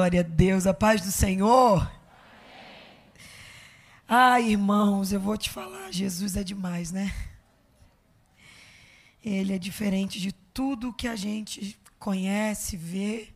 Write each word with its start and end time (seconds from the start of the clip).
glória 0.00 0.20
a 0.20 0.22
Deus. 0.22 0.66
A 0.66 0.72
paz 0.72 1.02
do 1.02 1.12
Senhor. 1.12 1.92
Ai, 4.08 4.52
irmãos, 4.52 5.12
eu 5.12 5.20
vou 5.20 5.36
te 5.36 5.50
falar, 5.50 5.92
Jesus 5.92 6.36
é 6.36 6.42
demais, 6.42 6.90
né? 6.90 7.14
Ele 9.22 9.52
é 9.52 9.58
diferente 9.58 10.18
de 10.18 10.32
tudo 10.32 10.94
que 10.94 11.06
a 11.06 11.14
gente 11.14 11.78
conhece, 11.98 12.78
vê. 12.78 13.28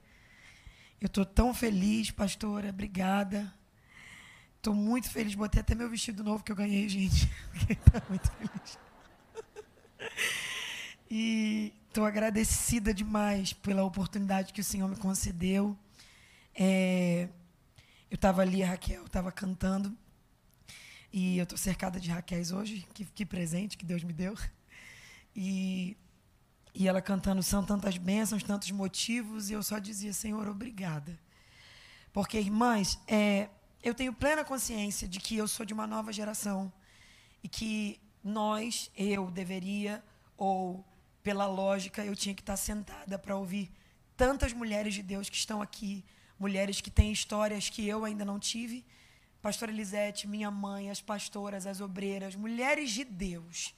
Eu 0.98 1.06
estou 1.06 1.26
tão 1.26 1.52
feliz, 1.52 2.10
pastora, 2.10 2.70
obrigada. 2.70 3.52
Estou 4.56 4.74
muito 4.74 5.10
feliz, 5.10 5.34
botei 5.34 5.60
até 5.60 5.74
meu 5.74 5.90
vestido 5.90 6.24
novo 6.24 6.42
que 6.42 6.50
eu 6.50 6.56
ganhei, 6.56 6.88
gente. 6.88 7.30
Estou 7.68 8.02
muito 8.08 8.32
feliz. 8.32 8.78
E 11.10 11.74
estou 11.88 12.06
agradecida 12.06 12.94
demais 12.94 13.52
pela 13.52 13.84
oportunidade 13.84 14.50
que 14.50 14.62
o 14.62 14.64
Senhor 14.64 14.88
me 14.88 14.96
concedeu. 14.96 15.78
É, 16.54 17.28
eu 18.10 18.14
estava 18.14 18.42
ali, 18.42 18.62
a 18.62 18.68
Raquel 18.68 19.04
estava 19.04 19.32
cantando. 19.32 19.96
E 21.12 21.38
eu 21.38 21.44
estou 21.44 21.58
cercada 21.58 21.98
de 21.98 22.10
Raquéis 22.10 22.52
hoje. 22.52 22.86
Que, 22.94 23.04
que 23.04 23.26
presente 23.26 23.76
que 23.76 23.84
Deus 23.84 24.02
me 24.04 24.12
deu. 24.12 24.34
E, 25.36 25.96
e 26.72 26.86
ela 26.86 27.02
cantando 27.02 27.42
São 27.42 27.64
tantas 27.64 27.98
bênçãos, 27.98 28.44
tantos 28.44 28.70
motivos. 28.70 29.50
E 29.50 29.52
eu 29.54 29.64
só 29.64 29.80
dizia, 29.80 30.12
Senhor, 30.12 30.46
obrigada. 30.46 31.18
Porque, 32.12 32.38
irmãs, 32.38 33.00
é, 33.08 33.48
eu 33.82 33.92
tenho 33.94 34.12
plena 34.12 34.44
consciência 34.44 35.08
de 35.08 35.18
que 35.18 35.36
eu 35.36 35.48
sou 35.48 35.66
de 35.66 35.74
uma 35.74 35.88
nova 35.88 36.12
geração. 36.12 36.72
E 37.42 37.48
que 37.48 38.00
nós, 38.22 38.92
eu 38.96 39.28
deveria, 39.28 40.04
ou 40.36 40.84
pela 41.20 41.46
lógica, 41.46 42.04
eu 42.04 42.14
tinha 42.14 42.32
que 42.32 42.42
estar 42.42 42.56
sentada 42.56 43.18
para 43.18 43.34
ouvir 43.36 43.72
tantas 44.16 44.52
mulheres 44.52 44.94
de 44.94 45.02
Deus 45.02 45.28
que 45.28 45.36
estão 45.36 45.60
aqui 45.60 46.04
mulheres 46.38 46.80
que 46.80 46.90
têm 46.90 47.12
histórias 47.12 47.68
que 47.68 47.86
eu 47.86 48.04
ainda 48.04 48.24
não 48.24 48.38
tive. 48.38 48.84
Pastora 49.40 49.70
Elisete, 49.70 50.26
minha 50.26 50.50
mãe, 50.50 50.90
as 50.90 51.00
pastoras, 51.00 51.66
as 51.66 51.80
obreiras, 51.80 52.34
mulheres 52.34 52.90
de 52.90 53.04
Deus. 53.04 53.74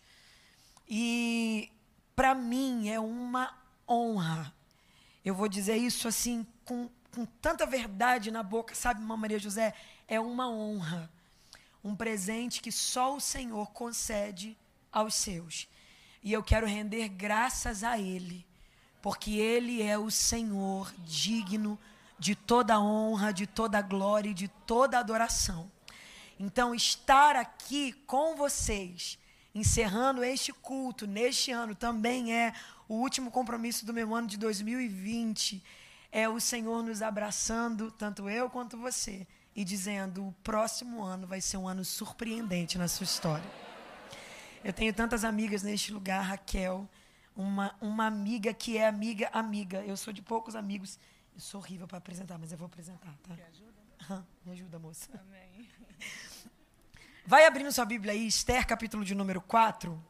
E 0.88 1.70
para 2.14 2.34
mim 2.34 2.88
é 2.88 3.00
uma 3.00 3.52
honra. 3.88 4.54
Eu 5.24 5.34
vou 5.34 5.48
dizer 5.48 5.76
isso 5.76 6.06
assim 6.06 6.46
com, 6.64 6.88
com 7.12 7.26
tanta 7.26 7.66
verdade 7.66 8.30
na 8.30 8.42
boca, 8.42 8.74
sabe, 8.74 9.00
Mamãe 9.00 9.22
Maria 9.22 9.38
José? 9.38 9.74
É 10.06 10.20
uma 10.20 10.48
honra. 10.48 11.10
Um 11.82 11.96
presente 11.96 12.60
que 12.60 12.70
só 12.70 13.16
o 13.16 13.20
Senhor 13.20 13.70
concede 13.72 14.56
aos 14.92 15.14
seus. 15.14 15.68
E 16.22 16.32
eu 16.32 16.42
quero 16.42 16.66
render 16.66 17.08
graças 17.08 17.84
a 17.84 17.98
Ele, 17.98 18.46
porque 19.02 19.32
Ele 19.32 19.82
é 19.82 19.98
o 19.98 20.10
Senhor 20.10 20.92
digno 21.04 21.76
de 21.76 21.95
toda 22.34 22.80
honra, 22.80 23.32
de 23.32 23.46
toda 23.46 23.82
glória 23.82 24.30
e 24.30 24.34
de 24.34 24.48
toda 24.48 24.98
adoração. 24.98 25.70
Então, 26.38 26.74
estar 26.74 27.34
aqui 27.36 27.92
com 28.06 28.36
vocês, 28.36 29.18
encerrando 29.54 30.22
este 30.22 30.52
culto 30.52 31.06
neste 31.06 31.50
ano, 31.50 31.74
também 31.74 32.34
é 32.34 32.52
o 32.88 32.94
último 32.94 33.30
compromisso 33.30 33.86
do 33.86 33.94
meu 33.94 34.14
ano 34.14 34.28
de 34.28 34.36
2020. 34.36 35.62
É 36.12 36.28
o 36.28 36.38
Senhor 36.38 36.82
nos 36.82 37.02
abraçando, 37.02 37.90
tanto 37.90 38.28
eu 38.28 38.50
quanto 38.50 38.76
você, 38.76 39.26
e 39.54 39.64
dizendo: 39.64 40.28
o 40.28 40.32
próximo 40.42 41.02
ano 41.02 41.26
vai 41.26 41.40
ser 41.40 41.56
um 41.56 41.66
ano 41.66 41.84
surpreendente 41.84 42.76
na 42.76 42.88
sua 42.88 43.04
história. 43.04 43.50
Eu 44.62 44.72
tenho 44.72 44.92
tantas 44.92 45.24
amigas 45.24 45.62
neste 45.62 45.92
lugar, 45.92 46.22
Raquel, 46.22 46.88
uma, 47.36 47.74
uma 47.80 48.06
amiga 48.06 48.52
que 48.52 48.76
é 48.76 48.86
amiga, 48.86 49.28
amiga. 49.32 49.84
Eu 49.84 49.96
sou 49.96 50.12
de 50.12 50.20
poucos 50.20 50.54
amigos 50.54 50.98
eu 51.36 51.40
sou 51.40 51.60
horrível 51.60 51.86
para 51.86 51.98
apresentar, 51.98 52.38
mas 52.38 52.50
eu 52.50 52.56
vou 52.56 52.64
apresentar, 52.64 53.14
tá? 53.22 53.34
Me 53.34 53.42
ajuda? 53.42 54.26
Me 54.42 54.52
ajuda, 54.52 54.78
moça. 54.78 55.10
Amém. 55.20 55.68
Vai 57.26 57.44
abrindo 57.44 57.70
sua 57.70 57.84
Bíblia 57.84 58.14
aí, 58.14 58.26
Esther, 58.26 58.66
capítulo 58.66 59.04
de 59.04 59.14
número 59.14 59.42
4. 59.42 60.02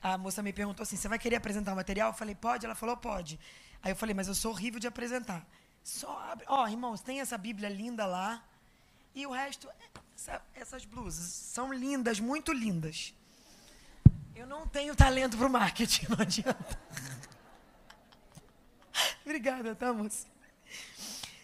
A 0.00 0.16
moça 0.16 0.42
me 0.42 0.52
perguntou 0.52 0.82
assim: 0.82 0.96
você 0.96 1.08
vai 1.08 1.18
querer 1.18 1.36
apresentar 1.36 1.72
o 1.72 1.76
material? 1.76 2.10
Eu 2.10 2.14
falei, 2.14 2.34
pode? 2.34 2.64
Ela 2.64 2.76
falou, 2.76 2.96
pode. 2.96 3.38
Aí 3.82 3.90
eu 3.90 3.96
falei, 3.96 4.14
mas 4.14 4.28
eu 4.28 4.34
sou 4.34 4.52
horrível 4.52 4.80
de 4.80 4.86
apresentar. 4.86 5.44
Só 5.82 6.18
abre. 6.30 6.46
Ó, 6.48 6.62
oh, 6.62 6.68
irmãos, 6.68 7.02
tem 7.02 7.20
essa 7.20 7.36
Bíblia 7.36 7.68
linda 7.68 8.06
lá. 8.06 8.42
E 9.14 9.26
o 9.26 9.32
resto, 9.32 9.68
essa, 10.14 10.40
essas 10.54 10.84
blusas 10.84 11.24
são 11.24 11.72
lindas, 11.72 12.20
muito 12.20 12.52
lindas. 12.52 13.12
Eu 14.36 14.46
não 14.46 14.68
tenho 14.68 14.94
talento 14.94 15.34
para 15.38 15.46
o 15.46 15.50
marketing, 15.50 16.08
não 16.12 16.20
adianta. 16.20 16.78
Obrigada, 19.24 19.74
tá, 19.74 19.94
moça? 19.94 20.26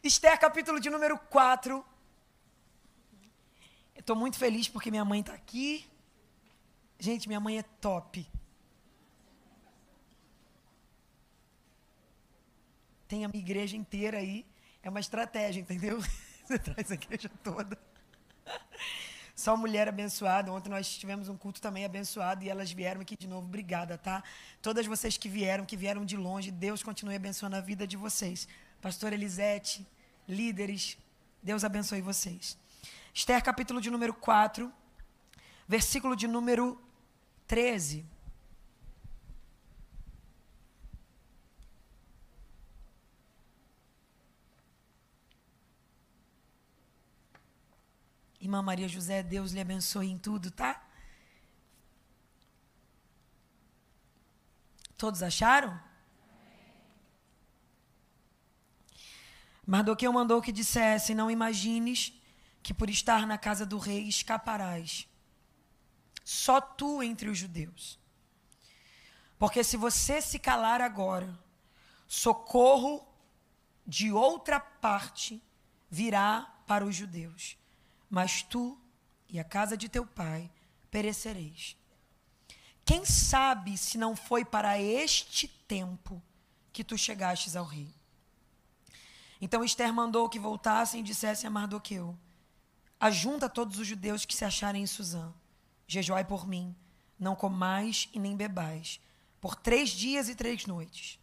Esther, 0.05 0.39
capítulo 0.39 0.79
de 0.79 0.91
número 0.91 1.19
4. 1.19 1.83
Eu 3.95 4.01
estou 4.01 4.15
muito 4.15 4.37
feliz 4.37 4.69
porque 4.69 4.91
minha 4.91 5.07
mãe 5.07 5.21
está 5.21 5.33
aqui. 5.33 5.91
Gente, 6.99 7.29
minha 7.29 7.41
mãe 7.41 7.59
é 7.59 7.63
top. 7.63 8.31
Tem 13.09 13.25
a 13.25 13.29
minha 13.29 13.43
igreja 13.43 13.75
inteira 13.75 14.19
aí. 14.19 14.45
É 14.83 14.91
uma 14.91 15.01
estratégia, 15.01 15.63
entendeu? 15.63 15.99
Você 16.45 16.59
traz 16.59 16.91
a 16.91 16.95
igreja 16.95 17.31
toda. 17.43 17.79
Só 19.35 19.57
mulher 19.57 19.89
abençoada. 19.89 20.53
Ontem 20.53 20.69
nós 20.69 20.89
tivemos 20.97 21.29
um 21.29 21.37
culto 21.37 21.61
também 21.61 21.85
abençoado 21.85 22.45
e 22.45 22.51
elas 22.51 22.71
vieram 22.71 23.01
aqui 23.01 23.17
de 23.17 23.27
novo. 23.27 23.47
Obrigada, 23.47 23.97
tá? 23.99 24.23
Todas 24.61 24.87
vocês 24.87 25.17
que 25.17 25.29
vieram, 25.29 25.65
que 25.65 25.77
vieram 25.77 26.05
de 26.05 26.17
longe, 26.17 26.51
Deus 26.51 26.83
continue 26.83 27.17
abençoando 27.17 27.57
a 27.57 27.61
vida 27.61 27.87
de 27.87 27.97
vocês. 27.97 28.47
Pastor 28.81 29.13
Elisete, 29.13 29.87
líderes, 30.29 30.99
Deus 31.43 31.65
abençoe 31.65 32.01
vocês. 32.01 32.59
Esther, 33.15 33.43
capítulo 33.43 33.81
de 33.81 33.91
número 33.91 34.15
4, 34.15 34.73
versículo 35.67 36.15
de 36.17 36.27
número 36.27 36.81
13. 37.47 38.07
Irmã 48.53 48.61
Maria 48.61 48.87
José, 48.87 49.23
Deus 49.23 49.53
lhe 49.53 49.61
abençoe 49.61 50.11
em 50.11 50.19
tudo, 50.19 50.51
tá? 50.51 50.87
Todos 54.95 55.23
acharam? 55.23 55.81
Mardoqueu 59.67 60.13
mandou 60.13 60.43
que 60.43 60.53
dissesse: 60.53 61.15
Não 61.15 61.31
imagines 61.31 62.13
que 62.63 62.75
por 62.75 62.91
estar 62.91 63.27
na 63.27 63.39
casa 63.39 63.65
do 63.65 63.79
rei 63.79 64.07
escaparás. 64.07 65.09
Só 66.23 66.61
tu 66.61 67.03
entre 67.03 67.31
os 67.31 67.39
judeus. 67.39 67.99
Porque 69.39 69.65
se 69.65 69.79
você 69.79 70.21
se 70.21 70.39
calar 70.39 70.83
agora, 70.83 71.43
socorro 72.07 73.03
de 73.87 74.13
outra 74.13 74.61
parte 74.61 75.43
virá 75.91 76.55
para 76.67 76.85
os 76.85 76.95
judeus 76.95 77.62
mas 78.13 78.43
tu 78.43 78.79
e 79.27 79.41
a 79.41 79.45
casa 79.45 79.75
de 79.75 79.89
teu 79.89 80.05
pai 80.05 80.51
perecereis. 80.91 81.75
Quem 82.85 83.07
sabe 83.07 83.79
se 83.79 83.97
não 83.97 84.15
foi 84.15 84.45
para 84.45 84.79
este 84.79 85.49
tempo 85.49 86.23
que 86.75 86.85
tu 86.85 86.99
chegastes 86.99 87.57
ao 87.57 87.65
rei? 87.65 87.89
Então 89.41 89.65
Esther 89.65 89.95
mandou 89.95 90.29
que 90.29 90.39
voltassem 90.39 91.01
e 91.01 91.03
dissessem 91.03 91.49
a 91.49 91.51
Mardoqueu: 91.51 92.15
Ajunta 93.01 93.49
todos 93.49 93.79
os 93.79 93.87
judeus 93.87 94.27
que 94.27 94.37
se 94.37 94.45
acharem 94.45 94.83
em 94.83 94.87
Suzã. 94.87 95.33
Jejuai 95.87 96.23
por 96.23 96.47
mim, 96.47 96.77
não 97.19 97.35
comais 97.35 98.11
e 98.13 98.19
nem 98.19 98.37
bebais, 98.37 99.01
por 99.41 99.57
três 99.57 99.89
dias 99.89 100.29
e 100.29 100.35
três 100.35 100.67
noites. 100.67 101.19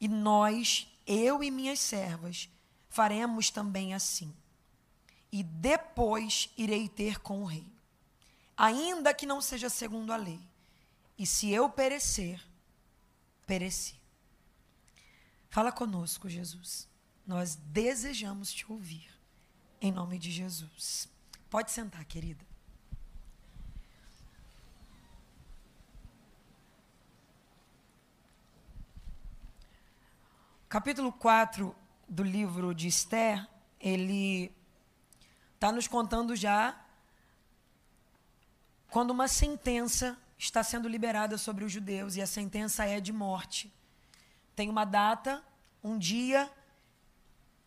E 0.00 0.06
nós, 0.06 0.86
eu 1.04 1.42
e 1.42 1.50
minhas 1.50 1.80
servas, 1.80 2.48
faremos 2.88 3.50
também 3.50 3.94
assim 3.94 4.32
e 5.30 5.42
depois 5.42 6.50
irei 6.56 6.88
ter 6.88 7.20
com 7.20 7.42
o 7.42 7.46
rei. 7.46 7.66
Ainda 8.56 9.14
que 9.14 9.26
não 9.26 9.40
seja 9.40 9.68
segundo 9.68 10.12
a 10.12 10.16
lei. 10.16 10.40
E 11.18 11.26
se 11.26 11.50
eu 11.50 11.68
perecer, 11.68 12.40
pereci. 13.46 13.94
Fala 15.48 15.72
conosco, 15.72 16.28
Jesus. 16.28 16.88
Nós 17.26 17.54
desejamos 17.54 18.52
te 18.52 18.70
ouvir. 18.70 19.08
Em 19.80 19.92
nome 19.92 20.18
de 20.18 20.30
Jesus. 20.30 21.08
Pode 21.50 21.70
sentar, 21.70 22.04
querida. 22.04 22.44
Capítulo 30.68 31.10
4 31.10 31.74
do 32.06 32.22
livro 32.22 32.74
de 32.74 32.88
Esther, 32.88 33.48
ele 33.80 34.52
está 35.58 35.72
nos 35.72 35.88
contando 35.88 36.36
já 36.36 36.80
quando 38.88 39.10
uma 39.10 39.26
sentença 39.26 40.16
está 40.38 40.62
sendo 40.62 40.86
liberada 40.88 41.36
sobre 41.36 41.64
os 41.64 41.72
judeus 41.72 42.14
e 42.14 42.22
a 42.22 42.28
sentença 42.28 42.84
é 42.84 43.00
de 43.00 43.12
morte. 43.12 43.74
tem 44.54 44.70
uma 44.70 44.84
data, 44.84 45.42
um 45.82 45.98
dia 45.98 46.48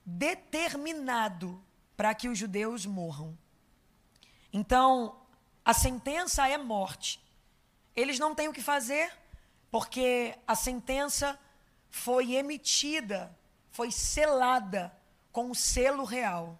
determinado 0.05 1.61
para 1.97 2.15
que 2.15 2.29
os 2.29 2.37
judeus 2.37 2.85
morram. 2.85 3.37
Então, 4.53 5.21
a 5.65 5.73
sentença 5.73 6.47
é 6.47 6.57
morte. 6.57 7.21
Eles 7.93 8.19
não 8.19 8.33
têm 8.33 8.47
o 8.47 8.53
que 8.53 8.61
fazer, 8.61 9.11
porque 9.69 10.37
a 10.47 10.55
sentença 10.55 11.37
foi 11.89 12.35
emitida, 12.35 13.37
foi 13.69 13.91
selada 13.91 14.97
com 15.31 15.51
o 15.51 15.55
selo 15.55 16.05
real. 16.05 16.57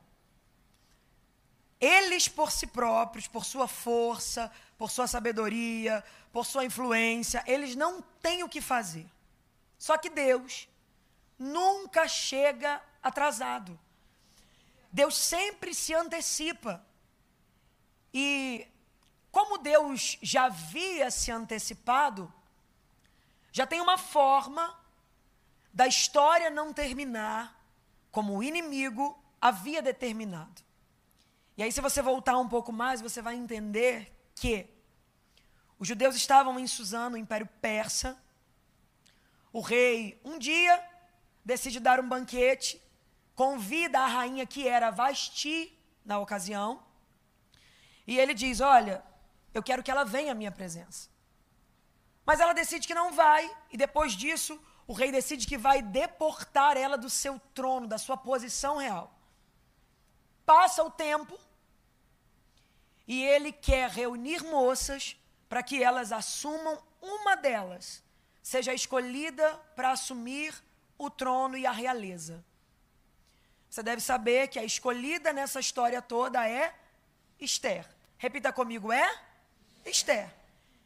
Eles 1.82 2.28
por 2.28 2.52
si 2.52 2.68
próprios, 2.68 3.28
por 3.28 3.44
sua 3.44 3.68
força, 3.68 4.52
por 4.78 4.92
sua 4.92 5.08
sabedoria, 5.08 6.04
por 6.32 6.46
sua 6.46 6.64
influência, 6.64 7.44
eles 7.48 7.76
não 7.76 8.02
têm 8.22 8.44
o 8.44 8.50
que 8.50 8.62
fazer. 8.62 9.10
Só 9.80 9.98
que 9.98 10.10
Deus 10.10 10.70
nunca 11.40 12.08
chega 12.08 12.80
atrasado. 13.02 13.80
Deus 14.92 15.18
sempre 15.18 15.74
se 15.74 15.94
antecipa. 15.94 16.86
E 18.14 18.68
como 19.32 19.58
Deus 19.58 20.20
já 20.22 20.46
havia 20.46 21.10
se 21.10 21.32
antecipado, 21.32 22.32
já 23.52 23.66
tem 23.66 23.82
uma 23.82 23.98
forma 23.98 24.78
da 25.74 25.88
história 25.88 26.50
não 26.50 26.72
terminar 26.72 27.58
como 28.12 28.38
o 28.38 28.44
inimigo 28.44 29.18
havia 29.40 29.82
determinado. 29.82 30.62
E 31.62 31.64
aí, 31.64 31.72
se 31.72 31.80
você 31.80 32.02
voltar 32.02 32.40
um 32.40 32.50
pouco 32.50 32.74
mais, 32.74 33.02
você 33.02 33.22
vai 33.22 33.36
entender 33.36 34.12
que 34.34 34.68
os 35.78 35.88
judeus 35.88 36.16
estavam 36.16 36.60
em 36.60 36.66
Suzano, 36.66 37.14
o 37.14 37.20
Império 37.20 37.48
Persa. 37.62 38.18
O 39.54 39.62
rei, 39.62 40.20
um 40.26 40.40
dia, 40.40 40.84
decide 41.46 41.80
dar 41.80 42.00
um 42.00 42.10
banquete, 42.10 42.82
convida 43.36 44.00
a 44.00 44.08
rainha 44.08 44.44
que 44.44 44.68
era 44.68 44.90
Vasti 44.90 45.72
na 46.04 46.18
ocasião, 46.18 46.84
e 48.08 48.18
ele 48.18 48.34
diz: 48.34 48.60
Olha, 48.60 49.04
eu 49.54 49.62
quero 49.62 49.84
que 49.84 49.92
ela 49.92 50.04
venha 50.04 50.32
à 50.32 50.36
minha 50.42 50.52
presença. 50.52 51.10
Mas 52.26 52.40
ela 52.40 52.54
decide 52.54 52.88
que 52.88 52.96
não 52.96 53.14
vai, 53.14 53.56
e 53.70 53.78
depois 53.78 54.14
disso, 54.14 54.60
o 54.88 54.94
rei 54.94 55.12
decide 55.12 55.46
que 55.46 55.60
vai 55.60 55.84
deportar 55.84 56.76
ela 56.76 56.98
do 56.98 57.08
seu 57.08 57.40
trono, 57.54 57.86
da 57.86 58.00
sua 58.00 58.18
posição 58.18 58.78
real. 58.78 59.16
Passa 60.44 60.84
o 60.84 60.90
tempo, 60.90 61.40
e 63.12 63.26
ele 63.26 63.52
quer 63.52 63.90
reunir 63.90 64.42
moças 64.42 65.18
para 65.50 65.62
que 65.62 65.84
elas 65.84 66.14
assumam 66.14 66.82
uma 67.02 67.36
delas, 67.36 68.02
seja 68.42 68.74
escolhida 68.74 69.54
para 69.76 69.92
assumir 69.92 70.56
o 70.98 71.10
trono 71.10 71.58
e 71.58 71.66
a 71.66 71.74
realeza. 71.74 72.42
Você 73.70 73.84
deve 73.84 74.02
saber 74.02 74.48
que 74.48 74.58
a 74.58 74.64
escolhida 74.64 75.34
nessa 75.34 75.60
história 75.60 76.02
toda 76.02 76.48
é 76.48 76.74
Esther. 77.38 77.86
Repita 78.18 78.54
comigo, 78.54 78.94
é 78.94 79.14
Esther. 79.86 80.34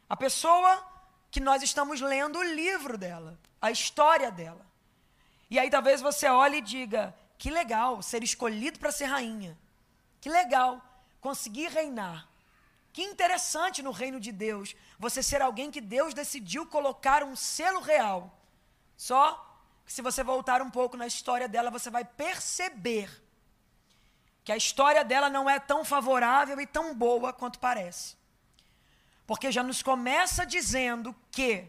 A 0.10 0.18
pessoa 0.18 0.84
que 1.30 1.40
nós 1.40 1.62
estamos 1.62 2.02
lendo 2.02 2.40
o 2.40 2.44
livro 2.44 2.98
dela, 2.98 3.38
a 3.62 3.70
história 3.70 4.32
dela. 4.32 4.66
E 5.48 5.60
aí 5.60 5.70
talvez 5.70 6.02
você 6.02 6.28
olhe 6.28 6.58
e 6.58 6.62
diga: 6.62 7.16
que 7.38 7.52
legal 7.52 8.02
ser 8.02 8.24
escolhido 8.24 8.80
para 8.80 8.92
ser 8.92 9.06
rainha. 9.06 9.56
Que 10.20 10.28
legal 10.28 10.82
conseguir 11.26 11.70
reinar. 11.70 12.30
Que 12.94 13.02
interessante 13.02 13.82
no 13.82 13.92
reino 13.92 14.20
de 14.20 14.32
Deus 14.32 14.76
você 15.00 15.24
ser 15.24 15.42
alguém 15.42 15.72
que 15.72 15.82
Deus 15.82 16.14
decidiu 16.14 16.68
colocar 16.68 17.24
um 17.24 17.36
selo 17.36 17.82
real. 17.82 18.20
Só 18.96 19.24
que 19.84 19.92
se 19.92 20.04
você 20.04 20.24
voltar 20.24 20.62
um 20.62 20.70
pouco 20.70 20.96
na 20.96 21.08
história 21.08 21.48
dela, 21.48 21.72
você 21.72 21.90
vai 21.90 22.06
perceber 22.06 23.10
que 24.44 24.52
a 24.52 24.56
história 24.56 25.04
dela 25.04 25.28
não 25.28 25.50
é 25.50 25.60
tão 25.60 25.84
favorável 25.84 26.62
e 26.62 26.68
tão 26.68 26.94
boa 26.94 27.34
quanto 27.34 27.58
parece. 27.58 28.16
Porque 29.26 29.52
já 29.52 29.64
nos 29.64 29.82
começa 29.82 30.46
dizendo 30.46 31.16
que 31.32 31.68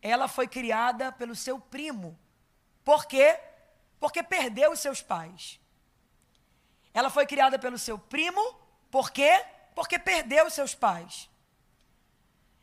ela 0.00 0.26
foi 0.28 0.48
criada 0.48 1.12
pelo 1.12 1.36
seu 1.36 1.60
primo. 1.60 2.18
Por 2.82 3.04
quê? 3.04 3.38
Porque 4.00 4.22
perdeu 4.22 4.72
os 4.72 4.80
seus 4.80 5.02
pais. 5.02 5.60
Ela 6.94 7.10
foi 7.10 7.26
criada 7.26 7.58
pelo 7.58 7.78
seu 7.78 7.98
primo, 7.98 8.67
por 8.90 9.10
quê? 9.10 9.44
Porque 9.74 9.98
perdeu 9.98 10.50
seus 10.50 10.74
pais. 10.74 11.28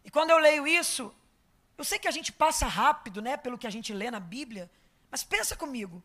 E 0.03 0.09
quando 0.09 0.29
eu 0.29 0.37
leio 0.37 0.67
isso, 0.67 1.13
eu 1.77 1.83
sei 1.83 1.99
que 1.99 2.07
a 2.07 2.11
gente 2.11 2.31
passa 2.31 2.65
rápido, 2.65 3.21
né, 3.21 3.37
pelo 3.37 3.57
que 3.57 3.67
a 3.67 3.69
gente 3.69 3.93
lê 3.93 4.09
na 4.09 4.19
Bíblia, 4.19 4.69
mas 5.09 5.23
pensa 5.23 5.55
comigo. 5.55 6.03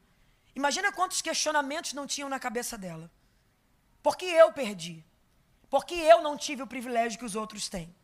Imagina 0.55 0.93
quantos 0.93 1.23
questionamentos 1.23 1.93
não 1.93 2.07
tinham 2.07 2.29
na 2.29 2.41
cabeça 2.41 2.77
dela. 2.77 3.11
Por 4.03 4.17
que 4.17 4.25
eu 4.25 4.53
perdi? 4.53 5.05
Por 5.69 5.85
que 5.85 5.95
eu 5.95 6.23
não 6.23 6.37
tive 6.37 6.63
o 6.63 6.67
privilégio 6.67 7.19
que 7.19 7.25
os 7.25 7.37
outros 7.37 7.69
têm? 7.69 7.95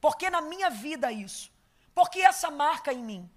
Por 0.00 0.16
que 0.16 0.30
na 0.30 0.40
minha 0.40 0.70
vida 0.70 1.12
isso? 1.12 1.52
Por 1.94 2.08
que 2.08 2.20
essa 2.22 2.50
marca 2.50 2.92
em 2.92 3.02
mim? 3.02 3.30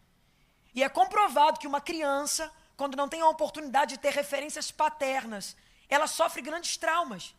E 0.73 0.83
é 0.83 0.89
comprovado 0.89 1.59
que 1.59 1.67
uma 1.67 1.81
criança, 1.81 2.51
quando 2.77 2.95
não 2.95 3.09
tem 3.09 3.21
a 3.21 3.27
oportunidade 3.27 3.95
de 3.95 3.99
ter 3.99 4.13
referências 4.13 4.71
paternas, 4.71 5.55
ela 5.89 6.07
sofre 6.07 6.41
grandes 6.41 6.77
traumas. 6.77 7.35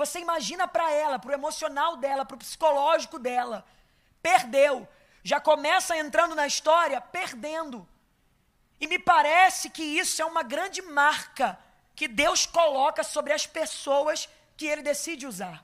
Você 0.00 0.18
imagina 0.18 0.66
para 0.66 0.90
ela, 0.90 1.18
para 1.18 1.30
o 1.30 1.34
emocional 1.34 1.94
dela, 1.98 2.24
para 2.24 2.34
o 2.34 2.38
psicológico 2.38 3.18
dela. 3.18 3.66
Perdeu. 4.22 4.88
Já 5.22 5.38
começa 5.38 5.94
entrando 5.94 6.34
na 6.34 6.46
história 6.46 6.98
perdendo. 7.02 7.86
E 8.80 8.86
me 8.86 8.98
parece 8.98 9.68
que 9.68 9.82
isso 9.82 10.22
é 10.22 10.24
uma 10.24 10.42
grande 10.42 10.80
marca 10.80 11.58
que 11.94 12.08
Deus 12.08 12.46
coloca 12.46 13.04
sobre 13.04 13.34
as 13.34 13.46
pessoas 13.46 14.26
que 14.56 14.64
ele 14.64 14.80
decide 14.80 15.26
usar. 15.26 15.62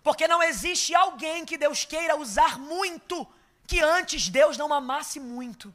Porque 0.00 0.28
não 0.28 0.40
existe 0.40 0.94
alguém 0.94 1.44
que 1.44 1.58
Deus 1.58 1.84
queira 1.84 2.14
usar 2.16 2.56
muito 2.56 3.26
que 3.66 3.80
antes 3.80 4.28
Deus 4.28 4.56
não 4.56 4.72
amasse 4.72 5.18
muito. 5.18 5.74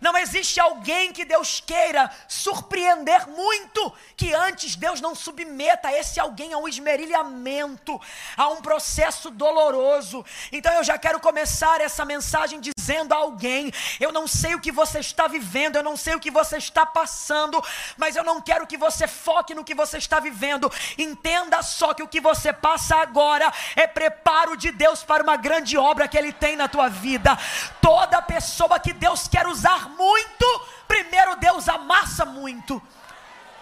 Não 0.00 0.16
existe 0.16 0.60
alguém 0.60 1.12
que 1.12 1.24
Deus 1.24 1.62
queira 1.64 2.10
surpreender 2.28 3.26
muito 3.28 3.92
que 4.16 4.32
antes 4.34 4.76
Deus 4.76 5.00
não 5.00 5.14
submeta 5.14 5.92
esse 5.92 6.18
alguém 6.20 6.52
a 6.52 6.58
um 6.58 6.68
esmerilhamento, 6.68 8.00
a 8.36 8.48
um 8.48 8.62
processo 8.62 9.30
doloroso. 9.30 10.24
Então 10.52 10.72
eu 10.74 10.84
já 10.84 10.98
quero 10.98 11.20
começar 11.20 11.80
essa 11.80 12.04
mensagem 12.04 12.60
dizendo 12.60 13.12
a 13.12 13.16
alguém: 13.16 13.72
eu 14.00 14.12
não 14.12 14.26
sei 14.26 14.54
o 14.54 14.60
que 14.60 14.72
você 14.72 15.00
está 15.00 15.26
vivendo, 15.26 15.76
eu 15.76 15.82
não 15.82 15.96
sei 15.96 16.14
o 16.14 16.20
que 16.20 16.30
você 16.30 16.56
está 16.56 16.84
passando, 16.84 17.62
mas 17.96 18.16
eu 18.16 18.24
não 18.24 18.40
quero 18.40 18.66
que 18.66 18.76
você 18.76 19.06
foque 19.06 19.54
no 19.54 19.64
que 19.64 19.74
você 19.74 19.98
está 19.98 20.20
vivendo. 20.20 20.70
Entenda 20.98 21.62
só 21.62 21.94
que 21.94 22.02
o 22.02 22.08
que 22.08 22.20
você 22.20 22.52
passa 22.52 22.96
agora 22.96 23.52
é 23.74 23.86
preparo 23.86 24.56
de 24.56 24.70
Deus 24.70 25.02
para 25.02 25.22
uma 25.22 25.36
grande 25.36 25.76
obra 25.76 26.08
que 26.08 26.16
Ele 26.16 26.32
tem 26.32 26.56
na 26.56 26.68
tua 26.68 26.88
vida. 26.88 27.36
Toda 27.80 28.22
pessoa 28.22 28.78
que 28.78 28.92
Deus 28.92 29.28
quer 29.28 29.46
usar 29.46 29.85
muito, 29.86 30.66
primeiro 30.86 31.36
Deus 31.36 31.68
amassa 31.68 32.24
muito. 32.24 32.82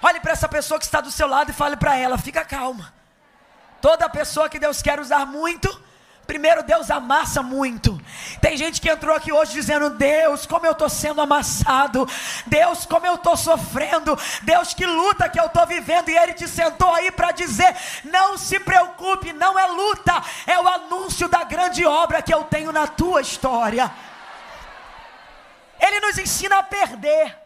Olhe 0.03 0.21
para 0.21 0.33
essa 0.33 0.47
pessoa 0.47 0.79
que 0.79 0.85
está 0.85 1.01
do 1.01 1.11
seu 1.11 1.27
lado 1.27 1.51
e 1.51 1.55
fale 1.55 1.77
para 1.77 1.97
ela: 1.97 2.19
fica 2.19 2.45
calma. 2.45 2.93
Toda 3.81 4.09
pessoa 4.09 4.49
que 4.49 4.59
Deus 4.59 4.83
quer 4.83 5.01
usar 5.01 5.25
muito, 5.25 5.69
primeiro 6.27 6.63
Deus 6.63 6.91
amassa 6.91 7.43
muito. 7.43 7.99
Tem 8.41 8.57
gente 8.57 8.81
que 8.81 8.91
entrou 8.91 9.17
aqui 9.17 9.33
hoje 9.33 9.53
dizendo: 9.53 9.89
Deus, 9.89 10.45
como 10.45 10.67
eu 10.67 10.73
estou 10.73 10.91
sendo 10.91 11.23
amassado, 11.23 12.07
Deus, 12.47 12.85
como 12.85 13.07
eu 13.07 13.15
estou 13.15 13.35
sofrendo, 13.35 14.19
Deus, 14.43 14.75
que 14.75 14.85
luta 14.85 15.29
que 15.29 15.41
eu 15.41 15.47
estou 15.47 15.67
vivendo. 15.67 16.11
E 16.11 16.19
Ele 16.19 16.35
te 16.35 16.47
sentou 16.47 16.93
aí 16.95 17.11
para 17.11 17.33
dizer: 17.33 17.75
Não 18.05 18.37
se 18.37 18.61
preocupe, 18.61 19.33
não 19.33 19.59
é 19.59 19.67
luta, 19.67 20.23
é 20.47 20.61
o 20.61 20.69
anúncio 20.69 21.29
da 21.29 21.45
grande 21.45 21.85
obra 21.87 22.21
que 22.21 22.33
eu 22.33 22.45
tenho 22.45 22.73
na 22.73 22.87
tua 22.87 23.23
história. 23.23 23.91
Ele 25.81 26.01
nos 26.01 26.19
ensina 26.19 26.59
a 26.59 26.63
perder. 26.63 27.37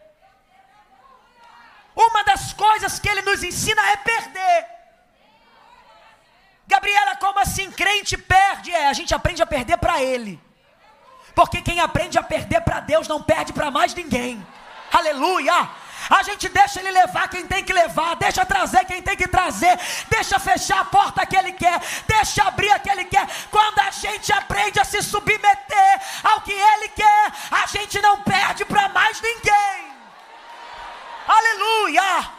Uma 1.95 2.23
das 2.23 2.53
coisas 2.53 2.99
que 2.99 3.09
ele 3.09 3.21
nos 3.21 3.43
ensina 3.43 3.81
é 3.91 3.97
perder. 3.97 4.65
Gabriela, 6.67 7.15
como 7.17 7.39
assim 7.39 7.71
crente 7.71 8.17
perde? 8.17 8.71
É, 8.71 8.87
a 8.87 8.93
gente 8.93 9.13
aprende 9.13 9.41
a 9.41 9.45
perder 9.45 9.77
para 9.77 10.01
ele. 10.01 10.39
Porque 11.33 11.61
quem 11.61 11.79
aprende 11.79 12.17
a 12.17 12.23
perder 12.23 12.61
para 12.61 12.79
Deus 12.79 13.07
não 13.07 13.21
perde 13.21 13.51
para 13.51 13.71
mais 13.71 13.93
ninguém. 13.93 14.45
Aleluia! 14.91 15.69
A 16.09 16.23
gente 16.23 16.49
deixa 16.49 16.79
ele 16.79 16.91
levar 16.91 17.29
quem 17.29 17.45
tem 17.45 17.63
que 17.63 17.71
levar, 17.71 18.15
deixa 18.15 18.43
trazer 18.45 18.83
quem 18.85 19.01
tem 19.01 19.15
que 19.15 19.27
trazer, 19.27 19.77
deixa 20.09 20.39
fechar 20.39 20.79
a 20.79 20.85
porta 20.85 21.25
que 21.25 21.37
ele 21.37 21.51
quer, 21.51 21.79
deixa 22.07 22.43
abrir 22.43 22.71
a 22.71 22.79
que 22.79 22.89
ele 22.89 23.05
quer. 23.05 23.27
Quando 23.51 23.79
a 23.79 23.91
gente 23.91 24.33
aprende 24.33 24.79
a 24.79 24.83
se 24.83 25.03
submeter 25.03 26.01
ao 26.23 26.41
que 26.41 26.51
ele 26.51 26.89
quer, 26.89 27.33
a 27.51 27.67
gente 27.67 28.01
não 28.01 28.23
perde 28.23 28.65
para 28.65 28.89
mais 28.89 29.21
ninguém. 29.21 29.93
Aleluia! 31.27 32.31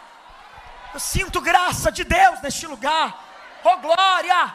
Eu 0.92 0.98
sinto 0.98 1.40
graça 1.40 1.92
de 1.92 2.02
Deus 2.02 2.40
neste 2.42 2.66
lugar. 2.66 3.24
Oh 3.62 3.76
glória! 3.76 4.52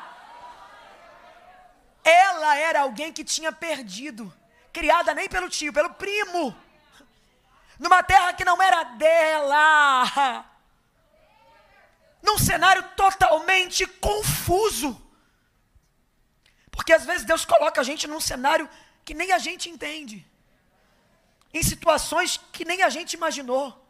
Ela 2.03 2.57
era 2.57 2.81
alguém 2.81 3.13
que 3.13 3.23
tinha 3.23 3.51
perdido, 3.51 4.31
criada 4.73 5.13
nem 5.13 5.29
pelo 5.29 5.49
tio, 5.49 5.71
pelo 5.71 5.91
primo. 5.91 6.64
Numa 7.79 8.01
terra 8.03 8.33
que 8.33 8.45
não 8.45 8.61
era 8.61 8.83
dela, 8.83 10.45
num 12.21 12.37
cenário 12.37 12.83
totalmente 12.95 13.85
confuso. 13.85 15.01
Porque 16.71 16.93
às 16.93 17.05
vezes 17.05 17.25
Deus 17.25 17.45
coloca 17.45 17.79
a 17.79 17.83
gente 17.83 18.07
num 18.07 18.19
cenário 18.19 18.69
que 19.03 19.13
nem 19.13 19.31
a 19.31 19.37
gente 19.37 19.69
entende, 19.69 20.25
em 21.53 21.63
situações 21.63 22.39
que 22.51 22.65
nem 22.65 22.81
a 22.81 22.89
gente 22.89 23.13
imaginou, 23.13 23.85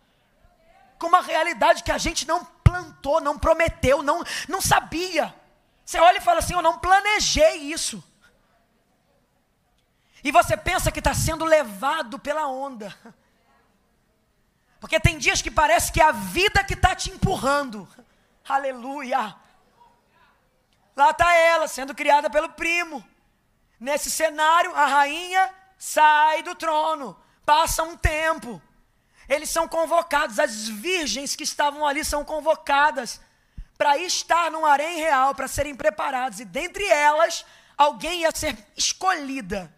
com 1.00 1.08
uma 1.08 1.22
realidade 1.22 1.84
que 1.84 1.92
a 1.92 1.98
gente 1.98 2.28
não 2.28 2.44
plantou, 2.64 3.22
não 3.22 3.40
prometeu, 3.40 4.04
não, 4.04 4.24
não 4.48 4.62
sabia. 4.62 5.34
Você 5.86 6.00
olha 6.00 6.18
e 6.18 6.22
fala 6.22 6.40
assim: 6.40 6.54
Eu 6.54 6.62
não 6.62 6.80
planejei 6.80 7.58
isso. 7.58 8.04
E 10.24 10.32
você 10.32 10.58
pensa 10.58 10.92
que 10.92 11.00
está 11.00 11.14
sendo 11.14 11.46
levado 11.46 12.18
pela 12.18 12.48
onda. 12.48 12.96
Porque 14.86 15.00
tem 15.00 15.18
dias 15.18 15.42
que 15.42 15.50
parece 15.50 15.92
que 15.92 16.00
é 16.00 16.04
a 16.04 16.12
vida 16.12 16.64
que 16.64 16.76
está 16.76 16.94
te 16.94 17.10
empurrando. 17.10 17.90
Aleluia. 18.48 19.36
Lá 20.96 21.10
está 21.10 21.34
ela, 21.34 21.68
sendo 21.68 21.96
criada 21.96 22.30
pelo 22.30 22.50
primo. 22.50 23.04
Nesse 23.80 24.12
cenário, 24.12 24.76
a 24.76 24.86
rainha 24.86 25.52
sai 25.76 26.44
do 26.44 26.54
trono. 26.54 27.20
Passa 27.44 27.82
um 27.82 27.98
tempo. 27.98 28.62
Eles 29.28 29.50
são 29.50 29.68
convocados, 29.68 30.38
as 30.38 30.68
virgens 30.68 31.36
que 31.36 31.44
estavam 31.44 31.84
ali 31.84 32.06
são 32.06 32.24
convocadas 32.24 33.20
para 33.76 33.98
estar 33.98 34.52
num 34.52 34.68
harém 34.68 35.00
real, 35.00 35.34
para 35.34 35.48
serem 35.48 35.76
preparados. 35.76 36.40
E 36.40 36.46
dentre 36.46 36.88
elas, 36.88 37.44
alguém 37.76 38.22
ia 38.22 38.32
ser 38.32 38.56
escolhida 38.78 39.74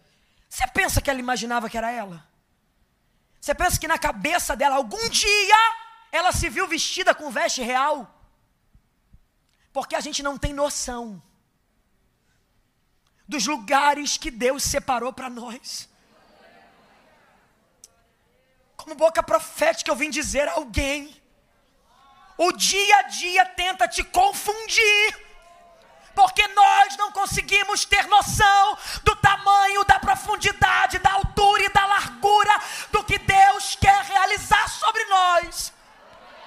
você 0.49 0.65
pensa 0.67 1.01
que 1.01 1.09
ela 1.09 1.19
imaginava 1.19 1.69
que 1.69 1.77
era 1.77 1.91
ela? 1.91 2.25
Você 3.39 3.53
pensa 3.55 3.79
que 3.79 3.87
na 3.87 3.97
cabeça 3.97 4.55
dela, 4.55 4.75
algum 4.75 5.09
dia, 5.09 5.55
ela 6.11 6.31
se 6.31 6.49
viu 6.49 6.67
vestida 6.67 7.13
com 7.13 7.31
veste 7.31 7.61
real? 7.61 8.13
Porque 9.71 9.95
a 9.95 10.01
gente 10.01 10.23
não 10.23 10.37
tem 10.37 10.53
noção 10.53 11.21
dos 13.27 13.45
lugares 13.45 14.17
que 14.17 14.31
Deus 14.31 14.63
separou 14.63 15.11
para 15.11 15.29
nós. 15.29 15.89
Como 18.75 18.95
boca 18.95 19.21
profética, 19.21 19.91
eu 19.91 19.95
vim 19.95 20.09
dizer 20.09 20.47
a 20.47 20.53
alguém: 20.53 21.21
o 22.37 22.51
dia 22.51 22.97
a 22.97 23.01
dia 23.03 23.45
tenta 23.45 23.87
te 23.87 24.03
confundir 24.03 25.26
porque 26.17 26.47
nós 26.47 26.97
não 26.97 27.11
conseguimos 27.11 27.85
ter 27.85 28.07
noção 28.07 28.75
do 29.03 29.15
tamanho, 29.17 29.83
da 29.83 29.99
profundidade, 29.99 30.97
da 30.97 31.11
altura 31.11 31.65
e 31.65 31.69
da 31.69 31.85
largura 31.85 32.59
do 32.91 33.03
que 33.03 33.19
Deus 33.19 33.75
quer 33.75 34.03
realizar 34.03 34.67
sobre 34.67 35.05
nós. 35.05 35.71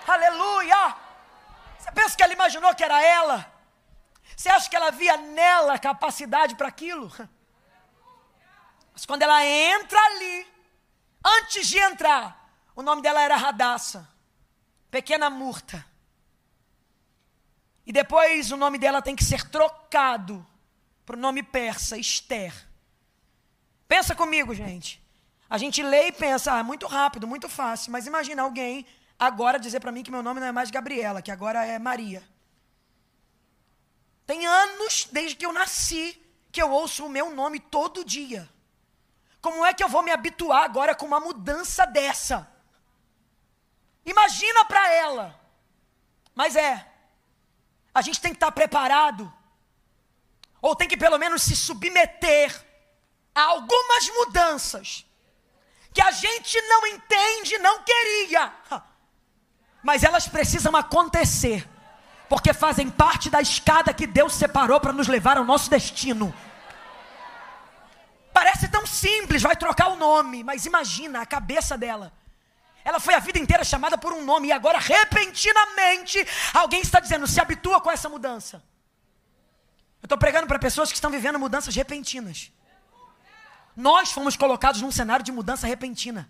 Aleluia! 0.09 0.97
Você 1.79 1.93
pensa 1.93 2.17
que 2.17 2.23
ela 2.25 2.33
imaginou 2.33 2.75
que 2.75 2.83
era 2.83 3.01
ela? 3.01 3.49
Você 4.37 4.49
acha 4.49 4.69
que 4.69 4.75
ela 4.75 4.91
via 4.91 5.17
nela 5.17 5.79
capacidade 5.79 6.57
para 6.57 6.67
aquilo? 6.67 7.09
Mas 8.93 9.07
quando 9.07 9.23
ela 9.23 9.45
entra 9.47 10.01
ali, 10.07 10.53
antes 11.25 11.69
de 11.69 11.79
entrar, 11.79 12.51
o 12.75 12.83
nome 12.83 13.03
dela 13.03 13.21
era 13.21 13.37
Radassa, 13.37 14.09
pequena 14.91 15.31
murta. 15.31 15.90
E 17.91 17.93
depois 17.93 18.53
o 18.53 18.57
nome 18.57 18.79
dela 18.79 19.03
tem 19.03 19.17
que 19.17 19.25
ser 19.25 19.51
trocado 19.51 20.47
para 21.05 21.17
o 21.17 21.19
nome 21.19 21.43
persa, 21.43 21.99
Esther. 21.99 22.55
Pensa 23.89 24.15
comigo, 24.15 24.55
gente. 24.55 25.03
A 25.49 25.59
gente 25.59 25.83
lê 25.83 26.07
e 26.07 26.13
pensa, 26.13 26.53
ah, 26.53 26.63
muito 26.63 26.87
rápido, 26.87 27.27
muito 27.27 27.49
fácil. 27.49 27.91
Mas 27.91 28.07
imagina 28.07 28.43
alguém 28.43 28.87
agora 29.19 29.59
dizer 29.59 29.81
para 29.81 29.91
mim 29.91 30.05
que 30.05 30.11
meu 30.13 30.23
nome 30.23 30.39
não 30.39 30.47
é 30.47 30.53
mais 30.53 30.71
Gabriela, 30.71 31.21
que 31.21 31.33
agora 31.33 31.65
é 31.67 31.81
Maria. 31.81 32.23
Tem 34.25 34.47
anos 34.47 35.09
desde 35.11 35.35
que 35.35 35.45
eu 35.45 35.53
nasci 35.53 36.17
que 36.53 36.63
eu 36.63 36.71
ouço 36.71 37.05
o 37.05 37.11
meu 37.11 37.35
nome 37.35 37.59
todo 37.59 38.05
dia. 38.05 38.49
Como 39.43 39.67
é 39.67 39.75
que 39.75 39.83
eu 39.83 39.89
vou 39.89 40.05
me 40.05 40.13
habituar 40.13 40.63
agora 40.63 40.95
com 40.95 41.07
uma 41.07 41.19
mudança 41.19 41.85
dessa? 41.87 42.49
Imagina 44.07 44.65
para 44.67 44.93
ela. 44.93 45.41
Mas 46.37 46.55
é, 46.55 46.90
a 47.95 48.03
gente 48.03 48.21
tem 48.21 48.33
que 48.33 48.37
estar 48.37 48.53
preparado, 48.53 49.33
ou 50.63 50.77
tem 50.77 50.89
que 50.89 50.97
pelo 50.97 51.19
menos 51.19 51.43
se 51.43 51.57
submeter 51.57 52.55
a 53.35 53.43
algumas 53.43 54.09
mudanças 54.15 55.07
que 55.93 56.01
a 56.01 56.11
gente 56.11 56.61
não 56.63 56.87
entende, 56.87 57.59
não 57.59 57.83
queria, 57.83 58.53
mas 59.83 60.05
elas 60.05 60.29
precisam 60.29 60.77
acontecer, 60.77 61.69
porque 62.29 62.53
fazem 62.53 62.89
parte 62.89 63.29
da 63.29 63.41
escada 63.41 63.93
que 63.93 64.07
Deus 64.07 64.35
separou 64.35 64.79
para 64.81 64.93
nos 64.93 65.09
levar 65.09 65.37
ao 65.37 65.45
nosso 65.45 65.69
destino. 65.69 66.33
Parece 68.33 68.69
tão 68.69 68.87
simples, 68.87 69.43
vai 69.43 69.57
trocar 69.57 69.89
o 69.89 69.97
nome, 69.97 70.45
mas 70.45 70.65
imagina 70.65 71.21
a 71.21 71.27
cabeça 71.27 71.77
dela. 71.77 72.13
Ela 72.85 72.99
foi 72.99 73.15
a 73.15 73.19
vida 73.19 73.39
inteira 73.39 73.65
chamada 73.65 73.99
por 73.99 74.13
um 74.13 74.25
nome 74.25 74.49
e 74.49 74.53
agora, 74.53 74.79
repentinamente, 74.79 76.27
alguém 76.55 76.81
está 76.81 77.01
dizendo: 77.01 77.27
se 77.27 77.41
habitua 77.41 77.81
com 77.81 77.91
essa 77.91 78.09
mudança. 78.09 78.63
Eu 80.03 80.07
estou 80.07 80.19
pregando 80.19 80.47
para 80.47 80.59
pessoas 80.59 80.89
que 80.89 80.95
estão 80.95 81.11
vivendo 81.11 81.39
mudanças 81.39 81.75
repentinas. 81.75 82.51
Nós 83.77 84.11
fomos 84.13 84.37
colocados 84.37 84.81
num 84.81 84.91
cenário 84.91 85.25
de 85.25 85.31
mudança 85.31 85.67
repentina. 85.67 86.29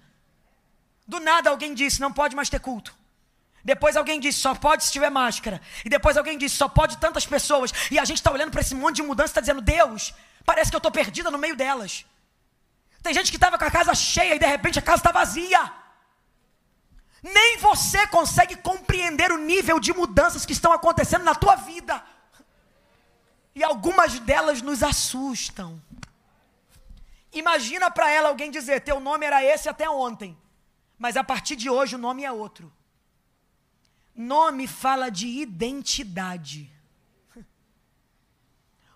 Do 1.07 1.21
nada 1.21 1.51
alguém 1.51 1.73
disse: 1.75 2.01
não 2.01 2.13
pode 2.13 2.35
mais 2.35 2.49
ter 2.49 2.61
culto. 2.61 2.95
Depois 3.65 3.97
alguém 3.97 4.19
disse: 4.19 4.41
só 4.41 4.55
pode 4.55 4.85
se 4.85 4.93
tiver 4.93 5.11
máscara. 5.11 5.61
E 5.85 5.89
depois 5.89 6.17
alguém 6.17 6.37
disse: 6.37 6.57
só 6.57 6.69
pode 6.69 6.99
tantas 6.99 7.27
pessoas. 7.27 7.73
E 7.91 7.99
a 7.99 8.05
gente 8.05 8.19
está 8.19 8.33
olhando 8.33 8.51
para 8.51 8.61
esse 8.61 8.75
monte 8.75 8.97
de 8.97 9.03
mudança 9.03 9.29
e 9.29 9.33
está 9.33 9.41
dizendo: 9.41 9.61
Deus, 9.61 10.13
parece 10.45 10.71
que 10.71 10.77
eu 10.77 10.79
estou 10.79 10.91
perdida 10.91 11.31
no 11.31 11.39
meio 11.39 11.55
delas. 11.55 12.05
Tem 13.03 13.15
gente 13.15 13.31
que 13.31 13.37
estava 13.37 13.57
com 13.59 13.65
a 13.65 13.71
casa 13.71 13.95
cheia 13.95 14.35
e 14.35 14.39
de 14.39 14.47
repente 14.47 14.79
a 14.79 14.83
casa 14.83 14.99
está 14.99 15.13
vazia. 15.13 15.80
Nem 17.23 17.59
você 17.59 18.07
consegue 18.07 18.57
compreender 18.57 19.31
o 19.31 19.39
nível 19.39 19.79
de 19.79 19.93
mudanças 19.93 20.47
que 20.47 20.53
estão 20.53 20.73
acontecendo 20.73 21.23
na 21.23 21.35
tua 21.35 21.55
vida. 21.57 22.03
E 23.55 23.63
algumas 23.63 24.19
delas 24.21 24.63
nos 24.63 24.83
assustam. 24.83 25.83
Imagina 27.33 27.91
para 27.91 28.11
ela 28.11 28.29
alguém 28.29 28.51
dizer: 28.51 28.81
Teu 28.81 28.99
nome 29.01 29.27
era 29.27 29.45
esse 29.45 29.69
até 29.69 29.89
ontem, 29.89 30.37
mas 30.99 31.17
a 31.17 31.23
partir 31.23 31.57
de 31.57 31.69
hoje 31.69 31.95
o 31.95 31.99
nome 31.99 32.25
é 32.25 32.33
outro. 32.33 32.73
Nome 34.15 34.67
fala 34.67 35.11
de 35.11 35.27
identidade. 35.27 36.73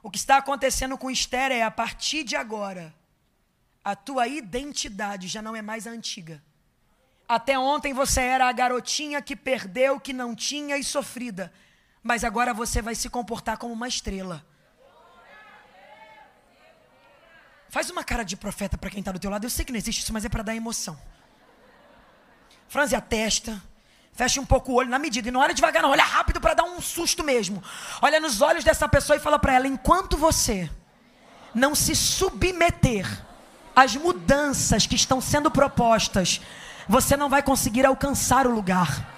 O 0.03 0.11
que 0.11 0.19
está 0.19 0.39
acontecendo 0.39 0.97
com 0.97 1.11
Esther 1.11 1.53
é: 1.53 1.63
a 1.63 1.71
partir 1.71 2.25
de 2.25 2.37
agora, 2.37 2.95
a 3.85 3.95
tua 3.95 4.27
identidade 4.27 5.29
já 5.29 5.43
não 5.43 5.55
é 5.55 5.61
mais 5.61 5.87
a 5.87 5.91
antiga 5.91 6.43
até 7.29 7.59
ontem 7.59 7.93
você 7.93 8.21
era 8.21 8.49
a 8.49 8.53
garotinha 8.53 9.23
que 9.23 9.35
perdeu, 9.35 9.99
que 9.99 10.13
não 10.13 10.35
tinha 10.35 10.77
e 10.77 10.85
sofrida. 10.85 11.53
Mas 12.03 12.23
agora 12.23 12.53
você 12.53 12.83
vai 12.83 12.95
se 12.95 13.09
comportar 13.09 13.57
como 13.57 13.73
uma 13.73 13.89
estrela. 13.89 14.45
Faz 17.71 17.91
uma 17.91 18.05
cara 18.05 18.23
de 18.23 18.37
profeta 18.37 18.77
para 18.77 18.91
quem 18.91 19.01
está 19.01 19.11
do 19.11 19.19
teu 19.19 19.31
lado. 19.31 19.45
Eu 19.45 19.51
sei 19.51 19.65
que 19.65 19.73
não 19.73 19.79
existe 19.79 20.03
isso, 20.03 20.13
mas 20.13 20.25
é 20.25 20.29
para 20.29 20.43
dar 20.43 20.55
emoção. 20.55 20.97
Franze 22.69 22.95
a 22.95 23.01
testa. 23.01 23.61
Fecha 24.13 24.41
um 24.41 24.47
pouco 24.47 24.71
o 24.71 24.75
olho 24.77 24.91
na 24.91 24.99
medida. 24.99 25.29
E 25.29 25.31
não 25.31 25.41
olha 25.41 25.55
devagar, 25.55 25.83
não. 25.83 25.91
Olha 25.91 26.05
rápido 26.05 26.41
para 26.41 26.55
dar 26.55 26.65
um 26.65 26.81
susto 26.81 27.25
mesmo. 27.25 27.63
Olha 28.01 28.21
nos 28.21 28.41
olhos 28.41 28.63
dessa 28.63 28.89
pessoa 28.89 29.17
e 29.17 29.21
fala 29.21 29.39
para 29.39 29.55
ela: 29.55 29.67
enquanto 29.67 30.17
você 30.17 30.71
não 31.55 31.75
se 31.75 31.97
submeter 31.97 33.07
às 33.75 33.97
mudanças 33.97 34.87
que 34.87 34.95
estão 34.95 35.21
sendo 35.21 35.51
propostas 35.51 36.41
você 36.89 37.17
não 37.17 37.29
vai 37.29 37.43
conseguir 37.43 37.87
alcançar 37.87 38.47
o 38.47 38.55
lugar. 38.55 39.15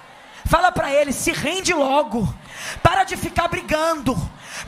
Fala 0.47 0.71
para 0.71 0.91
ele, 0.91 1.11
se 1.11 1.31
rende 1.31 1.73
logo. 1.73 2.33
Para 2.81 3.03
de 3.03 3.17
ficar 3.17 3.47
brigando. 3.49 4.15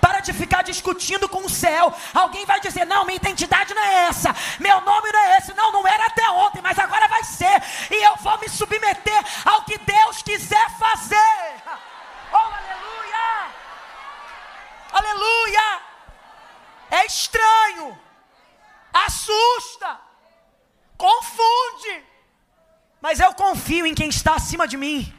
Para 0.02 0.20
de 0.20 0.34
ficar 0.34 0.62
discutindo 0.62 1.28
com 1.30 1.46
o 1.46 1.50
céu. 1.50 1.94
Alguém 2.14 2.46
vai 2.46 2.60
dizer: 2.60 2.86
Não, 2.86 3.06
minha 3.06 3.16
identidade 3.16 3.74
não 3.74 3.82
é 3.82 4.08
essa. 4.08 4.36
Meu 4.60 4.82
nome 4.82 5.12
não 5.12 5.20
é 5.20 5.38
esse. 5.38 5.54
Não, 5.54 5.72
não 5.72 5.88
era 5.88 6.06
até 6.06 6.30
ontem, 6.32 6.62
mas 6.62 6.78
agora 6.78 7.08
vai 7.08 7.24
ser. 7.24 7.64
E 7.90 8.04
eu 8.04 8.16
vou 8.18 8.38
me 8.40 8.50
submeter 8.50 9.24
ao 9.46 9.64
que 9.64 9.78
Deus 9.78 10.22
quiser 10.22 10.70
fazer. 10.78 11.16
Oh, 12.32 12.36
aleluia! 12.36 13.50
Aleluia! 14.94 15.82
É 16.92 17.06
estranho. 17.08 18.00
Assusta. 18.94 20.00
Confunde. 20.96 22.09
Mas 23.02 23.20
eu 23.20 23.34
confio 23.34 23.86
em 23.86 23.96
quem 23.96 24.10
está 24.10 24.36
acima 24.36 24.68
de 24.68 24.76
mim. 24.78 25.14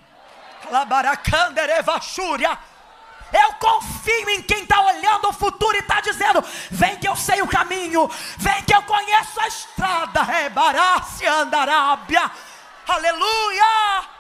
Eu 3.32 3.54
confio 3.54 4.28
em 4.30 4.42
quem 4.42 4.62
está 4.62 4.80
olhando 4.82 5.28
o 5.28 5.32
futuro 5.32 5.76
e 5.76 5.80
está 5.80 6.00
dizendo: 6.00 6.44
Vem 6.70 6.96
que 6.96 7.08
eu 7.08 7.16
sei 7.16 7.40
o 7.42 7.49
caminho, 7.49 8.08
vem 8.38 8.62
que 8.64 8.75
eu 8.75 8.82
conheço 8.82 9.40
a 9.40 9.49
estrada. 9.49 10.20
Aleluia! 12.87 14.19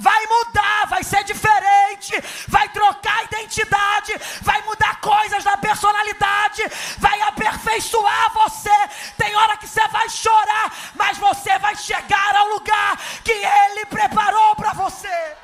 Vai 0.00 0.26
mudar, 0.26 0.86
vai 0.88 1.04
ser 1.04 1.22
diferente, 1.24 2.14
vai 2.48 2.66
trocar 2.70 3.18
a 3.18 3.24
identidade, 3.24 4.14
vai 4.40 4.62
mudar 4.62 4.98
coisas 5.00 5.44
na 5.44 5.58
personalidade, 5.58 6.62
vai 6.98 7.20
aperfeiçoar 7.20 8.32
você. 8.32 8.78
Tem 9.18 9.36
hora 9.36 9.58
que 9.58 9.68
você 9.68 9.86
vai 9.88 10.08
chorar, 10.08 10.72
mas 10.94 11.18
você 11.18 11.58
vai 11.58 11.76
chegar 11.76 12.34
ao 12.34 12.48
lugar 12.48 12.96
que 13.22 13.32
Ele 13.32 13.84
preparou 13.86 14.56
para 14.56 14.72
você. 14.72 15.36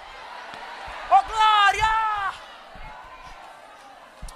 Oh 1.10 1.22
glória! 1.32 1.92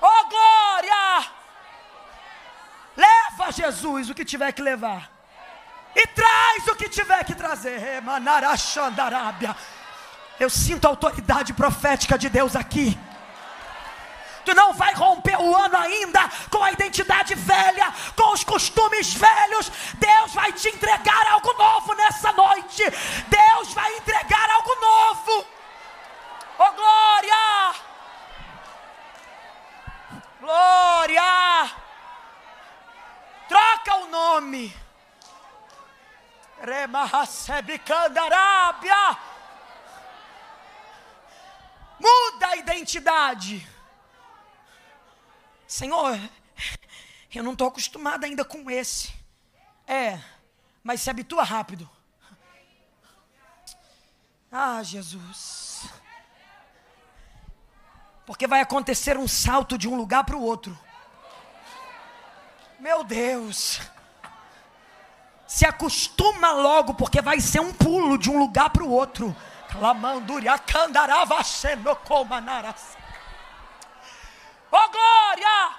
Oh 0.03 0.25
glória! 0.29 1.31
Leva 2.95 3.53
Jesus 3.53 4.11
o 4.11 4.15
que 4.15 4.25
tiver 4.25 4.53
que 4.53 4.61
levar. 4.61 5.11
E 5.95 6.07
traz 6.09 6.69
o 6.69 6.77
que 6.77 6.89
tiver 6.89 7.25
que 7.25 7.35
trazer. 7.35 8.01
Manarachandarábia. 8.03 9.57
Eu 10.41 10.49
sinto 10.49 10.87
a 10.87 10.89
autoridade 10.89 11.53
profética 11.53 12.17
de 12.17 12.31
Deus 12.31 12.57
aqui. 12.57 12.99
Tu 14.43 14.55
não 14.55 14.73
vai 14.73 14.95
romper 14.95 15.39
o 15.39 15.55
ano 15.55 15.77
ainda 15.77 16.27
com 16.51 16.65
a 16.65 16.73
identidade 16.73 17.35
velha, 17.35 17.93
com 18.17 18.33
os 18.33 18.43
costumes 18.43 19.13
velhos. 19.13 19.71
Deus 19.99 20.33
vai 20.33 20.51
te 20.53 20.69
entregar 20.69 21.27
algo 21.31 21.53
novo 21.53 21.93
nessa 21.95 22.33
noite. 22.33 22.83
Deus 23.29 23.75
vai 23.75 23.95
entregar 23.99 24.49
algo 24.51 24.75
novo. 24.81 25.45
Oh 26.59 26.73
glória! 26.73 27.75
Glória! 30.41 31.71
Troca 33.47 33.95
o 33.97 34.07
nome. 34.09 34.75
Remahasebicandarábia. 36.63 38.95
Muda 38.95 39.17
a 39.17 39.30
identidade. 42.61 43.67
Senhor, 45.67 46.19
eu 47.35 47.43
não 47.43 47.53
estou 47.53 47.69
acostumado 47.69 48.25
ainda 48.25 48.45
com 48.45 48.71
esse. 48.71 49.13
É, 49.87 50.21
mas 50.83 51.01
se 51.01 51.11
habitua 51.11 51.43
rápido. 51.43 51.89
Ah, 54.51 54.83
Jesus. 54.83 55.89
Porque 58.27 58.47
vai 58.47 58.61
acontecer 58.61 59.17
um 59.17 59.29
salto 59.29 59.77
de 59.77 59.89
um 59.89 59.97
lugar 59.97 60.25
para 60.25 60.37
o 60.37 60.43
outro. 60.43 60.79
Meu 62.79 63.05
Deus. 63.05 63.81
Se 65.47 65.67
acostuma 65.67 66.53
logo, 66.53 66.95
porque 66.95 67.21
vai 67.21 67.41
ser 67.41 67.61
um 67.61 67.73
pulo 67.73 68.17
de 68.17 68.31
um 68.31 68.39
lugar 68.39 68.71
para 68.71 68.85
o 68.85 68.91
outro. 68.91 69.35
Oh 74.71 74.89
glória! 74.89 75.77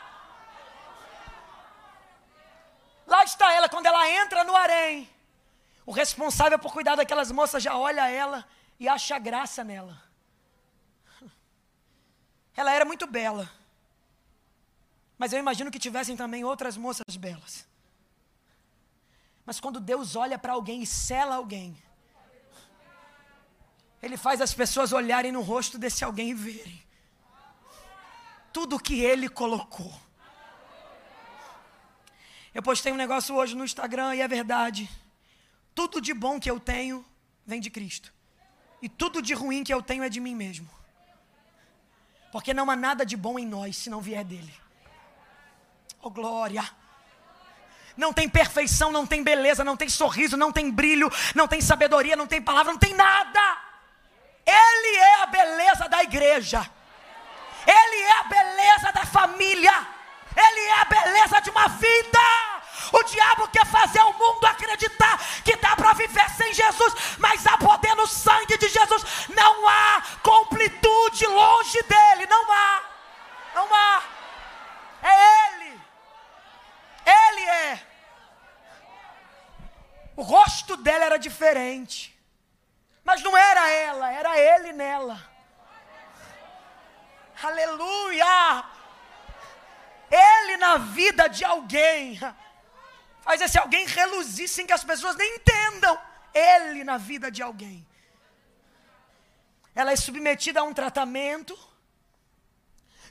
Lá 3.08 3.24
está 3.24 3.54
ela, 3.54 3.68
quando 3.68 3.86
ela 3.86 4.10
entra 4.10 4.44
no 4.44 4.56
harém. 4.56 5.10
O 5.86 5.92
responsável 5.92 6.58
por 6.58 6.72
cuidar 6.72 6.96
daquelas 6.96 7.32
moças 7.32 7.62
já 7.62 7.76
olha 7.76 8.10
ela 8.10 8.48
e 8.80 8.88
acha 8.88 9.20
graça 9.20 9.64
nela. 9.64 10.02
Ela 12.56 12.72
era 12.74 12.86
muito 12.86 13.08
bela. 13.08 13.50
Mas 15.18 15.34
eu 15.34 15.40
imagino 15.40 15.72
que 15.72 15.80
tivessem 15.80 16.16
também 16.16 16.44
outras 16.44 16.78
moças 16.78 17.16
belas. 17.18 17.68
Mas 19.46 19.60
quando 19.60 19.80
Deus 19.80 20.16
olha 20.16 20.38
para 20.38 20.54
alguém 20.54 20.82
e 20.82 20.86
sela 20.86 21.36
alguém, 21.36 21.78
Ele 24.02 24.18
faz 24.18 24.42
as 24.42 24.54
pessoas 24.54 24.92
olharem 24.92 25.32
no 25.32 25.42
rosto 25.42 25.78
desse 25.78 26.04
alguém 26.04 26.32
e 26.32 26.34
verem 26.34 26.82
tudo 28.52 28.80
que 28.80 29.00
Ele 29.00 29.30
colocou. 29.30 29.94
Eu 32.54 32.62
postei 32.62 32.92
um 32.92 32.98
negócio 32.98 33.34
hoje 33.36 33.56
no 33.56 33.64
Instagram 33.64 34.16
e 34.16 34.22
é 34.22 34.28
verdade. 34.28 34.90
Tudo 35.74 36.02
de 36.02 36.14
bom 36.14 36.40
que 36.40 36.52
eu 36.52 36.60
tenho 36.60 37.06
vem 37.46 37.62
de 37.62 37.70
Cristo. 37.70 38.14
E 38.82 38.90
tudo 38.90 39.22
de 39.22 39.34
ruim 39.34 39.64
que 39.64 39.74
eu 39.74 39.82
tenho 39.82 40.04
é 40.04 40.10
de 40.10 40.20
mim 40.20 40.36
mesmo. 40.36 40.70
Porque 42.32 42.54
não 42.54 42.70
há 42.70 42.76
nada 42.76 43.06
de 43.06 43.16
bom 43.16 43.40
em 43.40 43.46
nós 43.46 43.78
se 43.78 43.90
não 43.90 44.02
vier 44.02 44.24
dele. 44.24 44.54
Oh 46.02 46.10
glória! 46.10 46.68
Não 47.96 48.12
tem 48.12 48.28
perfeição, 48.28 48.92
não 48.92 49.06
tem 49.06 49.24
beleza, 49.24 49.64
não 49.64 49.78
tem 49.78 49.88
sorriso, 49.88 50.36
não 50.36 50.52
tem 50.52 50.72
brilho, 50.72 51.12
não 51.36 51.48
tem 51.48 51.62
sabedoria, 51.62 52.16
não 52.16 52.26
tem 52.26 52.42
palavra, 52.42 52.72
não 52.72 52.80
tem 52.80 52.94
nada. 52.94 53.61
Ele 54.46 54.98
é 54.98 55.22
a 55.22 55.26
beleza 55.26 55.90
da 55.90 56.04
igreja. 56.04 56.70
Ele 57.66 58.02
é 58.02 58.20
a 58.20 58.24
beleza 58.24 58.92
da 58.92 59.06
família. 59.06 59.88
Ele 60.36 60.60
é 60.62 60.82
a 60.82 60.86
beleza 60.86 61.42
de 61.42 61.50
uma 61.50 61.68
vida. 61.68 62.20
O 62.92 63.04
diabo 63.04 63.48
quer 63.50 63.66
fazer 63.66 64.02
o 64.02 64.14
mundo 64.14 64.46
acreditar 64.46 65.18
que 65.44 65.56
dá 65.58 65.76
para 65.76 65.94
viver 65.94 66.30
sem 66.32 66.54
Jesus, 66.54 66.94
mas 67.18 67.46
há 67.46 67.58
poder 67.58 67.96
no 67.96 68.08
sangue 68.08 68.58
de 68.58 68.68
Jesus. 68.68 69.04
Não 69.30 69.68
há 69.68 70.02
completude 70.22 71.26
longe 71.26 71.82
dele. 71.84 72.26
Não 72.28 72.52
há. 72.52 72.82
Não 73.56 73.74
há. 73.74 74.04
É 75.04 75.48
Ele. 75.48 75.82
Ele 77.06 77.42
é. 77.50 77.88
O 80.16 80.22
rosto 80.24 80.76
dela 80.78 81.06
era 81.06 81.18
diferente. 81.18 82.11
Mas 83.04 83.22
não 83.24 83.36
era 83.36 83.70
ela, 83.70 84.12
era 84.12 84.40
ele 84.40 84.74
nela. 84.74 85.30
Aleluia! 87.42 88.66
Ele 90.12 90.58
na 90.58 90.78
vida 90.78 91.28
de 91.28 91.44
alguém 91.44 92.20
faz 93.22 93.40
esse 93.40 93.58
alguém 93.58 93.86
reluzir 93.86 94.48
sem 94.48 94.66
que 94.66 94.74
as 94.74 94.84
pessoas 94.84 95.16
nem 95.16 95.36
entendam. 95.36 95.98
Ele 96.34 96.84
na 96.84 96.98
vida 96.98 97.32
de 97.32 97.42
alguém. 97.42 97.88
Ela 99.74 99.92
é 99.92 99.96
submetida 99.96 100.60
a 100.60 100.64
um 100.64 100.74
tratamento. 100.74 101.58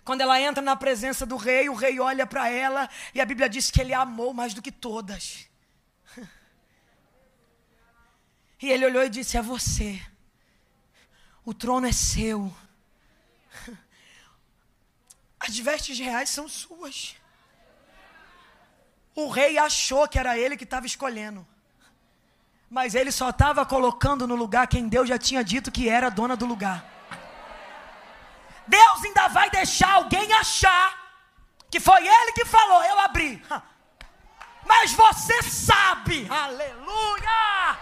Quando 0.04 0.20
ela 0.20 0.40
entra 0.40 0.62
na 0.62 0.76
presença 0.76 1.24
do 1.24 1.36
rei, 1.36 1.68
o 1.68 1.74
rei 1.74 2.00
olha 2.00 2.26
para 2.26 2.48
ela 2.48 2.88
e 3.14 3.20
a 3.20 3.24
Bíblia 3.24 3.48
diz 3.48 3.70
que 3.70 3.80
ele 3.80 3.94
a 3.94 4.00
amou 4.00 4.32
mais 4.32 4.54
do 4.54 4.62
que 4.62 4.72
todas. 4.72 5.49
E 8.60 8.70
ele 8.70 8.84
olhou 8.84 9.02
e 9.02 9.08
disse: 9.08 9.36
É 9.36 9.42
você, 9.42 10.00
o 11.44 11.54
trono 11.54 11.86
é 11.86 11.92
seu, 11.92 12.52
as 15.40 15.58
vestes 15.58 15.98
reais 15.98 16.30
são 16.30 16.48
suas. 16.48 17.16
O 19.14 19.28
rei 19.28 19.58
achou 19.58 20.06
que 20.08 20.18
era 20.18 20.38
ele 20.38 20.56
que 20.56 20.64
estava 20.64 20.86
escolhendo, 20.86 21.46
mas 22.68 22.94
ele 22.94 23.10
só 23.10 23.30
estava 23.30 23.66
colocando 23.66 24.26
no 24.26 24.36
lugar 24.36 24.66
quem 24.68 24.88
Deus 24.88 25.08
já 25.08 25.18
tinha 25.18 25.42
dito 25.42 25.72
que 25.72 25.88
era 25.88 26.08
dona 26.10 26.36
do 26.36 26.46
lugar. 26.46 26.84
Deus 28.66 29.04
ainda 29.04 29.26
vai 29.28 29.50
deixar 29.50 29.94
alguém 29.94 30.32
achar 30.34 31.00
que 31.70 31.80
foi 31.80 32.06
ele 32.06 32.32
que 32.32 32.44
falou, 32.44 32.82
eu 32.84 33.00
abri. 33.00 33.42
Mas 34.64 34.92
você 34.92 35.42
sabe, 35.42 36.28
aleluia, 36.30 37.78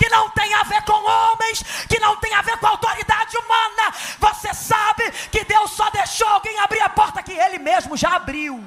que 0.00 0.08
não 0.08 0.30
tem 0.30 0.54
a 0.54 0.62
ver 0.62 0.82
com 0.82 0.94
homens, 0.94 1.62
que 1.86 2.00
não 2.00 2.16
tem 2.16 2.32
a 2.32 2.40
ver 2.40 2.56
com 2.56 2.66
autoridade 2.66 3.36
humana. 3.36 3.94
Você 4.18 4.54
sabe 4.54 5.10
que 5.30 5.44
Deus 5.44 5.72
só 5.72 5.90
deixou 5.90 6.26
alguém 6.26 6.58
abrir 6.58 6.80
a 6.80 6.88
porta 6.88 7.22
que 7.22 7.32
ele 7.32 7.58
mesmo 7.58 7.98
já 7.98 8.16
abriu. 8.16 8.64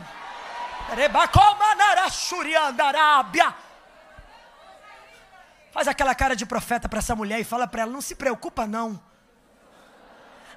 Faz 5.71 5.87
aquela 5.87 6.13
cara 6.13 6.35
de 6.35 6.45
profeta 6.45 6.87
para 6.87 6.99
essa 6.99 7.15
mulher 7.15 7.39
e 7.39 7.43
fala 7.43 7.67
para 7.67 7.81
ela: 7.81 7.91
não 7.91 8.01
se 8.01 8.13
preocupa, 8.13 8.67
não. 8.67 9.01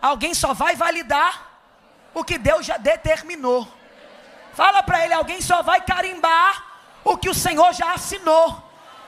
Alguém 0.03 0.35
só 0.35 0.53
vai 0.53 0.77
validar 0.77 1.59
o 2.13 2.23
que 2.23 2.37
Deus 2.37 2.67
já 2.67 2.77
determinou. 2.77 3.67
Fala 4.53 4.83
para 4.83 5.03
ele: 5.03 5.15
alguém 5.15 5.41
só 5.41 5.63
vai 5.63 5.81
carimbar 5.81 6.67
o 7.03 7.17
que 7.17 7.31
o 7.31 7.35
Senhor 7.35 7.73
já 7.73 7.95
assinou. 7.95 8.66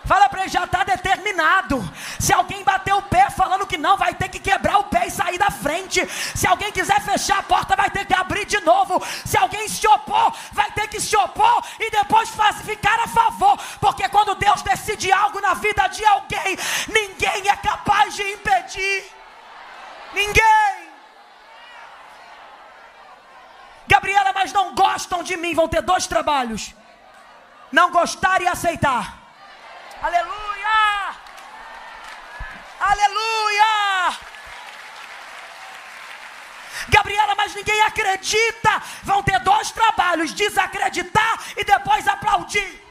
Fala 0.08 0.26
para 0.26 0.40
ele, 0.40 0.48
já 0.48 0.64
está 0.64 0.84
determinado. 0.84 1.76
Se 2.18 2.32
alguém 2.32 2.64
bater 2.64 2.94
o 2.94 3.02
pé 3.02 3.28
falando 3.28 3.66
que 3.66 3.76
não, 3.76 3.94
vai 3.98 4.14
ter 4.14 4.30
que 4.30 4.40
quebrar 4.40 4.78
o 4.78 4.84
pé 4.84 5.06
e 5.06 5.10
sair 5.10 5.36
da 5.36 5.50
frente. 5.50 6.00
Se 6.34 6.46
alguém 6.46 6.72
quiser 6.72 6.98
fechar 7.02 7.40
a 7.40 7.42
porta, 7.42 7.76
vai 7.76 7.90
ter 7.90 8.06
que 8.06 8.14
abrir 8.14 8.46
de 8.46 8.58
novo. 8.60 9.04
Se 9.26 9.36
alguém 9.36 9.68
se 9.68 9.86
opor, 9.86 10.32
vai 10.50 10.70
ter 10.72 10.88
que 10.88 10.98
se 10.98 11.14
opor 11.14 11.62
e 11.78 11.90
depois 11.90 12.30
ficar 12.64 12.98
a 13.00 13.06
favor. 13.06 13.58
Porque 13.78 14.08
quando 14.08 14.34
Deus 14.36 14.62
decide 14.62 15.12
algo 15.12 15.42
na 15.42 15.52
vida 15.52 15.86
de 15.88 16.02
alguém, 16.06 16.56
ninguém 16.88 17.50
é 17.50 17.56
capaz 17.56 18.14
de 18.14 18.22
impedir. 18.32 19.04
Ninguém. 20.14 20.88
Gabriela, 23.86 24.32
mas 24.32 24.54
não 24.54 24.74
gostam 24.74 25.22
de 25.22 25.36
mim, 25.36 25.54
vão 25.54 25.68
ter 25.68 25.82
dois 25.82 26.06
trabalhos: 26.06 26.74
não 27.70 27.90
gostar 27.90 28.40
e 28.40 28.46
aceitar. 28.46 29.17
Aleluia! 30.02 31.16
Aleluia! 32.80 34.16
Gabriela, 36.88 37.34
mas 37.34 37.54
ninguém 37.54 37.80
acredita. 37.82 38.82
Vão 39.02 39.22
ter 39.22 39.38
dois 39.40 39.70
trabalhos: 39.70 40.32
desacreditar 40.32 41.40
e 41.56 41.64
depois 41.64 42.06
aplaudir. 42.06 42.84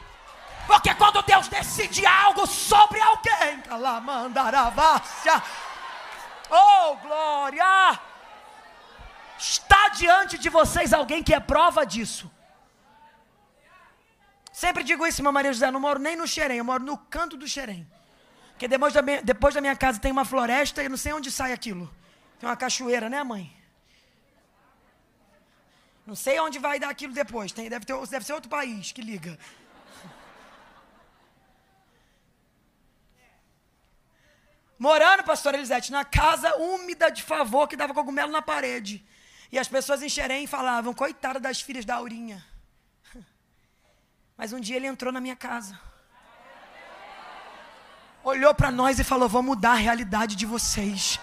Porque 0.66 0.94
quando 0.96 1.22
Deus 1.22 1.48
decide 1.48 2.06
algo 2.06 2.46
sobre 2.46 3.00
alguém, 3.00 3.62
calamandaravássia. 3.62 5.42
Oh, 6.50 6.96
glória! 6.98 8.00
Está 9.40 9.90
diante 9.90 10.38
de 10.38 10.50
vocês 10.50 10.94
alguém 10.94 11.24
que 11.24 11.34
é 11.34 11.40
prova 11.40 11.86
disso. 11.86 12.30
Sempre 14.58 14.84
digo 14.84 15.06
isso, 15.06 15.22
irmã 15.22 15.32
Maria 15.32 15.54
José, 15.54 15.70
não 15.70 15.80
moro 15.80 16.00
nem 16.00 16.16
no 16.16 16.26
Xerém, 16.26 16.58
eu 16.58 16.66
moro 16.66 16.84
no 16.84 16.98
canto 16.98 17.38
do 17.38 17.48
Xerém. 17.48 17.88
Porque 18.54 18.68
depois 18.68 18.92
da, 18.92 19.04
minha, 19.04 19.22
depois 19.22 19.54
da 19.54 19.62
minha 19.62 19.76
casa 19.76 20.00
tem 20.00 20.12
uma 20.12 20.26
floresta 20.26 20.82
e 20.82 20.90
não 20.90 20.98
sei 20.98 21.14
onde 21.14 21.30
sai 21.30 21.54
aquilo. 21.54 21.86
Tem 22.40 22.50
uma 22.50 22.58
cachoeira, 22.58 23.08
né, 23.08 23.22
mãe? 23.24 23.56
Não 26.08 26.16
sei 26.16 26.40
onde 26.40 26.58
vai 26.58 26.80
dar 26.80 26.90
aquilo 26.90 27.14
depois. 27.14 27.52
Tem, 27.52 27.70
deve, 27.70 27.86
ter, 27.86 27.96
deve 28.08 28.26
ser 28.26 28.34
outro 28.34 28.50
país 28.50 28.92
que 28.92 29.00
liga. 29.00 29.38
Morando, 34.80 35.24
pastor 35.24 35.54
Elisete, 35.54 35.92
na 35.92 36.04
casa 36.04 36.56
úmida 36.56 37.12
de 37.12 37.22
favor 37.22 37.68
que 37.68 37.76
dava 37.76 37.94
cogumelo 37.94 38.32
na 38.32 38.42
parede. 38.42 39.06
E 39.52 39.60
as 39.60 39.68
pessoas 39.68 40.02
em 40.02 40.10
Xerém 40.10 40.48
falavam, 40.48 40.96
coitada 40.96 41.40
das 41.40 41.62
filhas 41.62 41.86
da 41.86 41.98
Aurinha. 41.98 42.44
Mas 44.38 44.54
um 44.54 44.60
dia 44.60 44.76
ele 44.76 44.86
entrou 44.88 45.12
na 45.12 45.20
minha 45.20 45.36
casa. 45.36 45.80
Olhou 48.24 48.54
para 48.54 48.70
nós 48.70 49.00
e 49.00 49.04
falou: 49.04 49.28
Vou 49.28 49.42
mudar 49.42 49.72
a 49.72 49.76
realidade 49.76 50.36
de 50.36 50.46
vocês. 50.46 51.20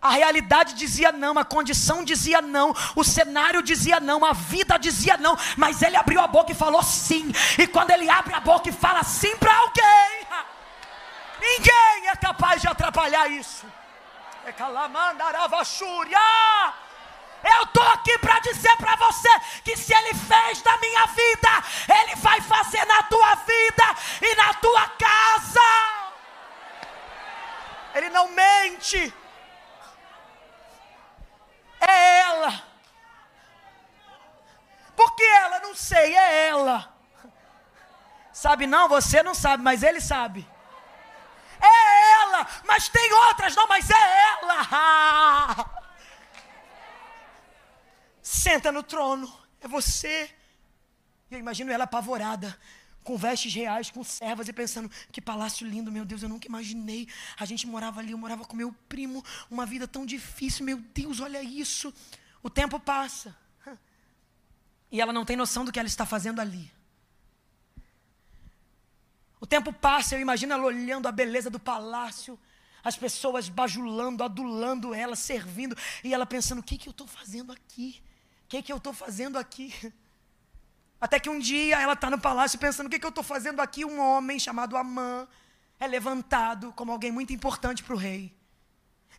A 0.00 0.10
realidade 0.10 0.74
dizia 0.74 1.10
não, 1.10 1.38
a 1.38 1.44
condição 1.46 2.04
dizia 2.04 2.42
não, 2.42 2.74
o 2.94 3.02
cenário 3.02 3.62
dizia 3.62 3.98
não, 3.98 4.22
a 4.22 4.34
vida 4.34 4.76
dizia 4.76 5.16
não, 5.16 5.34
mas 5.56 5.80
ele 5.80 5.96
abriu 5.96 6.20
a 6.20 6.26
boca 6.26 6.52
e 6.52 6.54
falou 6.54 6.82
sim. 6.82 7.32
E 7.58 7.66
quando 7.66 7.90
ele 7.90 8.10
abre 8.10 8.34
a 8.34 8.40
boca 8.40 8.68
e 8.68 8.72
fala 8.72 9.02
sim 9.02 9.34
para 9.38 9.56
alguém, 9.56 10.26
ninguém 11.40 12.08
é 12.08 12.16
capaz 12.16 12.60
de 12.60 12.68
atrapalhar 12.68 13.30
isso. 13.30 13.64
É 14.44 14.52
calamandaravachúria. 14.52 16.18
Eu 17.44 17.62
estou 17.64 17.86
aqui 17.88 18.18
para 18.18 18.38
dizer 18.40 18.74
para 18.78 18.96
você 18.96 19.28
que 19.62 19.76
se 19.76 19.92
Ele 19.94 20.14
fez 20.14 20.62
na 20.62 20.76
minha 20.78 21.06
vida, 21.06 21.50
Ele 22.00 22.14
vai 22.16 22.40
fazer 22.40 22.84
na 22.86 23.02
tua 23.02 23.34
vida 23.34 23.84
e 24.22 24.34
na 24.34 24.54
tua 24.54 24.88
casa. 24.88 25.60
Ele 27.94 28.08
não 28.10 28.28
mente. 28.28 29.14
É 31.80 32.20
ela. 32.20 32.62
Por 34.96 35.14
que 35.14 35.22
ela? 35.22 35.60
Não 35.60 35.74
sei, 35.74 36.16
é 36.16 36.48
ela. 36.48 36.92
Sabe 38.32 38.66
não? 38.66 38.88
Você 38.88 39.22
não 39.22 39.34
sabe, 39.34 39.62
mas 39.62 39.82
ele 39.82 40.00
sabe. 40.00 40.48
É 41.60 42.12
ela, 42.22 42.46
mas 42.64 42.88
tem 42.88 43.12
outras, 43.12 43.54
não, 43.54 43.66
mas 43.68 43.88
é 43.90 44.28
ela. 44.40 45.70
Senta 48.34 48.72
no 48.72 48.82
trono, 48.82 49.32
é 49.60 49.68
você. 49.68 50.28
E 51.30 51.34
eu 51.34 51.38
imagino 51.38 51.70
ela 51.70 51.84
apavorada, 51.84 52.58
com 53.04 53.16
vestes 53.16 53.54
reais, 53.54 53.92
com 53.92 54.02
servas 54.02 54.48
e 54.48 54.52
pensando: 54.52 54.90
que 55.12 55.20
palácio 55.20 55.64
lindo, 55.64 55.92
meu 55.92 56.04
Deus, 56.04 56.20
eu 56.20 56.28
nunca 56.28 56.48
imaginei. 56.48 57.06
A 57.38 57.44
gente 57.44 57.64
morava 57.64 58.00
ali, 58.00 58.10
eu 58.10 58.18
morava 58.18 58.44
com 58.44 58.56
meu 58.56 58.74
primo, 58.88 59.24
uma 59.48 59.64
vida 59.64 59.86
tão 59.86 60.04
difícil, 60.04 60.66
meu 60.66 60.78
Deus, 60.92 61.20
olha 61.20 61.40
isso. 61.44 61.94
O 62.42 62.50
tempo 62.50 62.80
passa. 62.80 63.36
E 64.90 65.00
ela 65.00 65.12
não 65.12 65.24
tem 65.24 65.36
noção 65.36 65.64
do 65.64 65.70
que 65.70 65.78
ela 65.78 65.88
está 65.88 66.04
fazendo 66.04 66.40
ali. 66.40 66.70
O 69.40 69.46
tempo 69.46 69.72
passa, 69.72 70.16
eu 70.16 70.20
imagino 70.20 70.54
ela 70.54 70.64
olhando 70.64 71.06
a 71.06 71.12
beleza 71.12 71.48
do 71.48 71.60
palácio, 71.60 72.36
as 72.82 72.96
pessoas 72.96 73.48
bajulando, 73.48 74.24
adulando 74.24 74.92
ela, 74.92 75.14
servindo, 75.14 75.76
e 76.02 76.12
ela 76.12 76.26
pensando: 76.26 76.58
o 76.58 76.64
que, 76.64 76.76
que 76.76 76.88
eu 76.88 76.90
estou 76.90 77.06
fazendo 77.06 77.52
aqui? 77.52 78.02
Que, 78.54 78.62
que 78.62 78.72
eu 78.72 78.76
estou 78.76 78.92
fazendo 78.92 79.36
aqui? 79.36 79.74
Até 81.00 81.18
que 81.18 81.28
um 81.28 81.40
dia 81.40 81.80
ela 81.80 81.94
está 81.94 82.08
no 82.08 82.20
palácio 82.20 82.56
pensando: 82.56 82.86
o 82.86 82.90
que, 82.90 83.00
que 83.00 83.04
eu 83.04 83.10
estou 83.10 83.24
fazendo 83.24 83.58
aqui? 83.58 83.84
Um 83.84 83.98
homem 83.98 84.38
chamado 84.38 84.76
Amã 84.76 85.26
é 85.80 85.88
levantado 85.88 86.72
como 86.74 86.92
alguém 86.92 87.10
muito 87.10 87.32
importante 87.32 87.82
para 87.82 87.94
o 87.94 87.98
rei. 87.98 88.32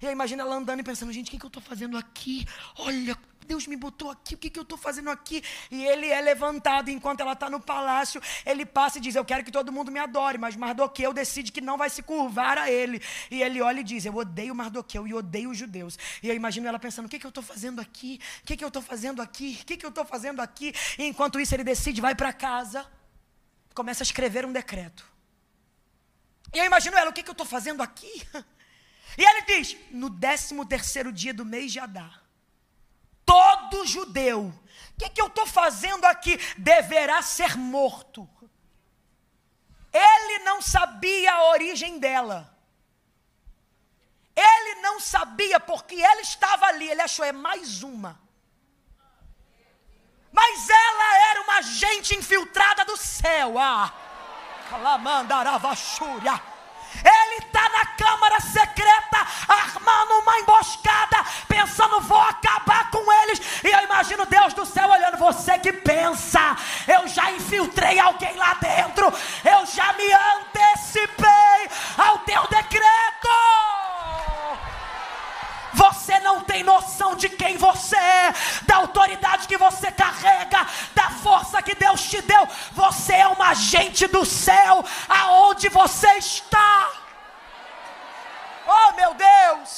E 0.05 0.07
aí 0.07 0.13
imagina 0.13 0.43
ela 0.43 0.55
andando 0.55 0.79
e 0.79 0.83
pensando: 0.83 1.11
gente, 1.11 1.27
o 1.27 1.31
que, 1.31 1.39
que 1.39 1.45
eu 1.45 1.47
estou 1.47 1.63
fazendo 1.63 1.97
aqui? 1.97 2.45
Olha 2.77 3.17
Deus 3.45 3.67
me 3.67 3.75
botou 3.75 4.09
aqui, 4.09 4.33
o 4.33 4.37
que, 4.37 4.49
que 4.49 4.57
eu 4.59 4.63
estou 4.63 4.77
fazendo 4.77 5.09
aqui? 5.09 5.43
E 5.69 5.85
ele 5.85 6.07
é 6.07 6.19
levantado 6.19 6.89
enquanto 6.89 7.21
ela 7.21 7.33
está 7.33 7.49
no 7.49 7.59
palácio. 7.59 8.21
Ele 8.45 8.65
passa 8.65 8.97
e 8.97 9.01
diz: 9.01 9.15
Eu 9.15 9.23
quero 9.23 9.43
que 9.43 9.51
todo 9.51 9.71
mundo 9.71 9.91
me 9.91 9.99
adore. 9.99 10.37
Mas 10.37 10.55
Mardoqueu 10.55 11.13
decide 11.13 11.51
que 11.51 11.61
não 11.61 11.77
vai 11.77 11.89
se 11.89 12.01
curvar 12.01 12.57
a 12.57 12.69
ele. 12.69 13.01
E 13.29 13.41
ele 13.41 13.61
olha 13.61 13.79
e 13.79 13.83
diz: 13.83 14.05
Eu 14.05 14.15
odeio 14.15 14.55
Mardoqueu 14.55 15.07
e 15.07 15.13
odeio 15.13 15.51
os 15.51 15.57
judeus. 15.57 15.97
E 16.21 16.29
eu 16.29 16.35
imagino 16.35 16.67
ela 16.67 16.79
pensando: 16.79 17.05
O 17.05 17.09
que, 17.09 17.19
que 17.19 17.25
eu 17.25 17.29
estou 17.29 17.43
fazendo 17.43 17.79
aqui? 17.79 18.19
O 18.41 18.45
que, 18.45 18.57
que 18.57 18.63
eu 18.63 18.69
estou 18.69 18.81
fazendo 18.81 19.21
aqui? 19.21 19.59
O 19.61 19.65
que, 19.65 19.77
que 19.77 19.85
eu 19.85 19.89
estou 19.89 20.05
fazendo 20.05 20.41
aqui? 20.41 20.73
E 20.97 21.05
enquanto 21.05 21.39
isso, 21.39 21.53
ele 21.55 21.63
decide, 21.63 22.01
vai 22.01 22.15
para 22.15 22.33
casa, 22.33 22.85
começa 23.73 24.01
a 24.01 24.05
escrever 24.05 24.45
um 24.45 24.51
decreto. 24.51 25.05
E 26.53 26.57
eu 26.57 26.65
imagino 26.65 26.97
ela: 26.97 27.11
O 27.11 27.13
que, 27.13 27.21
que 27.21 27.29
eu 27.29 27.33
estou 27.33 27.45
fazendo 27.45 27.83
aqui? 27.83 28.11
E 29.17 29.23
ele 29.23 29.41
diz: 29.43 29.77
No 29.91 30.09
décimo 30.09 30.65
terceiro 30.65 31.11
dia 31.11 31.33
do 31.33 31.45
mês 31.45 31.71
de 31.71 31.79
Adar 31.79 32.25
todo 33.25 33.85
judeu, 33.85 34.47
o 34.47 34.97
que, 34.97 35.09
que 35.09 35.21
eu 35.21 35.27
estou 35.27 35.45
fazendo 35.45 36.05
aqui? 36.05 36.37
Deverá 36.57 37.21
ser 37.21 37.57
morto. 37.57 38.29
Ele 39.91 40.39
não 40.43 40.61
sabia 40.61 41.33
a 41.33 41.49
origem 41.49 41.99
dela. 41.99 42.53
Ele 44.35 44.81
não 44.81 44.99
sabia 44.99 45.59
porque 45.59 45.95
ele 45.95 46.21
estava 46.21 46.65
ali. 46.67 46.89
Ele 46.89 47.01
achou, 47.01 47.25
é 47.25 47.31
mais 47.31 47.81
uma. 47.81 48.21
Mas 50.31 50.69
ela 50.69 51.17
era 51.29 51.41
uma 51.41 51.61
gente 51.61 52.13
infiltrada 52.13 52.83
do 52.85 52.97
céu. 52.97 53.57
Ah, 53.57 53.93
Calamandaravachúria. 54.69 56.41
Ele 57.03 57.45
está 57.45 57.67
na 57.69 57.85
câmara 57.85 58.39
secreta, 58.39 59.27
armando 59.47 60.19
uma 60.21 60.39
emboscada, 60.39 61.17
pensando, 61.47 62.01
vou 62.01 62.21
acabar 62.21 62.89
com 62.91 63.11
eles. 63.23 63.41
E 63.63 63.67
eu 63.67 63.83
imagino 63.83 64.25
Deus 64.25 64.53
do 64.53 64.65
céu 64.65 64.89
olhando, 64.89 65.17
você 65.17 65.57
que 65.59 65.73
pensa, 65.73 66.55
eu 66.87 67.07
já 67.07 67.31
infiltrei 67.31 67.99
alguém 67.99 68.35
lá 68.35 68.53
dentro, 68.55 69.11
eu 69.43 69.65
já 69.65 69.93
me 69.93 70.11
antecipei 70.11 71.69
ao 71.97 72.19
teu 72.19 72.47
decreto. 72.47 72.95
Você 75.73 76.19
não 76.19 76.39
tem 76.41 76.63
noção 76.63 77.15
de 77.15 77.27
quem 77.27 77.57
você 77.57 77.97
é, 77.97 78.33
da 78.63 78.77
autoridade 78.77 79.47
que 79.47 79.57
você 79.57 79.91
carrega, 79.91 80.65
força 81.25 81.63
que 81.67 81.75
Deus 81.85 82.01
te 82.11 82.21
deu. 82.31 82.43
Você 82.83 83.13
é 83.13 83.27
uma 83.35 83.47
agente 83.55 84.05
do 84.15 84.23
céu, 84.25 84.75
aonde 85.21 85.67
você 85.79 86.11
está. 86.27 86.77
Oh, 88.77 88.89
meu 88.99 89.11
Deus! 89.29 89.69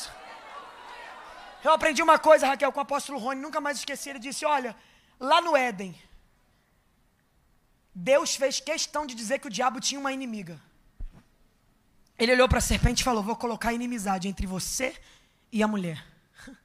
Eu 1.65 1.71
aprendi 1.77 2.01
uma 2.07 2.19
coisa, 2.27 2.47
Raquel, 2.47 2.71
com 2.71 2.81
o 2.81 2.87
apóstolo 2.87 3.17
Rony, 3.23 3.41
nunca 3.41 3.59
mais 3.65 3.77
esqueci. 3.77 4.09
Ele 4.09 4.23
disse: 4.27 4.45
Olha, 4.45 4.71
lá 5.29 5.39
no 5.41 5.55
Éden, 5.67 5.93
Deus 7.93 8.35
fez 8.41 8.59
questão 8.71 9.05
de 9.09 9.15
dizer 9.21 9.39
que 9.39 9.47
o 9.47 9.55
diabo 9.57 9.79
tinha 9.87 9.99
uma 10.03 10.13
inimiga. 10.17 10.55
Ele 12.19 12.33
olhou 12.35 12.49
para 12.49 12.59
a 12.59 12.67
serpente 12.71 13.01
e 13.01 13.07
falou: 13.09 13.23
Vou 13.29 13.37
colocar 13.45 13.73
inimizade 13.73 14.27
entre 14.31 14.47
você 14.55 14.89
e 15.51 15.61
a 15.63 15.67
mulher. 15.67 15.99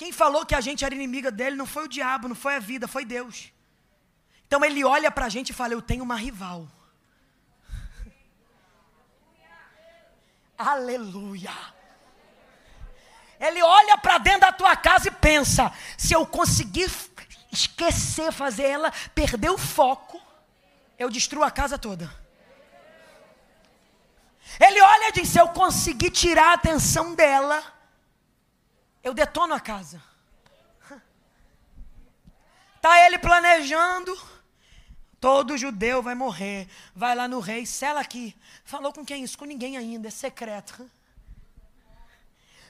Quem 0.00 0.12
falou 0.22 0.46
que 0.46 0.56
a 0.60 0.64
gente 0.68 0.84
era 0.84 0.94
inimiga 1.00 1.30
dele 1.40 1.56
não 1.62 1.68
foi 1.74 1.84
o 1.84 1.92
diabo, 1.96 2.28
não 2.32 2.38
foi 2.44 2.54
a 2.56 2.64
vida, 2.70 2.86
foi 2.96 3.04
Deus. 3.04 3.52
Então 4.52 4.62
ele 4.62 4.84
olha 4.84 5.10
para 5.10 5.24
a 5.24 5.28
gente 5.30 5.48
e 5.48 5.54
fala: 5.54 5.72
Eu 5.72 5.80
tenho 5.80 6.04
uma 6.04 6.14
rival. 6.14 6.68
Aleluia. 10.58 11.50
Ele 13.40 13.62
olha 13.62 13.96
para 13.96 14.18
dentro 14.18 14.42
da 14.42 14.52
tua 14.52 14.76
casa 14.76 15.08
e 15.08 15.10
pensa: 15.10 15.72
se 15.96 16.12
eu 16.12 16.26
conseguir 16.26 16.92
esquecer, 17.50 18.30
fazer 18.30 18.64
ela 18.64 18.92
perder 19.14 19.48
o 19.48 19.56
foco, 19.56 20.20
eu 20.98 21.08
destruo 21.08 21.42
a 21.42 21.50
casa 21.50 21.78
toda. 21.78 22.14
Ele 24.60 24.82
olha 24.82 25.08
e 25.08 25.12
diz: 25.12 25.30
se 25.30 25.40
eu 25.40 25.48
conseguir 25.48 26.10
tirar 26.10 26.50
a 26.50 26.54
atenção 26.56 27.14
dela, 27.14 27.64
eu 29.02 29.14
detono 29.14 29.54
a 29.54 29.60
casa. 29.60 30.02
Tá 32.82 33.06
ele 33.06 33.16
planejando, 33.16 34.31
Todo 35.22 35.56
judeu 35.56 36.02
vai 36.02 36.16
morrer. 36.16 36.68
Vai 36.96 37.14
lá 37.14 37.28
no 37.28 37.38
rei, 37.38 37.64
sela 37.64 38.00
aqui. 38.00 38.36
Falou 38.64 38.92
com 38.92 39.04
quem 39.04 39.22
isso? 39.22 39.38
Com 39.38 39.44
ninguém 39.44 39.76
ainda, 39.76 40.08
é 40.08 40.10
secreto. 40.10 40.90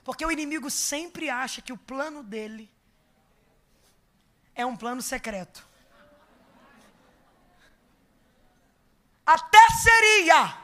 Porque 0.05 0.23
o 0.27 0.31
inimigo 0.31 0.71
sempre 0.71 1.31
acha 1.31 1.63
que 1.63 1.73
o 1.73 1.79
plano 1.79 2.23
dele 2.23 2.71
é 4.55 4.67
um 4.67 4.77
plano 4.77 5.01
secreto. 5.01 5.67
Até 9.25 9.67
seria 9.83 10.59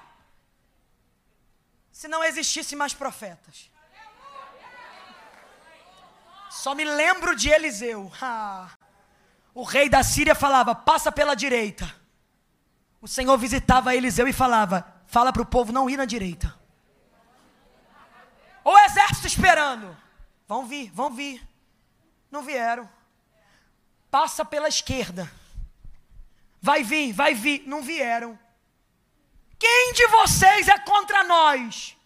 se 1.91 2.07
não 2.07 2.23
existisse 2.23 2.77
mais 2.77 2.93
profetas. 2.93 3.71
Só 6.51 6.75
me 6.75 6.85
lembro 6.85 7.35
de 7.35 7.49
Eliseu. 7.49 8.13
Ah, 8.21 8.77
o 9.59 9.65
rei 9.65 9.89
da 9.89 10.05
Síria 10.05 10.37
falava: 10.37 10.73
passa 10.73 11.11
pela 11.11 11.35
direita. 11.35 11.93
O 13.01 13.09
Senhor 13.09 13.37
visitava 13.37 13.93
Eliseu 13.93 14.29
e 14.29 14.33
falava: 14.33 14.87
fala 15.09 15.33
para 15.33 15.43
o 15.43 15.47
povo 15.47 15.73
não 15.73 15.91
ir 15.91 15.97
na 15.97 16.05
direita. 16.05 16.57
O 18.65 18.79
exército 18.79 19.27
esperando. 19.27 19.97
Vão 20.47 20.65
vir, 20.65 20.93
vão 20.93 21.11
vir. 21.11 21.45
Não 22.31 22.41
vieram. 22.41 22.89
Passa 24.09 24.45
pela 24.45 24.69
esquerda. 24.69 25.29
Vai 26.61 26.85
vir, 26.85 27.13
vai 27.13 27.35
vir. 27.35 27.65
Não 27.67 27.83
vieram. 27.83 28.39
Quem 29.59 29.93
de 29.93 30.07
vocês 30.07 30.69
é 30.69 30.79
contra 30.79 31.25
nós? 31.25 31.97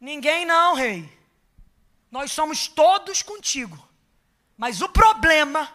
Ninguém 0.00 0.46
não, 0.46 0.76
rei. 0.76 1.12
Nós 2.08 2.30
somos 2.30 2.68
todos 2.68 3.20
contigo. 3.20 3.76
Mas 4.56 4.80
o 4.80 4.88
problema 4.88 5.68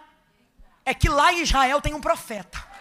é 0.86 0.94
que 0.94 1.10
lá 1.10 1.34
em 1.34 1.41
Israel 1.41 1.82
tem 1.82 1.94
um 1.94 2.02
profeta. 2.02 2.72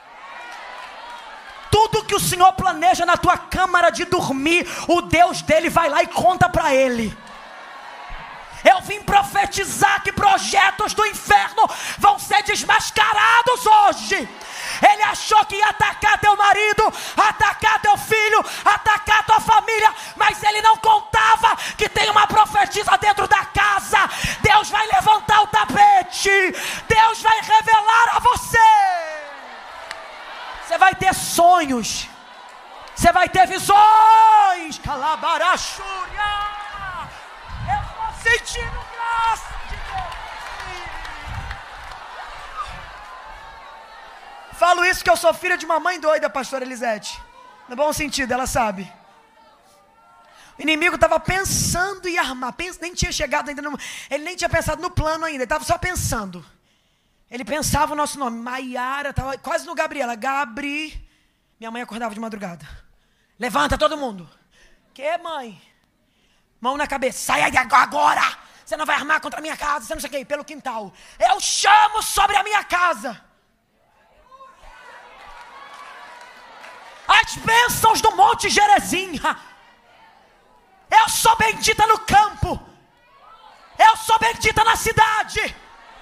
Tudo 1.71 2.05
que 2.05 2.15
o 2.15 2.21
Senhor 2.21 2.53
planeja 2.55 3.07
na 3.07 3.17
tua 3.17 3.39
câmara 3.39 3.91
de 3.91 4.05
dormir, 4.05 4.67
o 4.89 5.03
Deus 5.03 5.43
dele 5.43 5.71
vai 5.71 5.89
lá 5.89 6.03
e 6.03 6.09
conta 6.09 6.49
para 6.49 6.75
ele. 6.75 7.17
Eu 8.65 8.81
vim 8.83 9.03
profetizar 9.03 10.03
que 10.03 10.13
projetos 10.13 10.95
do 10.95 11.07
inferno 11.07 11.69
vão 11.99 12.19
ser 12.19 12.43
desmascarados 12.43 13.67
hoje. 13.67 14.29
Ele 14.83 15.03
achou 15.03 15.45
que 15.47 15.57
ia 15.57 15.69
atacar 15.69 16.19
teu 16.19 16.37
marido, 16.37 16.93
atacar 17.17 17.81
teu 17.81 17.97
filho, 17.97 18.45
atacar 18.65 19.25
tua 19.25 19.41
família, 19.41 19.93
mas 20.17 20.43
ele 20.43 20.63
não 20.63 20.77
contava 20.77 21.57
que 21.77 21.89
tem 21.89 22.11
uma 22.11 22.27
profetisa 22.27 22.97
dentro 22.99 23.27
da 23.27 23.45
casa. 23.47 23.99
Deus 24.41 24.71
vai 24.71 24.87
levantar 24.87 25.43
o 25.43 25.47
tapete, 25.47 26.55
Deus 26.89 27.23
vai 27.23 27.41
revelar 27.41 28.17
a 28.17 28.21
você. 28.21 28.59
Você 30.67 30.79
vai 30.79 30.95
ter 30.95 31.15
sonhos, 31.15 32.09
você 32.95 33.13
vai 33.13 33.29
ter 33.29 33.47
visões. 33.47 34.79
Calabarachúria, 34.85 36.51
sentindo 38.23 38.81
graça. 38.95 39.61
Falo 44.53 44.85
isso 44.85 45.03
que 45.03 45.09
eu 45.09 45.17
sou 45.17 45.33
filha 45.33 45.57
de 45.57 45.65
uma 45.65 45.81
mãe 45.81 45.99
doida, 45.99 46.29
pastora 46.29 46.65
Elisete. 46.65 47.21
No 47.69 47.77
bom 47.77 47.93
sentido, 47.93 48.33
ela 48.33 48.47
sabe. 48.47 48.93
O 50.59 50.63
inimigo 50.63 50.97
estava 50.97 51.19
pensando 51.19 52.07
em 52.07 52.19
armar, 52.19 52.55
nem 52.81 52.93
tinha 52.93 53.11
chegado 53.11 53.49
ainda, 53.49 53.63
no, 53.63 53.79
ele 54.11 54.25
nem 54.25 54.37
tinha 54.37 54.51
pensado 54.51 54.83
no 54.83 54.91
plano 54.91 55.25
ainda, 55.25 55.37
ele 55.37 55.45
estava 55.45 55.65
só 55.65 55.79
pensando. 55.79 56.45
Ele 57.31 57.45
pensava 57.45 57.95
o 57.95 57.97
nosso 57.97 58.19
nome, 58.19 58.39
Maiara, 58.39 59.11
estava 59.11 59.39
quase 59.39 59.65
no 59.65 59.75
Gabriela, 59.75 60.15
Gabri. 60.15 61.09
Minha 61.59 61.71
mãe 61.71 61.81
acordava 61.81 62.13
de 62.13 62.21
madrugada. 62.21 62.69
Levanta 63.39 63.79
todo 63.79 63.97
mundo. 63.97 64.29
Que 64.93 65.17
mãe? 65.19 65.61
Mão 66.61 66.77
na 66.77 66.87
cabeça, 66.87 67.19
sai 67.19 67.43
agora! 67.43 68.39
Você 68.65 68.77
não 68.77 68.87
vai 68.87 68.97
armar 68.97 69.21
contra 69.21 69.41
a 69.41 69.43
minha 69.43 69.57
casa, 69.57 69.87
você 69.87 69.95
não 69.95 70.01
sei 70.01 70.23
o 70.23 70.27
pelo 70.27 70.45
quintal. 70.45 70.93
Eu 71.19 71.41
chamo 71.41 72.03
sobre 72.03 72.37
a 72.37 72.43
minha 72.43 72.63
casa. 72.63 73.31
as 77.11 77.37
bênçãos 77.37 78.01
do 78.01 78.15
Monte 78.17 78.49
Gerezim. 78.49 79.21
Eu 80.91 81.09
sou 81.09 81.37
bendita 81.37 81.87
no 81.87 81.99
campo, 82.01 82.61
eu 83.79 83.97
sou 83.97 84.19
bendita 84.19 84.65
na 84.65 84.75
cidade, 84.75 85.55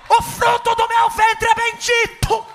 o 0.08 0.22
fruto 0.22 0.74
do 0.74 0.88
meu 0.88 1.10
ventre 1.10 1.48
é 1.48 1.54
bendito. 1.54 2.46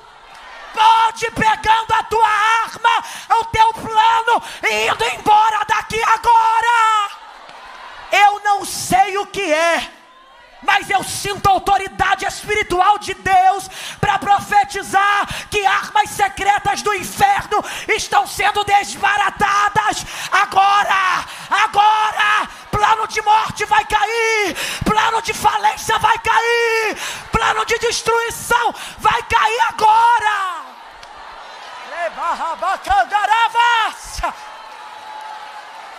Pode 0.74 1.30
pegando 1.32 1.94
a 1.94 2.04
tua 2.04 2.28
arma, 2.28 3.40
o 3.40 3.46
teu 3.46 3.74
plano, 3.74 4.44
e 4.64 4.88
indo 4.88 5.04
embora 5.06 5.64
daqui 5.66 6.02
agora. 6.02 7.13
Eu 8.14 8.40
não 8.42 8.64
sei 8.64 9.18
o 9.18 9.26
que 9.26 9.52
é 9.52 9.90
mas 10.66 10.90
eu 10.90 11.04
sinto 11.04 11.48
a 11.48 11.52
autoridade 11.52 12.26
espiritual 12.26 12.98
de 12.98 13.14
Deus 13.14 13.70
para 14.00 14.18
profetizar 14.18 15.28
que 15.50 15.66
armas 15.66 16.10
secretas 16.10 16.82
do 16.82 16.94
inferno 16.94 17.64
estão 17.90 18.26
sendo 18.26 18.64
desbaratadas 18.64 20.06
agora, 20.32 21.26
agora. 21.50 22.50
Plano 22.72 23.08
de 23.08 23.22
morte 23.22 23.66
vai 23.66 23.86
cair, 23.86 24.56
plano 24.84 25.22
de 25.22 25.34
falência 25.34 25.98
vai 26.00 26.18
cair, 26.20 26.98
plano 27.32 27.66
de 27.66 27.78
destruição 27.80 28.74
vai 28.98 29.22
cair 29.24 29.60
agora. 29.70 30.64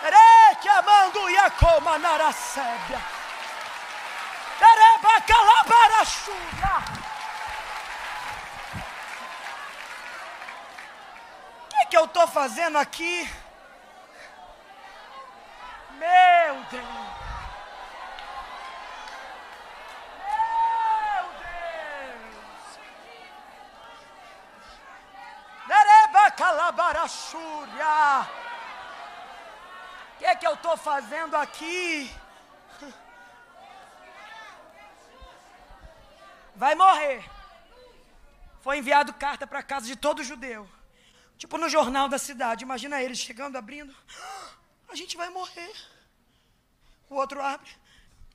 Ereque 0.06 0.68
amando 0.68 1.30
Yacoma 1.30 1.98
Narasébia. 1.98 3.00
O 11.62 11.68
que, 11.68 11.86
que 11.86 11.96
eu 11.96 12.04
estou 12.04 12.28
fazendo 12.28 12.78
aqui? 12.78 13.28
Meu 15.98 16.54
Deus! 16.70 17.14
Calabarachúria! 26.36 28.43
O 30.14 30.18
que, 30.18 30.36
que 30.36 30.46
eu 30.46 30.54
estou 30.54 30.76
fazendo 30.76 31.36
aqui? 31.36 32.10
vai 36.54 36.74
morrer. 36.74 37.24
Foi 38.60 38.78
enviado 38.78 39.12
carta 39.12 39.46
para 39.46 39.58
a 39.58 39.62
casa 39.62 39.86
de 39.86 39.96
todo 39.96 40.24
judeu. 40.24 40.68
Tipo 41.36 41.58
no 41.58 41.68
jornal 41.68 42.08
da 42.08 42.18
cidade. 42.18 42.64
Imagina 42.64 43.02
eles 43.02 43.18
chegando, 43.18 43.56
abrindo. 43.56 43.94
A 44.88 44.94
gente 44.94 45.16
vai 45.16 45.28
morrer. 45.30 45.74
O 47.10 47.16
outro 47.16 47.42
abre. 47.42 47.70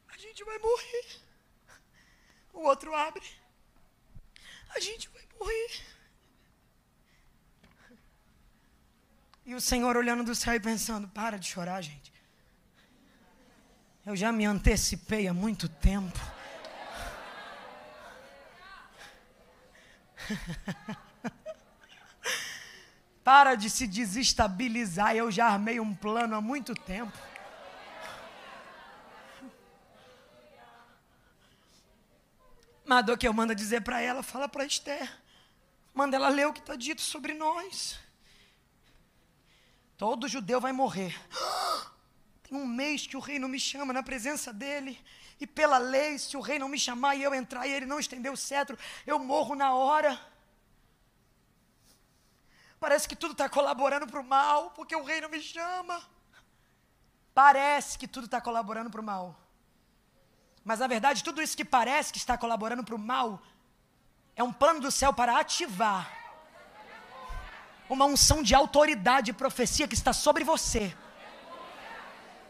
A 0.09 0.17
gente 0.17 0.43
vai 0.43 0.57
morrer. 0.59 1.05
O 2.53 2.59
outro 2.61 2.93
abre. 2.93 3.25
A 4.75 4.79
gente 4.79 5.07
vai 5.09 5.25
morrer. 5.39 5.98
E 9.49 9.55
o 9.55 9.59
Senhor 9.59 9.97
olhando 9.97 10.23
do 10.23 10.35
céu 10.35 10.53
e 10.53 10.59
pensando: 10.59 11.07
para 11.07 11.39
de 11.39 11.47
chorar, 11.47 11.81
gente. 11.81 12.13
Eu 14.05 14.15
já 14.15 14.31
me 14.31 14.45
antecipei 14.45 15.27
há 15.27 15.33
muito 15.33 15.67
tempo. 15.67 16.19
Para 23.23 23.55
de 23.55 23.71
se 23.71 23.87
desestabilizar. 23.87 25.15
Eu 25.15 25.31
já 25.31 25.47
armei 25.47 25.79
um 25.79 25.95
plano 25.95 26.35
há 26.35 26.41
muito 26.41 26.75
tempo. 26.75 27.17
que 33.17 33.27
eu 33.27 33.33
manda 33.33 33.55
dizer 33.55 33.81
para 33.81 33.99
ela, 33.99 34.21
fala 34.21 34.47
para 34.47 34.63
Esther. 34.63 35.11
Manda 35.91 36.15
ela 36.15 36.29
ler 36.29 36.45
o 36.45 36.53
que 36.53 36.59
está 36.59 36.75
dito 36.75 37.01
sobre 37.01 37.33
nós. 37.33 38.08
Todo 39.99 40.29
judeu 40.29 40.61
vai 40.61 40.71
morrer. 40.71 41.13
Tem 42.41 42.57
um 42.57 42.65
mês 42.65 43.05
que 43.05 43.17
o 43.17 43.19
rei 43.19 43.37
não 43.37 43.49
me 43.49 43.59
chama 43.59 43.91
na 43.91 44.01
presença 44.01 44.53
dele. 44.53 44.97
E 45.41 45.45
pela 45.45 45.77
lei, 45.77 46.17
se 46.17 46.37
o 46.37 46.39
rei 46.39 46.57
não 46.57 46.69
me 46.69 46.79
chamar 46.79 47.15
e 47.15 47.23
eu 47.23 47.35
entrar 47.35 47.67
e 47.67 47.73
ele 47.73 47.85
não 47.85 47.99
estender 47.99 48.31
o 48.31 48.37
cetro, 48.37 48.79
eu 49.05 49.19
morro 49.19 49.55
na 49.55 49.73
hora. 49.73 50.17
Parece 52.79 53.09
que 53.09 53.15
tudo 53.23 53.33
está 53.33 53.49
colaborando 53.49 54.07
para 54.07 54.21
o 54.21 54.23
mal, 54.23 54.71
porque 54.71 54.95
o 54.95 55.03
rei 55.03 55.19
não 55.19 55.27
me 55.27 55.41
chama. 55.41 56.01
Parece 57.33 57.99
que 57.99 58.07
tudo 58.07 58.23
está 58.23 58.39
colaborando 58.39 58.89
para 58.89 59.01
o 59.01 59.03
mal. 59.03 59.37
Mas 60.63 60.79
na 60.79 60.87
verdade, 60.87 61.25
tudo 61.25 61.41
isso 61.41 61.57
que 61.57 61.65
parece 61.65 62.13
que 62.13 62.19
está 62.19 62.37
colaborando 62.37 62.85
para 62.85 62.95
o 62.95 62.99
mal 62.99 63.41
é 64.33 64.41
um 64.41 64.53
plano 64.53 64.79
do 64.79 64.91
céu 64.91 65.11
para 65.13 65.37
ativar 65.37 66.18
uma 67.89 68.05
unção 68.05 68.43
de 68.43 68.53
autoridade 68.53 69.31
e 69.31 69.33
profecia 69.33 69.87
que 69.87 69.95
está 69.95 70.13
sobre 70.13 70.43
você. 70.43 70.95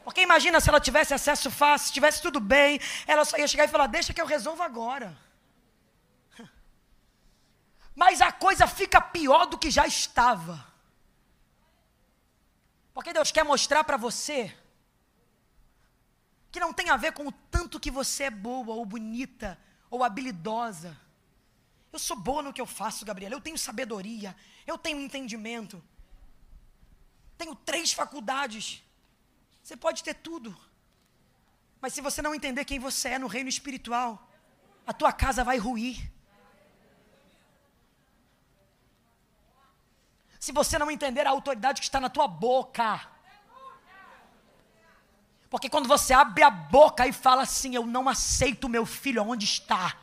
Porque 0.04 0.22
imagina 0.22 0.60
se 0.60 0.70
ela 0.70 0.80
tivesse 0.80 1.14
acesso 1.14 1.50
fácil, 1.50 1.94
tivesse 1.94 2.22
tudo 2.22 2.40
bem, 2.40 2.80
ela 3.08 3.24
só 3.24 3.38
ia 3.38 3.48
chegar 3.48 3.66
e 3.66 3.68
falar: 3.70 3.88
Deixa 3.88 4.14
que 4.14 4.22
eu 4.22 4.26
resolvo 4.26 4.62
agora. 4.64 5.18
Mas 7.96 8.22
a 8.22 8.32
coisa 8.32 8.68
fica 8.68 9.00
pior 9.00 9.46
do 9.46 9.58
que 9.58 9.72
já 9.72 9.88
estava. 9.88 10.68
Porque 12.94 13.14
Deus 13.14 13.32
quer 13.32 13.46
mostrar 13.46 13.84
para 13.84 13.98
você 13.98 14.54
que 16.52 16.60
não 16.60 16.74
tem 16.74 16.90
a 16.90 16.98
ver 16.98 17.14
com 17.14 17.28
o 17.28 17.32
tanto 17.32 17.80
que 17.80 17.92
você 17.92 18.24
é 18.24 18.30
boa, 18.32 18.74
ou 18.74 18.86
bonita, 18.86 19.58
ou 19.90 20.04
habilidosa. 20.04 20.98
Eu 21.92 22.00
sou 22.00 22.18
boa 22.18 22.42
no 22.42 22.54
que 22.54 22.62
eu 22.62 22.66
faço, 22.66 23.06
Gabriela. 23.06 23.36
Eu 23.36 23.42
tenho 23.42 23.58
sabedoria, 23.58 24.36
eu 24.66 24.78
tenho 24.78 25.00
entendimento. 25.00 25.82
Tenho 27.38 27.56
três 27.56 27.92
faculdades. 27.92 28.84
Você 29.64 29.76
pode 29.76 30.04
ter 30.04 30.14
tudo. 30.14 30.56
Mas 31.82 31.94
se 31.94 32.02
você 32.02 32.22
não 32.22 32.36
entender 32.36 32.66
quem 32.66 32.80
você 32.80 33.10
é 33.10 33.20
no 33.20 33.28
reino 33.28 33.50
espiritual, 33.50 34.28
a 34.86 34.94
tua 34.94 35.12
casa 35.12 35.44
vai 35.44 35.58
ruir. 35.58 36.12
Se 40.40 40.52
você 40.52 40.78
não 40.78 40.90
entender 40.90 41.26
a 41.26 41.32
autoridade 41.32 41.82
que 41.82 41.88
está 41.88 42.00
na 42.00 42.10
tua 42.10 42.28
boca, 42.28 43.08
porque 45.50 45.70
quando 45.70 45.88
você 45.88 46.14
abre 46.14 46.44
a 46.44 46.50
boca 46.50 47.08
e 47.08 47.12
fala 47.12 47.42
assim, 47.42 47.76
eu 47.76 47.86
não 47.86 48.08
aceito 48.08 48.70
meu 48.70 48.86
filho 48.86 49.24
onde 49.24 49.46
está. 49.46 49.98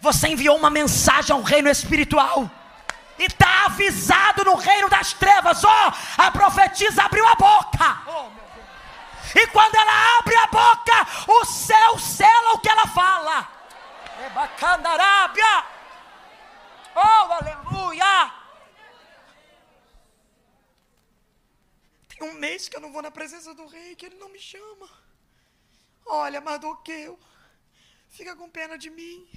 Você 0.00 0.28
enviou 0.28 0.56
uma 0.56 0.70
mensagem 0.70 1.34
ao 1.34 1.42
reino 1.42 1.68
espiritual. 1.68 2.50
E 3.18 3.24
está 3.24 3.66
avisado 3.66 4.44
no 4.44 4.54
reino 4.54 4.88
das 4.88 5.12
trevas. 5.12 5.64
Ó, 5.64 5.88
oh, 5.88 6.22
a 6.22 6.30
profetisa 6.30 7.02
abriu 7.02 7.26
a 7.26 7.34
boca. 7.34 8.02
Oh, 8.06 8.38
e 9.34 9.46
quando 9.48 9.74
ela 9.74 10.18
abre 10.18 10.36
a 10.36 10.46
boca, 10.46 11.06
o 11.28 11.44
céu 11.44 11.98
sela 11.98 12.52
o 12.54 12.60
que 12.60 12.68
ela 12.68 12.86
fala. 12.86 13.48
É 14.24 14.30
bacana, 14.30 14.88
Arábia. 14.88 15.64
Oh, 16.94 17.32
aleluia. 17.32 18.32
Tem 22.08 22.28
um 22.28 22.34
mês 22.34 22.68
que 22.68 22.76
eu 22.76 22.80
não 22.80 22.92
vou 22.92 23.02
na 23.02 23.10
presença 23.10 23.54
do 23.54 23.66
rei, 23.66 23.94
que 23.94 24.06
ele 24.06 24.16
não 24.16 24.28
me 24.28 24.40
chama. 24.40 24.88
Olha, 26.06 26.40
Mardoqueu, 26.40 27.18
fica 28.08 28.34
com 28.34 28.48
pena 28.48 28.78
de 28.78 28.90
mim. 28.90 29.28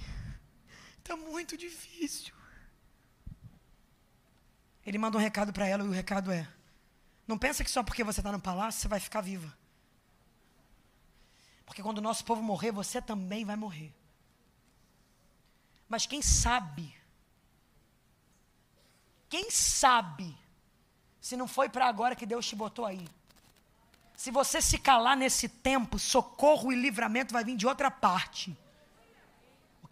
Está 1.02 1.16
muito 1.16 1.56
difícil. 1.56 2.32
Ele 4.86 4.98
manda 4.98 5.18
um 5.18 5.20
recado 5.20 5.52
para 5.52 5.66
ela 5.66 5.84
e 5.84 5.88
o 5.88 5.90
recado 5.90 6.30
é: 6.30 6.48
Não 7.26 7.36
pensa 7.36 7.64
que 7.64 7.70
só 7.70 7.82
porque 7.82 8.04
você 8.04 8.20
está 8.20 8.30
no 8.30 8.40
palácio 8.40 8.80
você 8.80 8.88
vai 8.88 9.00
ficar 9.00 9.20
viva. 9.20 9.52
Porque 11.66 11.82
quando 11.82 11.98
o 11.98 12.02
nosso 12.02 12.24
povo 12.24 12.40
morrer, 12.40 12.70
você 12.70 13.02
também 13.02 13.44
vai 13.44 13.56
morrer. 13.56 13.92
Mas 15.88 16.06
quem 16.06 16.22
sabe, 16.22 16.94
quem 19.28 19.50
sabe 19.50 20.36
se 21.20 21.36
não 21.36 21.48
foi 21.48 21.68
para 21.68 21.86
agora 21.86 22.14
que 22.14 22.26
Deus 22.26 22.46
te 22.46 22.54
botou 22.54 22.86
aí. 22.86 23.08
Se 24.16 24.30
você 24.30 24.62
se 24.62 24.78
calar 24.78 25.16
nesse 25.16 25.48
tempo, 25.48 25.98
socorro 25.98 26.72
e 26.72 26.76
livramento 26.76 27.32
vai 27.32 27.44
vir 27.44 27.56
de 27.56 27.66
outra 27.66 27.90
parte. 27.90 28.56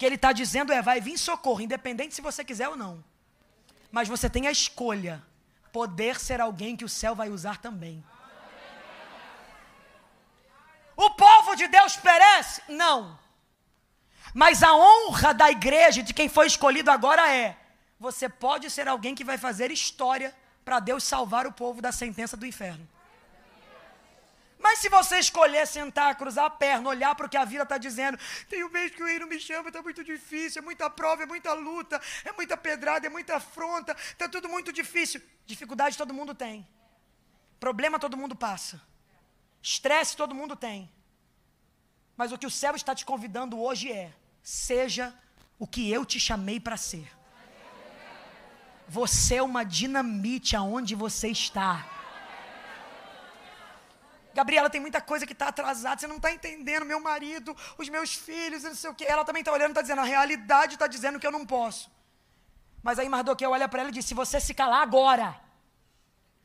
Que 0.01 0.05
ele 0.07 0.15
está 0.15 0.31
dizendo 0.31 0.73
é: 0.73 0.81
vai 0.81 0.99
vir 0.99 1.15
socorro, 1.15 1.61
independente 1.61 2.15
se 2.15 2.23
você 2.23 2.43
quiser 2.43 2.67
ou 2.67 2.75
não. 2.75 3.03
Mas 3.91 4.07
você 4.07 4.27
tem 4.27 4.47
a 4.47 4.51
escolha, 4.51 5.21
poder 5.71 6.19
ser 6.19 6.41
alguém 6.41 6.75
que 6.75 6.83
o 6.83 6.89
céu 6.89 7.13
vai 7.13 7.29
usar 7.29 7.59
também. 7.59 8.03
O 10.97 11.11
povo 11.11 11.55
de 11.55 11.67
Deus 11.67 11.97
perece? 11.97 12.63
Não. 12.67 13.19
Mas 14.33 14.63
a 14.63 14.73
honra 14.73 15.35
da 15.35 15.51
igreja, 15.51 16.01
de 16.01 16.15
quem 16.15 16.27
foi 16.27 16.47
escolhido 16.47 16.89
agora 16.89 17.31
é: 17.31 17.55
você 17.99 18.27
pode 18.27 18.71
ser 18.71 18.87
alguém 18.87 19.13
que 19.13 19.23
vai 19.23 19.37
fazer 19.37 19.69
história 19.69 20.35
para 20.65 20.79
Deus 20.79 21.03
salvar 21.03 21.45
o 21.45 21.53
povo 21.53 21.79
da 21.79 21.91
sentença 21.91 22.35
do 22.35 22.47
inferno. 22.47 22.89
Mas 24.61 24.79
se 24.79 24.89
você 24.89 25.17
escolher 25.17 25.65
sentar, 25.65 26.15
cruzar 26.15 26.45
a 26.45 26.49
perna, 26.49 26.89
olhar 26.89 27.15
para 27.15 27.25
o 27.25 27.29
que 27.29 27.37
a 27.37 27.43
vida 27.43 27.63
está 27.63 27.77
dizendo, 27.77 28.17
tem 28.47 28.63
um 28.63 28.69
mês 28.69 28.91
que 28.93 29.01
o 29.01 29.05
rei 29.05 29.17
não 29.17 29.27
me 29.27 29.39
chama, 29.39 29.69
está 29.69 29.81
muito 29.81 30.03
difícil, 30.03 30.61
é 30.61 30.65
muita 30.65 30.89
prova, 30.89 31.23
é 31.23 31.25
muita 31.25 31.51
luta, 31.53 31.99
é 32.23 32.31
muita 32.31 32.55
pedrada, 32.55 33.07
é 33.07 33.09
muita 33.09 33.37
afronta, 33.37 33.93
está 33.93 34.29
tudo 34.29 34.47
muito 34.47 34.71
difícil. 34.71 35.21
Dificuldade 35.45 35.97
todo 35.97 36.13
mundo 36.13 36.35
tem. 36.35 36.67
Problema 37.59 37.97
todo 37.99 38.15
mundo 38.15 38.35
passa. 38.35 38.79
Estresse 39.61 40.15
todo 40.15 40.35
mundo 40.35 40.55
tem. 40.55 40.91
Mas 42.15 42.31
o 42.31 42.37
que 42.37 42.45
o 42.45 42.51
céu 42.51 42.75
está 42.75 42.93
te 42.93 43.05
convidando 43.05 43.59
hoje 43.59 43.91
é: 43.91 44.13
seja 44.43 45.13
o 45.57 45.65
que 45.65 45.91
eu 45.91 46.05
te 46.05 46.19
chamei 46.19 46.59
para 46.59 46.77
ser. 46.77 47.11
Você 48.87 49.35
é 49.35 49.43
uma 49.43 49.63
dinamite 49.63 50.55
aonde 50.55 50.93
você 50.93 51.29
está. 51.29 52.00
Gabriela, 54.33 54.69
tem 54.69 54.81
muita 54.81 55.01
coisa 55.01 55.25
que 55.25 55.33
está 55.33 55.47
atrasada, 55.49 55.99
você 55.99 56.07
não 56.07 56.17
está 56.17 56.31
entendendo. 56.31 56.85
Meu 56.85 56.99
marido, 56.99 57.55
os 57.77 57.89
meus 57.89 58.13
filhos, 58.13 58.63
não 58.63 58.75
sei 58.75 58.89
o 58.89 58.93
quê. 58.95 59.05
Ela 59.07 59.25
também 59.25 59.41
está 59.41 59.51
olhando 59.51 59.69
e 59.69 59.71
está 59.71 59.81
dizendo: 59.81 60.01
a 60.01 60.05
realidade 60.05 60.73
está 60.73 60.87
dizendo 60.87 61.19
que 61.19 61.27
eu 61.27 61.31
não 61.31 61.45
posso. 61.45 61.91
Mas 62.81 62.97
aí 62.97 63.07
Mardoqueu 63.09 63.51
olha 63.51 63.67
para 63.67 63.81
ela 63.81 63.89
e 63.89 63.93
diz: 63.93 64.05
se 64.05 64.13
você 64.13 64.39
se 64.39 64.53
calar 64.53 64.81
agora, 64.81 65.39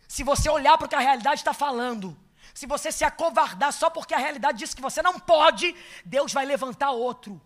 se 0.09 0.22
você 0.22 0.49
olhar 0.49 0.77
para 0.77 0.87
o 0.87 0.88
que 0.88 0.94
a 0.94 1.01
realidade 1.01 1.40
está 1.40 1.55
falando, 1.55 2.16
se 2.55 2.66
você 2.66 2.92
se 2.92 3.05
acovardar 3.05 3.72
só 3.72 3.88
porque 3.90 4.14
a 4.14 4.18
realidade 4.18 4.59
diz 4.59 4.75
que 4.75 4.83
você 4.83 5.03
não 5.03 5.18
pode, 5.18 5.75
Deus 6.05 6.33
vai 6.33 6.44
levantar 6.44 6.90
outro. 6.90 7.40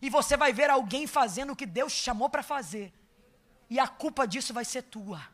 E 0.00 0.10
você 0.10 0.36
vai 0.36 0.52
ver 0.52 0.68
alguém 0.68 1.06
fazendo 1.06 1.52
o 1.52 1.56
que 1.56 1.64
Deus 1.64 1.92
chamou 1.92 2.28
para 2.28 2.42
fazer. 2.42 2.92
E 3.70 3.80
a 3.80 3.88
culpa 3.88 4.26
disso 4.26 4.52
vai 4.52 4.64
ser 4.64 4.82
tua. 4.82 5.33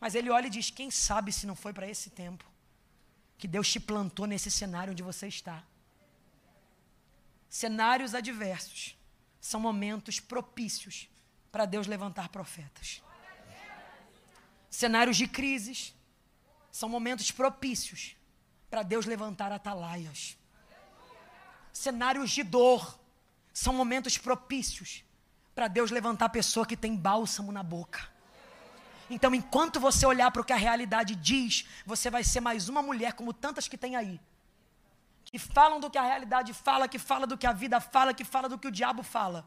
Mas 0.00 0.14
ele 0.14 0.30
olha 0.30 0.46
e 0.46 0.50
diz: 0.50 0.70
quem 0.70 0.90
sabe 0.90 1.32
se 1.32 1.46
não 1.46 1.56
foi 1.56 1.72
para 1.72 1.88
esse 1.88 2.10
tempo 2.10 2.44
que 3.36 3.46
Deus 3.46 3.70
te 3.70 3.78
plantou 3.78 4.26
nesse 4.26 4.50
cenário 4.50 4.92
onde 4.92 5.02
você 5.02 5.28
está. 5.28 5.62
Cenários 7.48 8.14
adversos 8.14 8.96
são 9.40 9.60
momentos 9.60 10.18
propícios 10.18 11.08
para 11.50 11.64
Deus 11.64 11.86
levantar 11.86 12.28
profetas. 12.28 13.00
Cenários 14.68 15.16
de 15.16 15.26
crises 15.26 15.94
são 16.70 16.88
momentos 16.88 17.30
propícios 17.30 18.16
para 18.68 18.82
Deus 18.82 19.06
levantar 19.06 19.50
atalaias. 19.50 20.36
Cenários 21.72 22.30
de 22.30 22.42
dor 22.42 22.98
são 23.52 23.72
momentos 23.72 24.18
propícios 24.18 25.04
para 25.54 25.68
Deus 25.68 25.90
levantar 25.90 26.26
a 26.26 26.28
pessoa 26.28 26.66
que 26.66 26.76
tem 26.76 26.94
bálsamo 26.96 27.50
na 27.50 27.62
boca. 27.62 28.17
Então, 29.10 29.34
enquanto 29.34 29.80
você 29.80 30.04
olhar 30.04 30.30
para 30.30 30.42
o 30.42 30.44
que 30.44 30.52
a 30.52 30.56
realidade 30.56 31.14
diz, 31.14 31.66
você 31.86 32.10
vai 32.10 32.22
ser 32.22 32.40
mais 32.40 32.68
uma 32.68 32.82
mulher 32.82 33.12
como 33.14 33.32
tantas 33.32 33.66
que 33.66 33.78
tem 33.78 33.96
aí. 33.96 34.20
Que 35.24 35.38
falam 35.38 35.80
do 35.80 35.90
que 35.90 35.98
a 35.98 36.02
realidade 36.02 36.52
fala, 36.52 36.88
que 36.88 36.98
fala 36.98 37.26
do 37.26 37.36
que 37.36 37.46
a 37.46 37.52
vida 37.52 37.80
fala, 37.80 38.12
que 38.12 38.24
fala 38.24 38.48
do 38.48 38.58
que 38.58 38.68
o 38.68 38.70
diabo 38.70 39.02
fala. 39.02 39.46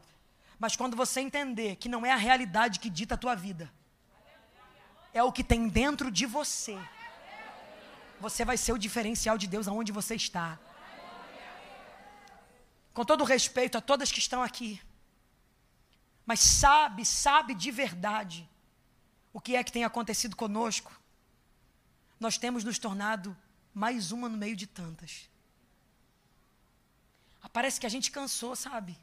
Mas 0.58 0.76
quando 0.76 0.96
você 0.96 1.20
entender 1.20 1.76
que 1.76 1.88
não 1.88 2.04
é 2.04 2.12
a 2.12 2.16
realidade 2.16 2.80
que 2.80 2.90
dita 2.90 3.14
a 3.14 3.18
tua 3.18 3.34
vida, 3.34 3.72
é 5.14 5.22
o 5.22 5.32
que 5.32 5.44
tem 5.44 5.68
dentro 5.68 6.10
de 6.10 6.26
você, 6.26 6.78
você 8.20 8.44
vai 8.44 8.56
ser 8.56 8.72
o 8.72 8.78
diferencial 8.78 9.36
de 9.36 9.46
Deus 9.46 9.68
aonde 9.68 9.92
você 9.92 10.14
está 10.14 10.58
com 12.92 13.04
todo 13.04 13.24
respeito 13.24 13.78
a 13.78 13.80
todas 13.80 14.12
que 14.12 14.18
estão 14.18 14.42
aqui, 14.42 14.80
mas 16.26 16.40
sabe, 16.40 17.04
sabe 17.04 17.54
de 17.54 17.70
verdade 17.70 18.48
o 19.32 19.40
que 19.40 19.56
é 19.56 19.64
que 19.64 19.72
tem 19.72 19.84
acontecido 19.84 20.36
conosco, 20.36 20.92
nós 22.20 22.38
temos 22.38 22.64
nos 22.64 22.78
tornado 22.78 23.36
mais 23.74 24.12
uma 24.12 24.28
no 24.28 24.36
meio 24.36 24.54
de 24.54 24.66
tantas. 24.66 25.28
Parece 27.52 27.78
que 27.78 27.86
a 27.86 27.90
gente 27.90 28.10
cansou, 28.10 28.56
sabe? 28.56 28.98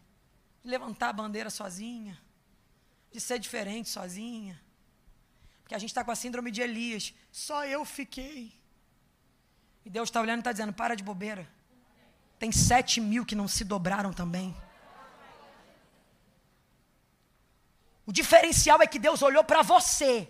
De 0.64 0.70
levantar 0.70 1.10
a 1.10 1.14
bandeira 1.14 1.50
sozinha, 1.50 2.20
de 3.12 3.22
ser 3.22 3.38
diferente 3.38 3.90
sozinha. 3.90 4.60
Porque 5.62 5.76
a 5.76 5.78
gente 5.78 5.92
está 5.92 6.04
com 6.04 6.12
a 6.12 6.16
síndrome 6.16 6.50
de 6.50 6.62
Elias. 6.62 7.14
Só 7.32 7.64
eu 7.66 7.86
fiquei. 7.86 8.52
E 9.86 9.90
Deus 9.90 10.10
está 10.10 10.20
olhando 10.20 10.40
e 10.40 10.42
está 10.42 10.52
dizendo: 10.52 10.74
para 10.74 10.96
de 10.96 11.04
bobeira. 11.04 11.48
Tem 12.40 12.52
sete 12.52 13.00
mil 13.00 13.26
que 13.26 13.36
não 13.36 13.48
se 13.48 13.64
dobraram 13.64 14.12
também. 14.12 14.56
O 18.10 18.12
diferencial 18.12 18.82
é 18.82 18.88
que 18.88 18.98
Deus 18.98 19.22
olhou 19.22 19.44
para 19.44 19.62
você 19.62 20.28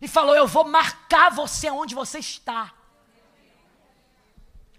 e 0.00 0.08
falou: 0.08 0.34
Eu 0.34 0.48
vou 0.48 0.64
marcar 0.66 1.30
você 1.30 1.70
onde 1.70 1.94
você 1.94 2.18
está. 2.18 2.72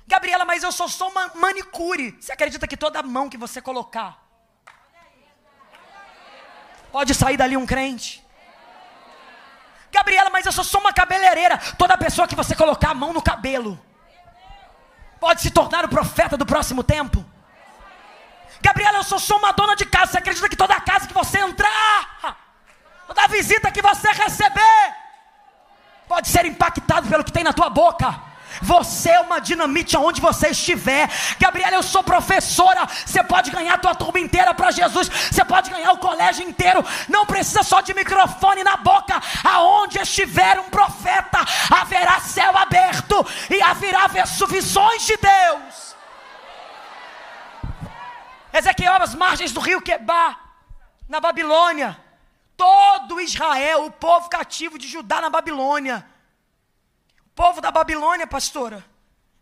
Gabriela, 0.06 0.44
mas 0.44 0.64
eu 0.64 0.72
só 0.74 0.86
sou 0.90 1.10
uma 1.10 1.30
manicure. 1.36 2.18
Você 2.20 2.34
acredita 2.34 2.68
que 2.68 2.76
toda 2.76 3.02
mão 3.02 3.30
que 3.30 3.38
você 3.38 3.62
colocar 3.62 4.28
Pode 6.92 7.14
sair 7.14 7.38
dali 7.38 7.56
um 7.56 7.66
crente. 7.66 8.26
Gabriela, 9.92 10.30
mas 10.30 10.46
eu 10.46 10.52
sou 10.52 10.64
só 10.64 10.80
uma 10.80 10.92
cabeleireira. 10.92 11.58
Toda 11.78 11.98
pessoa 11.98 12.28
que 12.28 12.36
você 12.36 12.56
colocar 12.56 12.90
a 12.92 12.94
mão 12.94 13.14
no 13.14 13.22
cabelo 13.22 13.80
pode 15.22 15.42
se 15.42 15.52
tornar 15.52 15.86
o 15.86 15.90
profeta 15.90 16.36
do 16.36 16.46
próximo 16.46 16.84
tempo. 16.84 17.26
Gabriela, 18.62 18.98
eu 18.98 19.04
sou 19.04 19.20
só 19.20 19.38
uma 19.38 19.52
dona 19.52 19.76
de 19.76 19.86
casa. 19.86 20.12
Você 20.12 20.18
acredita 20.18 20.50
que 20.50 20.56
toda 20.56 20.80
casa 20.82 21.08
que 21.08 21.14
você 21.14 21.40
entrar, 21.40 22.38
toda 23.08 23.28
visita 23.28 23.72
que 23.72 23.82
você 23.82 24.10
receber, 24.12 24.96
pode 26.08 26.28
ser 26.28 26.46
impactado 26.46 27.08
pelo 27.08 27.24
que 27.24 27.32
tem 27.32 27.44
na 27.44 27.54
tua 27.54 27.70
boca? 27.70 28.28
Você 28.62 29.10
é 29.10 29.20
uma 29.20 29.40
dinamite 29.40 29.96
aonde 29.96 30.22
você 30.22 30.50
estiver. 30.50 31.10
Gabriela, 31.40 31.76
eu 31.76 31.84
sou 31.84 32.04
professora. 32.04 32.88
Você 33.06 33.24
pode 33.24 33.52
ganhar 33.52 33.76
a 33.76 33.78
tua 33.78 33.94
turma 33.94 34.20
inteira 34.20 34.54
para 34.54 34.72
Jesus. 34.72 35.08
Você 35.08 35.46
pode 35.46 35.70
ganhar 35.70 35.92
o 35.92 35.98
colégio 35.98 36.48
inteiro. 36.48 36.84
Não 37.08 37.26
precisa 37.26 37.64
só 37.64 37.82
de 37.82 37.94
microfone 37.94 38.64
na 38.64 38.78
boca. 38.78 39.22
Aonde 39.44 40.00
estiver 40.00 40.60
um 40.60 40.70
profeta, 40.70 41.40
haverá 41.70 42.20
céu 42.22 42.58
aberto 42.58 43.26
e 43.50 43.62
haverá 43.62 44.08
visões 44.48 45.06
de 45.06 45.18
Deus. 45.18 45.97
Ezequiel, 48.58 48.94
às 48.94 49.16
margens 49.16 49.52
do 49.52 49.60
rio 49.60 49.82
Quebá, 49.82 50.40
na 51.08 51.20
Babilônia. 51.20 52.00
Todo 52.56 53.22
Israel, 53.22 53.86
o 53.86 53.92
povo 53.92 54.30
cativo 54.30 54.78
de 54.80 54.88
Judá 54.88 55.22
na 55.22 55.30
Babilônia 55.30 56.06
povo 57.38 57.62
da 57.62 57.70
Babilônia, 57.70 58.26
pastora, 58.26 58.84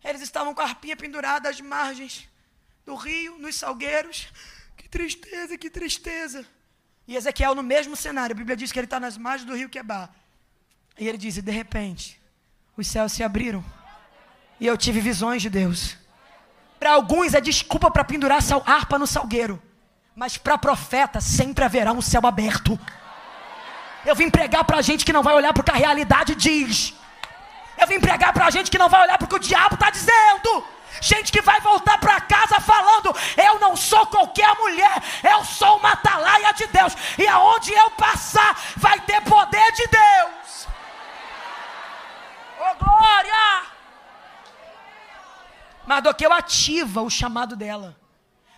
eles 0.03 0.22
estavam 0.22 0.53
com 0.53 0.59
a 0.59 0.66
arpinha 0.66 0.97
pendurada 0.97 1.49
às 1.49 1.61
margens 1.61 2.28
do 2.86 2.93
rio, 2.93 3.38
nos 3.39 3.55
salgueiros. 3.55 4.28
Que 4.76 4.89
tristeza, 4.89 5.57
que 5.57 5.70
tristeza. 5.70 6.45
E 7.07 7.16
Ezequiel, 7.16 7.55
no 7.55 7.63
mesmo 7.63 7.95
cenário, 7.95 8.34
a 8.34 8.38
Bíblia 8.38 8.57
diz 8.57 8.74
que 8.74 8.78
ele 8.78 8.86
está 8.86 8.99
nas 8.99 9.18
margens 9.18 9.47
do 9.47 9.55
rio 9.55 9.70
Quebar. 9.70 10.13
E 10.99 11.07
ele 11.07 11.18
diz: 11.18 11.38
e 11.38 11.41
de 11.41 11.51
repente, 11.51 12.20
os 12.76 12.86
céus 12.86 13.13
se 13.13 13.24
abriram. 13.24 13.63
E 14.59 14.68
eu 14.68 14.78
tive 14.78 14.99
visões 14.99 15.41
de 15.41 15.49
Deus. 15.49 15.97
Para 16.80 16.93
alguns 16.93 17.34
é 17.34 17.41
desculpa 17.41 17.89
para 17.89 18.03
pendurar 18.03 18.39
a 18.39 18.71
harpa 18.71 18.99
no 18.99 19.07
salgueiro. 19.07 19.61
Mas 20.15 20.38
para 20.38 20.57
profeta 20.57 21.19
sempre 21.19 21.63
haverá 21.63 21.91
um 21.91 22.01
céu 22.01 22.21
aberto. 22.26 22.80
Eu 24.05 24.15
vim 24.15 24.30
pregar 24.30 24.63
para 24.63 24.82
gente 24.82 25.03
que 25.03 25.11
não 25.11 25.23
vai 25.23 25.34
olhar 25.34 25.51
para 25.51 25.61
o 25.61 25.63
que 25.63 25.71
a 25.71 25.76
realidade 25.76 26.36
diz. 26.36 26.93
Eu 27.78 27.88
vim 27.88 27.99
pregar 27.99 28.32
para 28.32 28.49
gente 28.49 28.71
que 28.71 28.78
não 28.78 28.88
vai 28.88 29.01
olhar 29.01 29.17
para 29.17 29.26
o 29.26 29.28
que 29.28 29.36
o 29.36 29.39
diabo 29.39 29.76
está 29.76 29.89
dizendo. 29.89 30.63
Gente 31.01 31.32
que 31.32 31.41
vai 31.41 31.59
voltar 31.59 31.97
para 31.97 32.21
casa 32.21 32.59
falando: 32.61 33.15
Eu 33.36 33.59
não 33.59 33.76
sou 33.76 34.05
qualquer 34.07 34.55
mulher, 34.55 35.03
eu 35.23 35.43
sou 35.43 35.78
uma 35.78 35.91
atalaia 35.91 36.53
de 36.53 36.67
Deus. 36.67 36.95
E 37.17 37.28
aonde 37.28 37.73
eu 37.73 37.91
passar, 37.91 38.57
vai 38.78 38.99
ter 39.01 39.21
poder 39.21 39.71
de 39.73 39.88
Deus. 39.88 40.67
Oh 42.59 42.84
glória! 42.84 43.76
Mardoqueu 45.96 46.34
ativa 46.34 47.02
o 47.02 47.10
chamado 47.10 47.56
dela. 47.56 47.98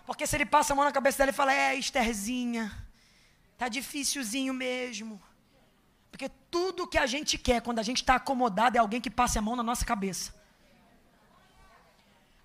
Porque 0.08 0.26
se 0.26 0.36
ele 0.36 0.46
passa 0.46 0.74
a 0.74 0.76
mão 0.76 0.84
na 0.84 0.92
cabeça 0.92 1.20
dela 1.20 1.30
e 1.30 1.34
fala: 1.34 1.54
É, 1.54 1.76
Estherzinha, 1.76 2.72
tá 3.60 3.68
difícilzinho 3.68 4.54
mesmo. 4.54 5.22
Porque 6.10 6.30
tudo 6.50 6.88
que 6.88 6.98
a 6.98 7.06
gente 7.06 7.38
quer 7.38 7.62
quando 7.62 7.78
a 7.78 7.84
gente 7.84 7.98
está 7.98 8.16
acomodado 8.16 8.76
é 8.76 8.80
alguém 8.80 9.00
que 9.00 9.10
passe 9.10 9.38
a 9.38 9.42
mão 9.42 9.56
na 9.56 9.62
nossa 9.62 9.86
cabeça. 9.86 10.34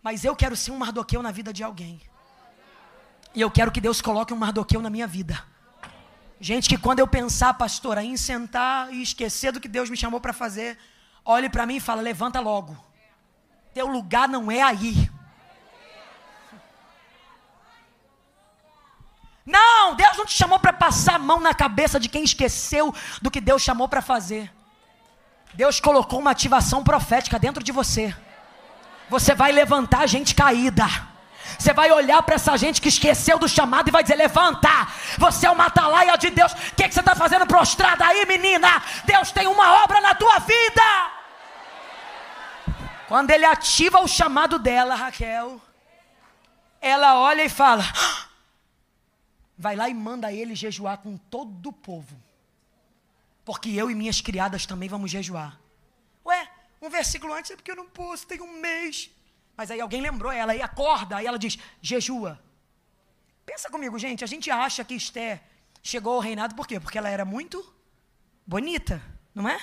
Mas 0.03 0.25
eu 0.25 0.37
quero 0.37 0.55
ser 0.55 0.73
um 0.73 0.77
Mardoqueu 0.77 1.23
na 1.23 1.31
vida 1.31 1.53
de 1.55 1.63
alguém. 1.63 1.99
E 3.35 3.41
eu 3.41 3.51
quero 3.51 3.73
que 3.73 3.81
Deus 3.81 4.03
coloque 4.03 4.35
um 4.35 4.37
Mardoqueu 4.37 4.83
na 4.83 4.91
minha 4.91 5.07
vida. 5.07 5.43
Gente 6.39 6.69
que 6.69 6.77
quando 6.77 6.99
eu 6.99 7.09
pensar, 7.09 7.55
pastora, 7.55 8.05
em 8.05 8.17
sentar 8.19 8.93
e 8.93 9.01
esquecer 9.01 9.53
do 9.53 9.61
que 9.61 9.69
Deus 9.69 9.89
me 9.89 9.97
chamou 9.97 10.21
para 10.21 10.35
fazer, 10.35 10.77
olhe 11.25 11.49
para 11.49 11.65
mim 11.65 11.77
e 11.77 11.81
fala: 11.81 12.03
levanta 12.03 12.41
logo. 12.41 12.92
Teu 13.75 13.87
lugar 13.87 14.29
não 14.29 14.51
é 14.51 14.63
aí. 14.63 15.11
Não, 19.45 19.95
Deus 19.95 20.17
não 20.17 20.25
te 20.25 20.35
chamou 20.35 20.59
para 20.59 20.73
passar 20.73 21.17
a 21.17 21.19
mão 21.19 21.41
na 21.41 21.53
cabeça 21.53 21.99
de 21.99 22.09
quem 22.09 22.23
esqueceu 22.23 22.95
do 23.21 23.31
que 23.31 23.41
Deus 23.41 23.63
chamou 23.63 23.89
para 23.89 24.01
fazer. 24.01 24.53
Deus 25.55 25.81
colocou 25.81 26.21
uma 26.21 26.31
ativação 26.31 26.85
profética 26.85 27.39
dentro 27.39 27.63
de 27.63 27.73
você. 27.73 28.15
Você 29.11 29.35
vai 29.35 29.53
levantar 29.53 30.07
gente 30.07 30.35
caída. 30.35 30.87
Você 31.59 31.73
vai 31.73 31.91
olhar 31.91 32.23
para 32.23 32.37
essa 32.37 32.57
gente 32.57 32.81
que 32.81 32.89
esqueceu 32.89 33.39
do 33.39 33.49
chamado 33.49 33.89
e 33.89 33.91
vai 33.91 34.03
dizer: 34.03 34.17
Levanta, 34.17 34.89
você 35.19 35.47
é 35.47 35.51
uma 35.51 35.67
atalaia 35.67 36.17
de 36.17 36.31
Deus. 36.31 36.53
O 36.53 36.57
que, 36.77 36.89
que 36.89 36.95
você 36.95 37.01
está 37.01 37.15
fazendo 37.15 37.47
prostrada 37.47 38.07
aí, 38.07 38.25
menina? 38.27 38.83
Deus 39.05 39.31
tem 39.33 39.47
uma 39.47 39.83
obra 39.83 40.01
na 40.01 40.15
tua 40.15 40.39
vida. 40.39 41.22
Quando 43.13 43.31
ele 43.31 43.45
ativa 43.45 44.01
o 44.01 44.09
chamado 44.09 44.59
dela, 44.59 44.95
Raquel, 44.95 45.61
ela 46.81 47.21
olha 47.21 47.45
e 47.45 47.49
fala: 47.51 47.85
vai 49.59 49.77
lá 49.77 49.87
e 49.87 49.93
manda 49.93 50.33
ele 50.33 50.55
jejuar 50.55 50.97
com 50.97 51.19
todo 51.19 51.69
o 51.69 51.73
povo. 51.75 52.17
Porque 53.45 53.69
eu 53.69 53.91
e 53.91 53.95
minhas 53.95 54.23
criadas 54.23 54.65
também 54.65 54.89
vamos 54.89 55.11
jejuar. 55.11 55.61
Ué, 56.25 56.49
um 56.81 56.89
versículo 56.89 57.35
antes 57.35 57.51
é 57.51 57.57
porque 57.57 57.71
eu 57.71 57.77
não 57.77 57.87
posso, 57.87 58.27
tem 58.27 58.41
um 58.41 58.59
mês. 58.59 59.11
Mas 59.59 59.71
aí 59.71 59.83
alguém 59.83 60.01
lembrou 60.01 60.33
ela, 60.33 60.57
e 60.57 60.63
acorda, 60.63 61.19
aí 61.19 61.27
ela 61.27 61.39
diz: 61.39 61.59
jejua. 61.83 62.43
Pensa 63.45 63.69
comigo, 63.69 63.99
gente, 63.99 64.25
a 64.25 64.27
gente 64.27 64.51
acha 64.51 64.83
que 64.83 64.95
Esther 64.95 65.39
chegou 65.83 66.15
ao 66.15 66.21
reinado 66.21 66.55
por 66.55 66.67
quê? 66.67 66.81
Porque 66.81 66.97
ela 66.97 67.11
era 67.11 67.27
muito 67.27 67.63
bonita, 68.47 69.03
não 69.35 69.47
é? 69.47 69.61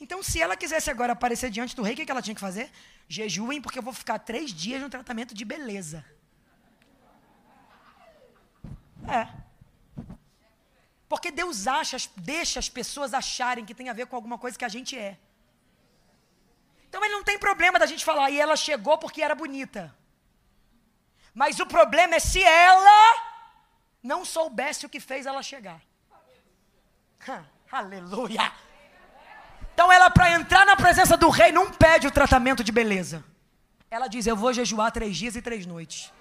Então, 0.00 0.22
se 0.22 0.40
ela 0.40 0.56
quisesse 0.56 0.90
agora 0.90 1.12
aparecer 1.12 1.50
diante 1.50 1.74
do 1.74 1.82
rei, 1.82 1.94
o 1.94 1.96
que 1.96 2.10
ela 2.10 2.22
tinha 2.22 2.34
que 2.34 2.40
fazer? 2.40 2.70
Jejuem, 3.08 3.60
porque 3.60 3.78
eu 3.78 3.82
vou 3.82 3.92
ficar 3.92 4.18
três 4.18 4.52
dias 4.52 4.80
no 4.80 4.88
tratamento 4.88 5.34
de 5.34 5.44
beleza. 5.44 6.04
É. 9.08 9.26
Porque 11.08 11.30
Deus 11.30 11.66
acha, 11.66 11.96
deixa 12.16 12.58
as 12.60 12.68
pessoas 12.68 13.12
acharem 13.14 13.64
que 13.64 13.74
tem 13.74 13.88
a 13.88 13.92
ver 13.92 14.06
com 14.06 14.14
alguma 14.14 14.38
coisa 14.38 14.58
que 14.58 14.64
a 14.64 14.68
gente 14.68 14.96
é. 14.96 15.18
Então 16.88 17.04
ele 17.04 17.14
não 17.14 17.24
tem 17.24 17.38
problema 17.38 17.78
da 17.78 17.86
gente 17.86 18.04
falar, 18.04 18.30
e 18.30 18.38
ela 18.38 18.56
chegou 18.56 18.98
porque 18.98 19.22
era 19.22 19.34
bonita. 19.34 19.94
Mas 21.34 21.58
o 21.58 21.66
problema 21.66 22.16
é 22.16 22.20
se 22.20 22.42
ela 22.42 23.22
não 24.02 24.24
soubesse 24.24 24.86
o 24.86 24.88
que 24.88 25.00
fez 25.00 25.26
ela 25.26 25.42
chegar. 25.42 25.80
aleluia! 27.70 28.67
Então 29.78 29.92
ela, 29.92 30.10
para 30.10 30.32
entrar 30.32 30.66
na 30.66 30.74
presença 30.74 31.16
do 31.16 31.28
rei, 31.28 31.52
não 31.52 31.70
pede 31.70 32.08
o 32.08 32.10
tratamento 32.10 32.64
de 32.64 32.72
beleza. 32.72 33.24
Ela 33.88 34.08
diz: 34.08 34.26
Eu 34.26 34.34
vou 34.34 34.52
jejuar 34.52 34.90
três 34.90 35.16
dias 35.16 35.36
e 35.36 35.40
três 35.40 35.66
noites. 35.66 36.12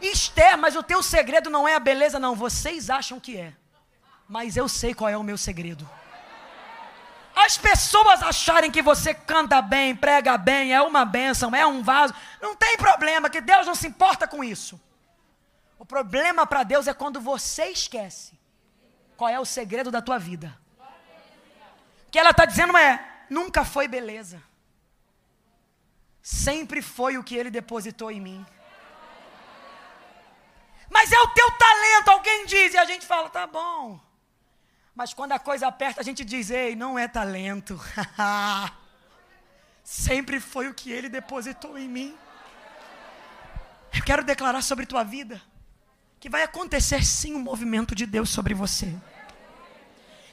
Esther, 0.00 0.56
mas 0.56 0.76
o 0.76 0.84
teu 0.84 1.02
segredo 1.02 1.50
não 1.50 1.66
é 1.66 1.74
a 1.74 1.80
beleza, 1.80 2.20
não. 2.20 2.36
Vocês 2.36 2.88
acham 2.88 3.18
que 3.18 3.36
é. 3.36 3.52
Mas 4.28 4.56
eu 4.56 4.68
sei 4.68 4.94
qual 4.94 5.10
é 5.10 5.16
o 5.16 5.24
meu 5.24 5.36
segredo. 5.36 5.84
As 7.34 7.58
pessoas 7.58 8.22
acharem 8.22 8.70
que 8.70 8.82
você 8.82 9.12
canta 9.12 9.60
bem, 9.60 9.96
prega 9.96 10.38
bem, 10.38 10.72
é 10.72 10.80
uma 10.80 11.04
bênção, 11.04 11.52
é 11.52 11.66
um 11.66 11.82
vaso. 11.82 12.14
Não 12.40 12.54
tem 12.54 12.76
problema, 12.76 13.28
que 13.28 13.40
Deus 13.40 13.66
não 13.66 13.74
se 13.74 13.88
importa 13.88 14.28
com 14.28 14.44
isso. 14.44 14.80
O 15.76 15.84
problema 15.84 16.46
para 16.46 16.62
Deus 16.62 16.86
é 16.86 16.94
quando 16.94 17.20
você 17.20 17.64
esquece 17.64 18.38
qual 19.16 19.28
é 19.28 19.40
o 19.40 19.44
segredo 19.44 19.90
da 19.90 20.00
tua 20.00 20.20
vida. 20.20 20.56
O 22.16 22.18
que 22.18 22.20
ela 22.20 22.30
está 22.30 22.46
dizendo 22.46 22.74
é: 22.78 22.98
nunca 23.28 23.62
foi 23.62 23.86
beleza. 23.86 24.42
Sempre 26.22 26.80
foi 26.80 27.18
o 27.18 27.22
que 27.22 27.36
ele 27.36 27.50
depositou 27.50 28.10
em 28.10 28.18
mim. 28.18 28.46
Mas 30.88 31.12
é 31.12 31.20
o 31.20 31.28
teu 31.28 31.50
talento, 31.50 32.08
alguém 32.08 32.46
diz, 32.46 32.72
e 32.72 32.78
a 32.78 32.86
gente 32.86 33.04
fala, 33.04 33.28
tá 33.28 33.46
bom. 33.46 34.00
Mas 34.94 35.12
quando 35.12 35.32
a 35.32 35.38
coisa 35.38 35.66
aperta, 35.66 36.00
a 36.00 36.02
gente 36.02 36.24
diz, 36.24 36.48
ei, 36.48 36.74
não 36.74 36.98
é 36.98 37.06
talento. 37.06 37.78
Sempre 39.84 40.40
foi 40.40 40.68
o 40.68 40.74
que 40.74 40.90
ele 40.90 41.10
depositou 41.10 41.76
em 41.76 41.86
mim. 41.86 42.16
Eu 43.92 44.02
quero 44.02 44.24
declarar 44.24 44.62
sobre 44.62 44.86
tua 44.86 45.04
vida 45.04 45.38
que 46.18 46.30
vai 46.30 46.42
acontecer 46.42 47.04
sim 47.04 47.34
um 47.34 47.40
movimento 47.40 47.94
de 47.94 48.06
Deus 48.06 48.30
sobre 48.30 48.54
você. 48.54 48.96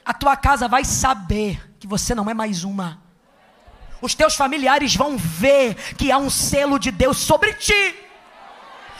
A 0.02 0.14
tua 0.14 0.34
casa 0.34 0.66
vai 0.66 0.82
saber 0.82 1.73
que 1.84 1.88
você 1.88 2.14
não 2.14 2.30
é 2.30 2.32
mais 2.32 2.64
uma. 2.64 2.98
Os 4.00 4.14
teus 4.14 4.34
familiares 4.34 4.96
vão 4.96 5.18
ver 5.18 5.74
que 5.98 6.10
há 6.10 6.16
um 6.16 6.30
selo 6.30 6.78
de 6.78 6.90
Deus 6.90 7.18
sobre 7.18 7.52
ti. 7.52 7.94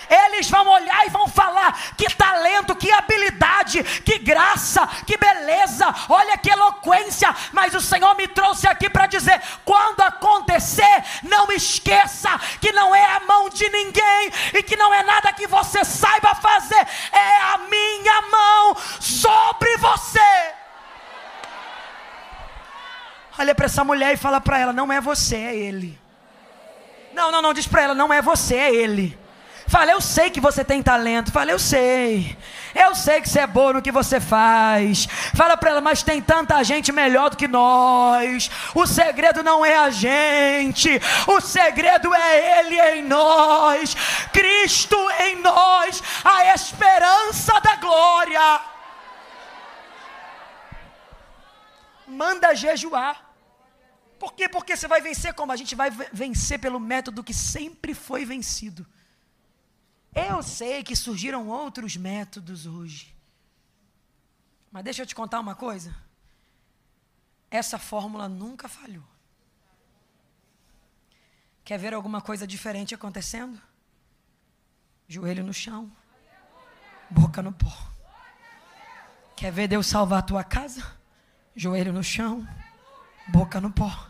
Eles 0.07 0.51
vão 0.51 0.69
olhar 0.69 1.07
e 1.07 1.09
vão 1.09 1.27
falar: 1.27 1.95
que 1.97 2.15
talento, 2.15 2.77
que 2.77 2.93
habilidade, 2.93 3.83
que 4.03 4.19
graça, 4.19 4.87
que 5.07 5.17
beleza, 5.17 5.87
olha 6.11 6.37
que 6.37 6.51
eloquência. 6.51 7.35
Mas 7.55 7.75
o 7.75 7.81
Senhor 7.81 8.15
me 8.17 8.29
trouxe 8.29 8.69
aqui 8.69 8.91
para 8.91 9.07
dizer: 9.07 9.41
quando 9.65 10.03
acontecer, 10.03 11.05
não 11.23 11.51
esqueça 11.51 12.39
que 12.61 12.71
não 12.71 12.95
é 12.95 13.17
a 13.17 13.21
mão 13.21 13.49
de 13.49 13.67
ninguém 13.71 14.31
e 14.53 14.63
que 14.63 14.77
não 14.77 14.93
é 14.93 15.03
nada 15.03 15.33
que 15.33 15.47
você 15.47 15.87
saiba 15.87 16.35
fazer, 16.35 16.87
é 17.11 17.37
a 17.55 17.59
minha 17.67 18.21
mão 18.31 18.77
sobre 19.01 19.75
para 23.55 23.67
essa 23.67 23.85
mulher 23.85 24.15
e 24.15 24.17
fala 24.17 24.41
para 24.41 24.59
ela: 24.59 24.73
não 24.73 24.93
é 24.93 25.01
você, 25.01 25.37
é 25.37 25.57
ele. 25.57 25.99
Não, 27.13 27.31
não, 27.31 27.43
não, 27.43 27.55
diz 27.55 27.67
para 27.67 27.83
ela: 27.83 27.95
não 27.95 28.13
é 28.13 28.21
você, 28.21 28.55
é 28.55 28.75
ele. 28.75 29.19
Fala, 29.67 29.93
eu 29.93 30.01
sei 30.01 30.29
que 30.31 30.41
você 30.41 30.63
tem 30.63 30.83
talento. 30.83 31.33
Fala, 31.33 31.51
eu 31.51 31.59
sei. 31.59 32.37
Eu 32.75 32.95
sei 32.95 33.21
que 33.21 33.29
você 33.29 33.41
é 33.41 33.47
boa 33.47 33.73
no 33.73 33.83
que 33.83 33.91
você 33.91 34.21
faz. 34.21 35.09
Fala 35.35 35.57
para 35.57 35.71
ela, 35.71 35.81
mas 35.81 36.03
tem 36.03 36.21
tanta 36.21 36.63
gente 36.63 36.93
melhor 36.93 37.31
do 37.31 37.37
que 37.37 37.49
nós. 37.49 38.51
O 38.75 38.87
segredo 38.87 39.43
não 39.43 39.65
é 39.65 39.77
a 39.77 39.91
gente. 39.91 41.01
O 41.27 41.41
segredo 41.41 42.13
é 42.15 42.61
Ele 42.61 42.81
em 42.99 43.03
nós. 43.05 43.97
Cristo 44.33 44.97
em 45.21 45.37
nós. 45.41 46.03
A 46.23 46.55
esperança 46.55 47.59
da 47.61 47.77
glória. 47.77 48.74
Manda 52.15 52.55
jejuar. 52.55 53.35
Por 54.19 54.33
quê? 54.33 54.49
Porque 54.49 54.77
você 54.77 54.89
vai 54.89 55.01
vencer 55.01 55.35
como? 55.35 55.53
A 55.53 55.57
gente 55.57 55.75
vai 55.75 55.91
vencer 55.91 56.59
pelo 56.59 56.81
método 56.81 57.25
que 57.25 57.35
sempre 57.35 57.95
foi 57.95 58.25
vencido. 58.25 58.87
Eu 60.15 60.43
sei 60.43 60.83
que 60.85 60.95
surgiram 60.95 61.49
outros 61.49 61.97
métodos 61.97 62.67
hoje. 62.67 63.15
Mas 64.71 64.85
deixa 64.85 65.03
eu 65.03 65.07
te 65.07 65.15
contar 65.15 65.41
uma 65.41 65.55
coisa. 65.55 65.95
Essa 67.51 67.79
fórmula 67.79 68.29
nunca 68.29 68.69
falhou. 68.69 69.05
Quer 71.65 71.79
ver 71.79 71.95
alguma 71.95 72.21
coisa 72.21 72.47
diferente 72.47 72.95
acontecendo? 72.95 73.61
Joelho 75.09 75.45
no 75.45 75.53
chão, 75.53 75.91
boca 77.11 77.43
no 77.43 77.53
pó. 77.53 77.73
Quer 79.37 79.53
ver 79.53 79.69
Deus 79.69 79.87
salvar 79.87 80.21
a 80.21 80.23
tua 80.23 80.45
casa? 80.45 81.04
Joelho 81.57 81.93
no 81.93 82.03
chão, 82.03 82.47
boca 83.29 83.61
no 83.61 83.71
pó. 83.71 84.09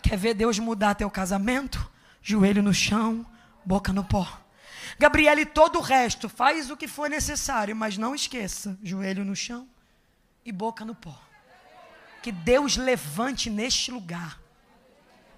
Quer 0.00 0.16
ver 0.16 0.34
Deus 0.34 0.60
mudar 0.60 0.94
teu 0.94 1.10
casamento? 1.10 1.90
Joelho 2.22 2.62
no 2.62 2.72
chão, 2.72 3.26
boca 3.64 3.92
no 3.92 4.04
pó. 4.04 4.26
Gabriele, 4.96 5.44
todo 5.44 5.80
o 5.80 5.82
resto, 5.82 6.28
faz 6.28 6.70
o 6.70 6.76
que 6.76 6.86
for 6.86 7.10
necessário, 7.10 7.74
mas 7.74 7.98
não 7.98 8.14
esqueça: 8.14 8.78
joelho 8.80 9.24
no 9.24 9.34
chão 9.34 9.66
e 10.44 10.52
boca 10.52 10.84
no 10.84 10.94
pó. 10.94 11.20
Que 12.22 12.30
Deus 12.30 12.76
levante 12.76 13.50
neste 13.50 13.90
lugar 13.90 14.40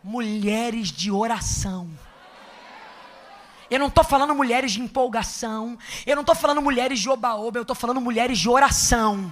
mulheres 0.05 0.89
de 0.89 1.11
oração. 1.11 1.91
Eu 3.71 3.79
não 3.79 3.89
estou 3.89 4.05
falando 4.05 4.35
mulheres 4.35 4.73
de 4.73 4.81
empolgação. 4.81 5.79
Eu 6.07 6.17
não 6.17 6.23
estou 6.23 6.35
falando 6.35 6.61
mulheres 6.61 7.01
de 7.01 7.09
oba-oba. 7.09 7.59
Eu 7.59 7.63
estou 7.63 7.77
falando 7.77 8.01
mulheres 8.01 8.39
de 8.39 8.49
oração 8.49 9.31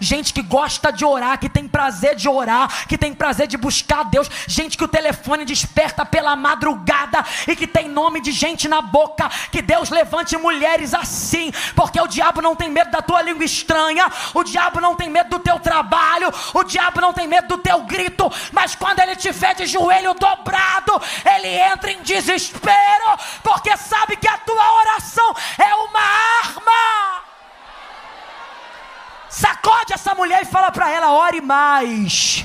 gente 0.00 0.32
que 0.32 0.42
gosta 0.42 0.92
de 0.92 1.04
orar, 1.04 1.38
que 1.38 1.48
tem 1.48 1.66
prazer 1.66 2.14
de 2.14 2.28
orar, 2.28 2.86
que 2.86 2.98
tem 2.98 3.14
prazer 3.14 3.46
de 3.46 3.56
buscar 3.56 4.04
Deus, 4.04 4.28
gente 4.46 4.76
que 4.76 4.84
o 4.84 4.88
telefone 4.88 5.44
desperta 5.44 6.04
pela 6.04 6.34
madrugada 6.36 7.24
e 7.46 7.54
que 7.54 7.66
tem 7.66 7.88
nome 7.88 8.20
de 8.20 8.32
gente 8.32 8.68
na 8.68 8.80
boca. 8.80 9.28
Que 9.50 9.62
Deus 9.62 9.90
levante 9.90 10.36
mulheres 10.36 10.94
assim, 10.94 11.52
porque 11.74 12.00
o 12.00 12.06
diabo 12.06 12.40
não 12.40 12.54
tem 12.54 12.70
medo 12.70 12.90
da 12.90 13.02
tua 13.02 13.22
língua 13.22 13.44
estranha, 13.44 14.10
o 14.34 14.42
diabo 14.42 14.80
não 14.80 14.94
tem 14.94 15.08
medo 15.08 15.30
do 15.30 15.38
teu 15.38 15.58
trabalho, 15.58 16.32
o 16.54 16.64
diabo 16.64 17.00
não 17.00 17.12
tem 17.12 17.26
medo 17.26 17.48
do 17.48 17.58
teu 17.58 17.82
grito, 17.82 18.30
mas 18.52 18.74
quando 18.74 19.00
ele 19.00 19.16
te 19.16 19.30
vê 19.30 19.54
de 19.54 19.66
joelho 19.66 20.14
dobrado, 20.14 21.00
ele 21.34 21.48
entra 21.48 21.90
em 21.90 22.02
desespero, 22.02 23.18
porque 23.42 23.76
sabe 23.76 24.16
que 24.16 24.28
a 24.28 24.38
tua 24.38 24.80
oração 24.80 25.34
é 25.58 25.74
uma 25.74 26.00
arma. 26.44 27.27
Sacode 29.38 29.92
essa 29.92 30.16
mulher 30.16 30.42
e 30.42 30.46
fala 30.46 30.72
para 30.72 30.90
ela: 30.90 31.12
ore 31.12 31.40
mais. 31.40 32.44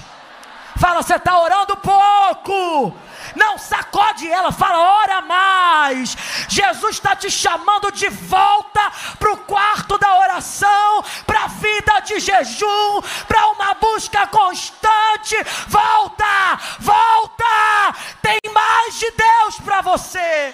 Fala, 0.79 1.01
você 1.01 1.15
está 1.15 1.39
orando 1.39 1.75
pouco. 1.77 2.95
Não, 3.35 3.57
sacode 3.57 4.29
ela, 4.29 4.51
fala, 4.51 4.77
ora 5.01 5.21
mais. 5.21 6.15
Jesus 6.47 6.95
está 6.95 7.15
te 7.15 7.31
chamando 7.31 7.91
de 7.91 8.09
volta 8.09 8.91
para 9.17 9.31
o 9.31 9.37
quarto 9.37 9.97
da 9.97 10.19
oração, 10.19 11.03
para 11.25 11.45
a 11.45 11.47
vida 11.47 11.99
de 12.01 12.19
jejum, 12.19 13.01
para 13.27 13.47
uma 13.47 13.73
busca 13.73 14.27
constante. 14.27 15.35
Volta, 15.67 16.59
volta. 16.79 17.95
Tem 18.21 18.39
mais 18.53 18.99
de 18.99 19.09
Deus 19.11 19.59
para 19.61 19.81
você. 19.81 20.53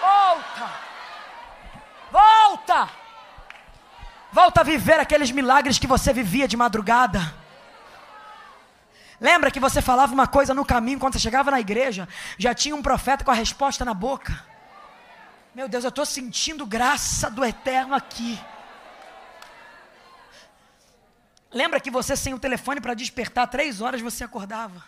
Volta, 0.00 0.70
volta. 2.10 2.99
Volta 4.32 4.60
a 4.60 4.64
viver 4.64 5.00
aqueles 5.00 5.30
milagres 5.30 5.78
que 5.78 5.86
você 5.86 6.12
vivia 6.12 6.46
de 6.46 6.56
madrugada. 6.56 7.34
Lembra 9.20 9.50
que 9.50 9.60
você 9.60 9.82
falava 9.82 10.14
uma 10.14 10.26
coisa 10.26 10.54
no 10.54 10.64
caminho 10.64 10.98
quando 10.98 11.14
você 11.14 11.18
chegava 11.18 11.50
na 11.50 11.60
igreja? 11.60 12.08
Já 12.38 12.54
tinha 12.54 12.74
um 12.74 12.82
profeta 12.82 13.24
com 13.24 13.30
a 13.30 13.34
resposta 13.34 13.84
na 13.84 13.92
boca. 13.92 14.42
Meu 15.54 15.68
Deus, 15.68 15.84
eu 15.84 15.90
estou 15.90 16.06
sentindo 16.06 16.64
graça 16.64 17.28
do 17.28 17.44
eterno 17.44 17.94
aqui. 17.94 18.40
Lembra 21.52 21.80
que 21.80 21.90
você 21.90 22.16
sem 22.16 22.32
o 22.32 22.38
telefone 22.38 22.80
para 22.80 22.94
despertar 22.94 23.48
três 23.48 23.80
horas 23.80 24.00
você 24.00 24.22
acordava? 24.22 24.82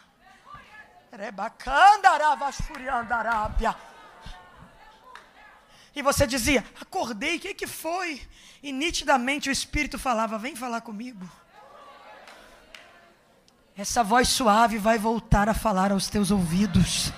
E 5.95 6.03
você 6.03 6.26
dizia, 6.26 6.64
acordei, 6.80 7.36
o 7.36 7.40
que, 7.40 7.55
que 7.55 7.66
foi? 7.66 8.22
E 8.62 8.72
nitidamente 8.72 9.49
o 9.49 9.53
Espírito 9.53 9.99
falava: 9.99 10.38
Vem 10.38 10.57
falar 10.57 10.80
comigo. 10.80 11.28
Essa 13.76 14.03
voz 14.03 14.28
suave 14.28 14.78
vai 14.78 14.99
voltar 14.99 15.49
a 15.49 15.55
falar 15.55 15.93
aos 15.93 16.09
teus 16.09 16.30
ouvidos. 16.30 17.12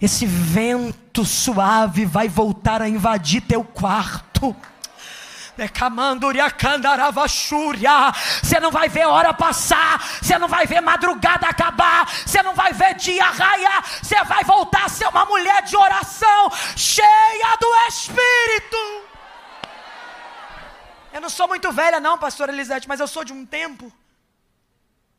Esse 0.00 0.26
vento 0.26 1.24
suave 1.24 2.06
vai 2.06 2.28
voltar 2.28 2.80
a 2.80 2.88
invadir 2.88 3.42
teu 3.42 3.64
quarto. 3.64 4.54
Você 8.42 8.60
não 8.60 8.70
vai 8.70 8.88
ver 8.88 9.06
hora 9.06 9.34
passar, 9.34 9.98
você 10.22 10.38
não 10.38 10.46
vai 10.46 10.66
ver 10.66 10.80
madrugada 10.80 11.48
acabar, 11.48 12.08
você 12.08 12.42
não 12.42 12.54
vai 12.54 12.72
ver 12.72 12.94
dia 12.94 13.24
raiar, 13.24 13.84
você 14.02 14.22
vai 14.24 14.44
voltar 14.44 14.84
a 14.84 14.88
ser 14.88 15.08
uma 15.08 15.24
mulher 15.24 15.62
de 15.62 15.76
oração, 15.76 16.50
cheia 16.76 17.56
do 17.60 17.74
Espírito. 17.88 18.76
Eu 21.12 21.20
não 21.20 21.30
sou 21.30 21.48
muito 21.48 21.72
velha, 21.72 21.98
não, 21.98 22.16
pastora 22.18 22.52
Elisete, 22.52 22.86
mas 22.86 23.00
eu 23.00 23.08
sou 23.08 23.24
de 23.24 23.32
um 23.32 23.44
tempo. 23.44 23.92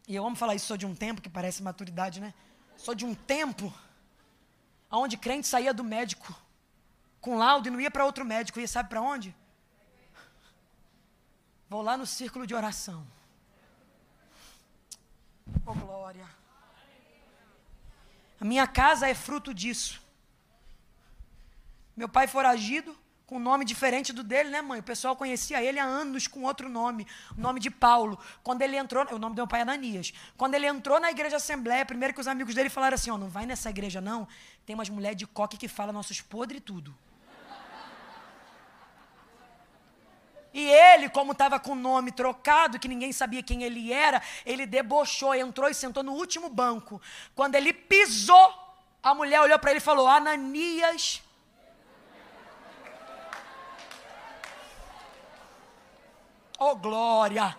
E 0.08 0.16
eu 0.16 0.26
amo 0.26 0.36
falar 0.36 0.56
isso, 0.56 0.68
sou 0.68 0.78
de 0.78 0.86
um 0.86 0.96
tempo, 0.96 1.22
que 1.22 1.30
parece 1.30 1.62
maturidade, 1.62 2.22
né? 2.22 2.34
Sou 2.78 2.96
de 2.96 3.06
um 3.06 3.14
tempo 3.14 3.74
onde 4.90 5.18
crente 5.18 5.48
saía 5.48 5.74
do 5.74 5.84
médico 5.84 6.34
com 7.22 7.38
laudo 7.38 7.68
e 7.68 7.72
não 7.72 7.82
ia 7.82 7.92
para 7.92 8.06
outro 8.06 8.24
médico, 8.24 8.60
ia 8.60 8.68
sabe 8.68 8.90
para 8.90 9.02
onde? 9.02 9.36
Vou 11.70 11.84
lá 11.84 11.95
no 11.95 12.05
círculo 12.05 12.47
de 12.47 12.55
oração. 12.55 13.05
Oh 15.65 15.74
glória. 15.74 16.28
A 18.41 18.45
minha 18.45 18.65
casa 18.65 19.07
é 19.07 19.13
fruto 19.13 19.53
disso. 19.53 20.01
Meu 21.95 22.09
pai 22.09 22.28
foragido, 22.28 22.97
com 23.28 23.36
um 23.36 23.39
nome 23.39 23.65
diferente 23.65 24.11
do 24.11 24.24
dele, 24.24 24.49
né, 24.49 24.61
mãe? 24.61 24.80
O 24.80 24.84
pessoal 24.84 25.15
conhecia 25.15 25.61
ele 25.61 25.78
há 25.78 25.84
anos 25.84 26.26
com 26.26 26.41
outro 26.43 26.67
nome, 26.67 27.05
o 27.38 27.41
nome 27.41 27.59
de 27.59 27.70
Paulo. 27.70 28.17
Quando 28.41 28.63
ele 28.63 28.76
entrou, 28.76 29.05
o 29.11 29.20
nome 29.20 29.36
do 29.36 29.39
meu 29.39 29.47
pai 29.47 29.59
é 29.59 29.63
Ananias. 29.63 30.11
Quando 30.36 30.55
ele 30.55 30.65
entrou 30.65 30.99
na 30.99 31.11
igreja 31.11 31.36
Assembleia, 31.36 31.86
primeiro 31.86 32.15
que 32.15 32.22
os 32.22 32.28
amigos 32.28 32.55
dele 32.55 32.70
falaram 32.70 32.95
assim: 32.95 33.11
ó, 33.11 33.17
não 33.17 33.30
vai 33.30 33.45
nessa 33.45 33.70
igreja 33.70 34.01
não, 34.01 34.28
tem 34.65 34.74
umas 34.74 34.89
mulheres 34.89 35.17
de 35.17 35.28
coque 35.28 35.57
que 35.57 35.67
falam 35.67 35.93
nossos 35.93 36.20
podres 36.20 36.59
e 36.59 36.61
tudo. 36.61 36.97
E 40.54 40.68
ele, 40.68 41.10
como 41.10 41.32
estava 41.32 41.60
com 41.60 41.72
o 41.72 41.76
nome 41.76 42.12
trocado, 42.12 42.80
que 42.80 42.88
ninguém 42.88 43.12
sabia 43.12 43.43
quem 43.43 43.64
ele 43.64 43.93
era, 43.93 44.22
ele 44.45 44.66
debochou, 44.66 45.36
entrou 45.36 45.70
e 45.70 45.74
sentou 45.74 46.02
no 46.02 46.14
último 46.14 46.50
banco. 46.50 47.02
Quando 47.36 47.56
ele 47.56 47.72
pisou, 47.72 48.54
a 49.02 49.14
mulher 49.14 49.41
olhou 49.41 49.60
para 49.60 49.72
ele 49.72 49.80
e 49.80 49.82
falou: 49.82 50.08
Ananias 50.08 51.22
Oh, 56.62 56.76
glória! 56.76 57.56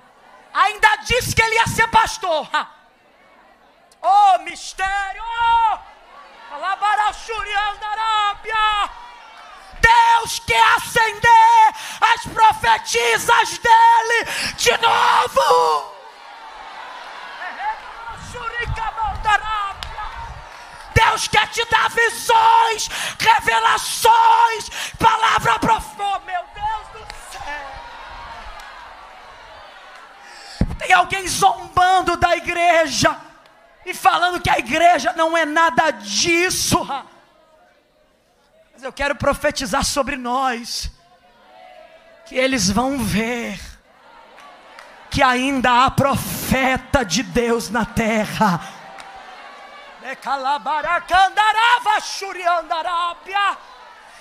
Ainda 0.52 0.96
disse 0.96 1.34
que 1.34 1.40
ele 1.40 1.54
ia 1.54 1.66
ser 1.66 1.88
pastor. 1.88 2.46
Oh, 4.02 4.38
mistério! 4.40 5.22
Deus 9.80 10.38
quer 10.40 10.62
acender 10.76 11.49
as 12.00 12.24
profetisas 12.32 13.58
dele 13.58 14.24
de 14.56 14.76
novo. 14.78 16.00
Deus 21.10 21.28
quer 21.28 21.48
te 21.48 21.64
dar 21.64 21.90
visões, 21.90 22.88
revelações, 23.18 24.68
palavra 24.98 25.58
profunda. 25.58 26.20
Meu 26.20 26.42
Deus 26.54 26.86
do 26.92 27.14
céu. 27.32 27.40
Tem 30.78 30.92
alguém 30.92 31.26
zombando 31.26 32.16
da 32.16 32.36
igreja 32.36 33.16
e 33.84 33.92
falando 33.92 34.40
que 34.40 34.50
a 34.50 34.58
igreja 34.58 35.12
não 35.14 35.36
é 35.36 35.44
nada 35.44 35.90
disso. 35.90 36.78
Mas 38.72 38.82
eu 38.82 38.92
quero 38.92 39.16
profetizar 39.16 39.84
sobre 39.84 40.16
nós 40.16 40.90
que 42.30 42.38
eles 42.38 42.70
vão 42.70 42.96
ver 42.96 43.58
que 45.10 45.20
ainda 45.20 45.84
há 45.84 45.90
profeta 45.90 47.04
de 47.04 47.24
Deus 47.24 47.68
na 47.70 47.84
terra. 47.84 48.60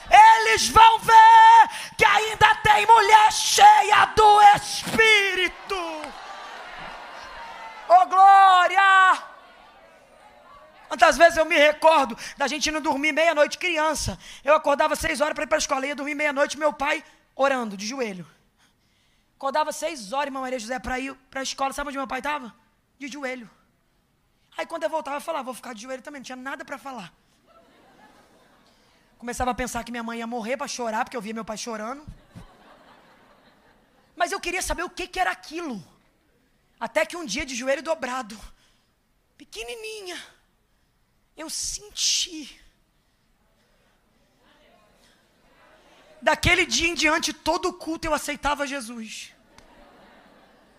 Eles 0.10 0.70
vão 0.70 0.98
ver 0.98 1.70
que 1.96 2.04
ainda 2.04 2.56
tem 2.64 2.84
mulher 2.88 3.32
cheia 3.32 4.06
do 4.16 4.42
Espírito. 4.56 6.02
Oh 7.90 8.06
glória! 8.08 9.22
Quantas 10.88 11.16
vezes 11.16 11.38
eu 11.38 11.46
me 11.46 11.58
recordo 11.58 12.18
da 12.38 12.48
gente 12.48 12.72
não 12.72 12.82
dormir 12.82 13.12
meia-noite, 13.12 13.60
criança. 13.60 14.18
Eu 14.44 14.56
acordava 14.56 14.96
seis 14.96 15.22
horas 15.22 15.36
para 15.36 15.44
ir 15.44 15.48
para 15.48 15.58
a 15.58 15.60
escola, 15.60 15.86
ia 15.86 15.96
dormir 15.96 16.16
meia-noite, 16.16 16.58
meu 16.58 16.74
pai 16.74 17.04
orando, 17.44 17.78
de 17.78 17.88
joelho. 17.88 18.28
Acordava 19.38 19.72
seis 19.72 20.12
horas, 20.12 20.28
irmã 20.28 20.42
Maria 20.42 20.60
José, 20.60 20.78
para 20.78 21.00
ir 21.00 21.16
para 21.32 21.40
a 21.40 21.44
escola. 21.50 21.72
Sabe 21.74 21.88
onde 21.90 21.98
meu 21.98 22.08
pai 22.14 22.20
estava? 22.20 22.54
De 23.02 23.08
joelho. 23.08 23.50
Aí 24.58 24.66
quando 24.66 24.84
eu 24.84 24.90
voltava, 24.90 25.18
eu 25.18 25.22
falava, 25.22 25.46
vou 25.46 25.54
ficar 25.54 25.74
de 25.74 25.82
joelho 25.84 26.02
também, 26.02 26.20
não 26.20 26.26
tinha 26.26 26.36
nada 26.36 26.66
para 26.66 26.78
falar. 26.78 27.14
Começava 29.18 29.52
a 29.52 29.54
pensar 29.62 29.84
que 29.86 29.92
minha 29.92 30.04
mãe 30.04 30.20
ia 30.20 30.28
morrer 30.28 30.58
para 30.58 30.68
chorar, 30.68 31.06
porque 31.06 31.16
eu 31.16 31.22
via 31.22 31.34
meu 31.34 31.46
pai 31.46 31.58
chorando. 31.58 32.06
Mas 34.18 34.34
eu 34.34 34.40
queria 34.46 34.62
saber 34.62 34.84
o 34.84 34.90
que, 34.90 35.08
que 35.08 35.20
era 35.20 35.32
aquilo. 35.32 35.82
Até 36.78 37.06
que 37.06 37.16
um 37.16 37.26
dia 37.26 37.46
de 37.46 37.56
joelho 37.56 37.82
dobrado, 37.82 38.38
pequenininha, 39.38 40.22
eu 41.38 41.50
senti. 41.50 42.60
Daquele 46.22 46.66
dia 46.66 46.90
em 46.90 46.94
diante, 46.94 47.32
todo 47.32 47.74
culto 47.74 48.08
eu 48.08 48.14
aceitava 48.14 48.68
Jesus. 48.68 49.34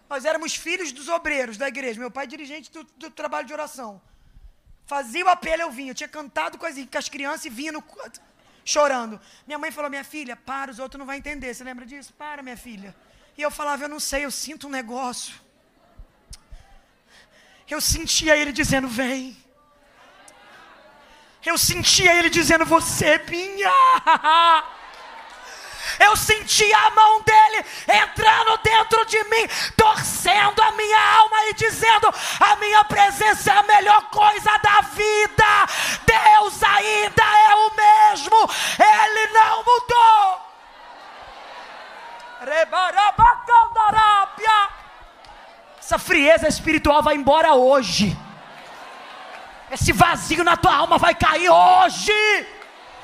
Nós 0.08 0.24
éramos 0.24 0.54
filhos 0.54 0.92
dos 0.92 1.08
obreiros 1.08 1.56
da 1.56 1.68
igreja. 1.68 2.00
Meu 2.00 2.10
pai, 2.10 2.26
dirigente 2.26 2.70
do, 2.70 2.84
do 2.96 3.10
trabalho 3.10 3.46
de 3.46 3.52
oração. 3.52 4.02
Fazia 4.84 5.24
o 5.24 5.28
apelo, 5.28 5.62
eu 5.62 5.70
vinha. 5.70 5.92
Eu 5.92 5.94
tinha 5.94 6.08
cantado 6.08 6.58
com 6.58 6.66
as, 6.66 6.74
com 6.74 6.98
as 6.98 7.08
crianças 7.08 7.44
e 7.44 7.50
vinha 7.50 7.72
no, 7.72 7.82
chorando. 8.64 9.20
Minha 9.46 9.58
mãe 9.58 9.70
falou: 9.70 9.88
Minha 9.88 10.04
filha, 10.04 10.34
para, 10.36 10.70
os 10.70 10.78
outros 10.78 10.98
não 10.98 11.06
vão 11.06 11.14
entender. 11.14 11.54
Você 11.54 11.62
lembra 11.62 11.86
disso? 11.86 12.12
Para, 12.14 12.42
minha 12.42 12.56
filha. 12.56 12.94
E 13.38 13.42
eu 13.42 13.50
falava: 13.50 13.84
Eu 13.84 13.88
não 13.88 14.00
sei, 14.00 14.24
eu 14.24 14.30
sinto 14.30 14.66
um 14.66 14.70
negócio. 14.70 15.34
Eu 17.68 17.80
sentia 17.80 18.36
ele 18.36 18.52
dizendo: 18.52 18.88
Vem. 18.88 19.36
Eu 21.46 21.56
sentia 21.56 22.12
ele 22.14 22.28
dizendo: 22.28 22.66
Você 22.66 23.06
é 23.06 23.18
minha. 23.30 23.70
Eu 25.98 26.16
sentia 26.16 26.76
a 26.76 26.90
mão 26.90 27.22
dele 27.22 27.64
entrando 27.88 28.58
dentro 28.62 29.04
de 29.06 29.22
mim, 29.24 29.48
torcendo 29.76 30.60
a 30.62 30.72
minha 30.72 31.18
alma 31.18 31.36
e 31.48 31.54
dizendo: 31.54 32.12
A 32.40 32.56
minha 32.56 32.84
presença 32.84 33.52
é 33.52 33.58
a 33.58 33.62
melhor 33.62 34.02
coisa 34.10 34.50
da 34.58 34.80
vida. 34.92 35.66
Deus 36.06 36.62
ainda 36.62 37.22
é 37.22 37.54
o 37.54 37.70
mesmo, 37.76 38.36
ele 38.78 39.26
não 39.32 39.56
mudou. 39.58 40.50
Essa 45.78 45.98
frieza 45.98 46.48
espiritual 46.48 47.02
vai 47.02 47.16
embora 47.16 47.54
hoje. 47.54 48.16
Esse 49.70 49.92
vazio 49.92 50.42
na 50.42 50.56
tua 50.56 50.74
alma 50.74 50.98
vai 50.98 51.14
cair 51.14 51.50
hoje. 51.50 52.46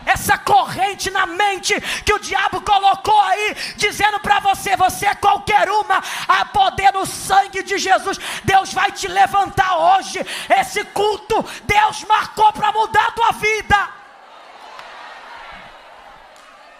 Essa 0.06 0.38
corrente 0.38 1.10
na 1.10 1.26
mente 1.26 1.74
que 2.04 2.14
o 2.14 2.18
diabo 2.20 2.60
colocou 2.60 3.20
aí, 3.22 3.56
dizendo 3.76 4.20
para 4.20 4.38
você: 4.38 4.76
você 4.76 5.06
é 5.06 5.14
qualquer 5.16 5.68
uma, 5.68 6.00
a 6.28 6.44
poder 6.44 6.92
no 6.92 7.04
sangue 7.04 7.64
de 7.64 7.76
Jesus. 7.76 8.16
Deus 8.44 8.72
vai 8.72 8.92
te 8.92 9.08
levantar 9.08 9.76
hoje. 9.76 10.20
Esse 10.48 10.84
culto, 10.84 11.44
Deus 11.64 12.04
marcou 12.04 12.52
para 12.52 12.70
mudar 12.70 13.08
a 13.08 13.10
tua 13.10 13.32
vida. 13.32 13.88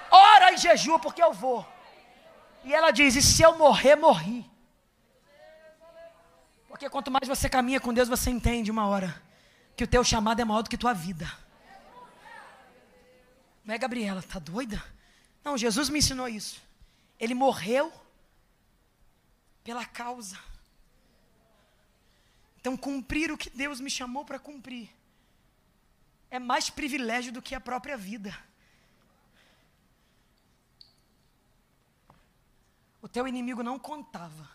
Ora 0.08 0.52
e 0.52 0.56
jejua, 0.56 1.00
porque 1.00 1.22
eu 1.22 1.32
vou. 1.32 1.66
E 2.62 2.72
ela 2.72 2.92
diz: 2.92 3.16
e 3.16 3.22
se 3.22 3.42
eu 3.42 3.58
morrer, 3.58 3.96
morri. 3.96 4.48
Porque 6.68 6.88
quanto 6.88 7.10
mais 7.10 7.26
você 7.26 7.48
caminha 7.48 7.80
com 7.80 7.92
Deus, 7.92 8.08
você 8.08 8.30
entende 8.30 8.70
uma 8.70 8.86
hora 8.86 9.20
que 9.74 9.82
o 9.82 9.86
teu 9.86 10.04
chamado 10.04 10.40
é 10.40 10.44
maior 10.44 10.62
do 10.62 10.70
que 10.70 10.76
tua 10.76 10.92
vida. 10.92 11.26
Não 13.66 13.74
é, 13.74 13.78
Gabriela? 13.78 14.22
Tá 14.22 14.38
doida? 14.38 14.82
Não, 15.44 15.58
Jesus 15.58 15.88
me 15.88 15.98
ensinou 15.98 16.28
isso. 16.28 16.62
Ele 17.18 17.34
morreu 17.34 17.92
pela 19.64 19.84
causa. 19.84 20.38
Então, 22.60 22.76
cumprir 22.76 23.32
o 23.32 23.36
que 23.36 23.50
Deus 23.50 23.80
me 23.80 23.90
chamou 23.90 24.24
para 24.24 24.38
cumprir 24.38 24.88
é 26.30 26.38
mais 26.38 26.70
privilégio 26.70 27.32
do 27.32 27.42
que 27.42 27.54
a 27.54 27.60
própria 27.60 27.96
vida. 27.96 28.36
O 33.02 33.08
teu 33.08 33.26
inimigo 33.26 33.62
não 33.62 33.78
contava 33.78 34.48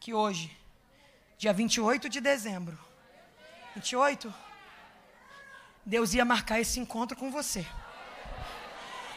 que 0.00 0.12
hoje, 0.12 0.56
dia 1.38 1.52
28 1.52 2.08
de 2.08 2.20
dezembro, 2.20 2.78
28, 3.74 4.34
Deus 5.84 6.14
ia 6.14 6.24
marcar 6.24 6.60
esse 6.60 6.80
encontro 6.80 7.16
com 7.16 7.30
você. 7.30 7.66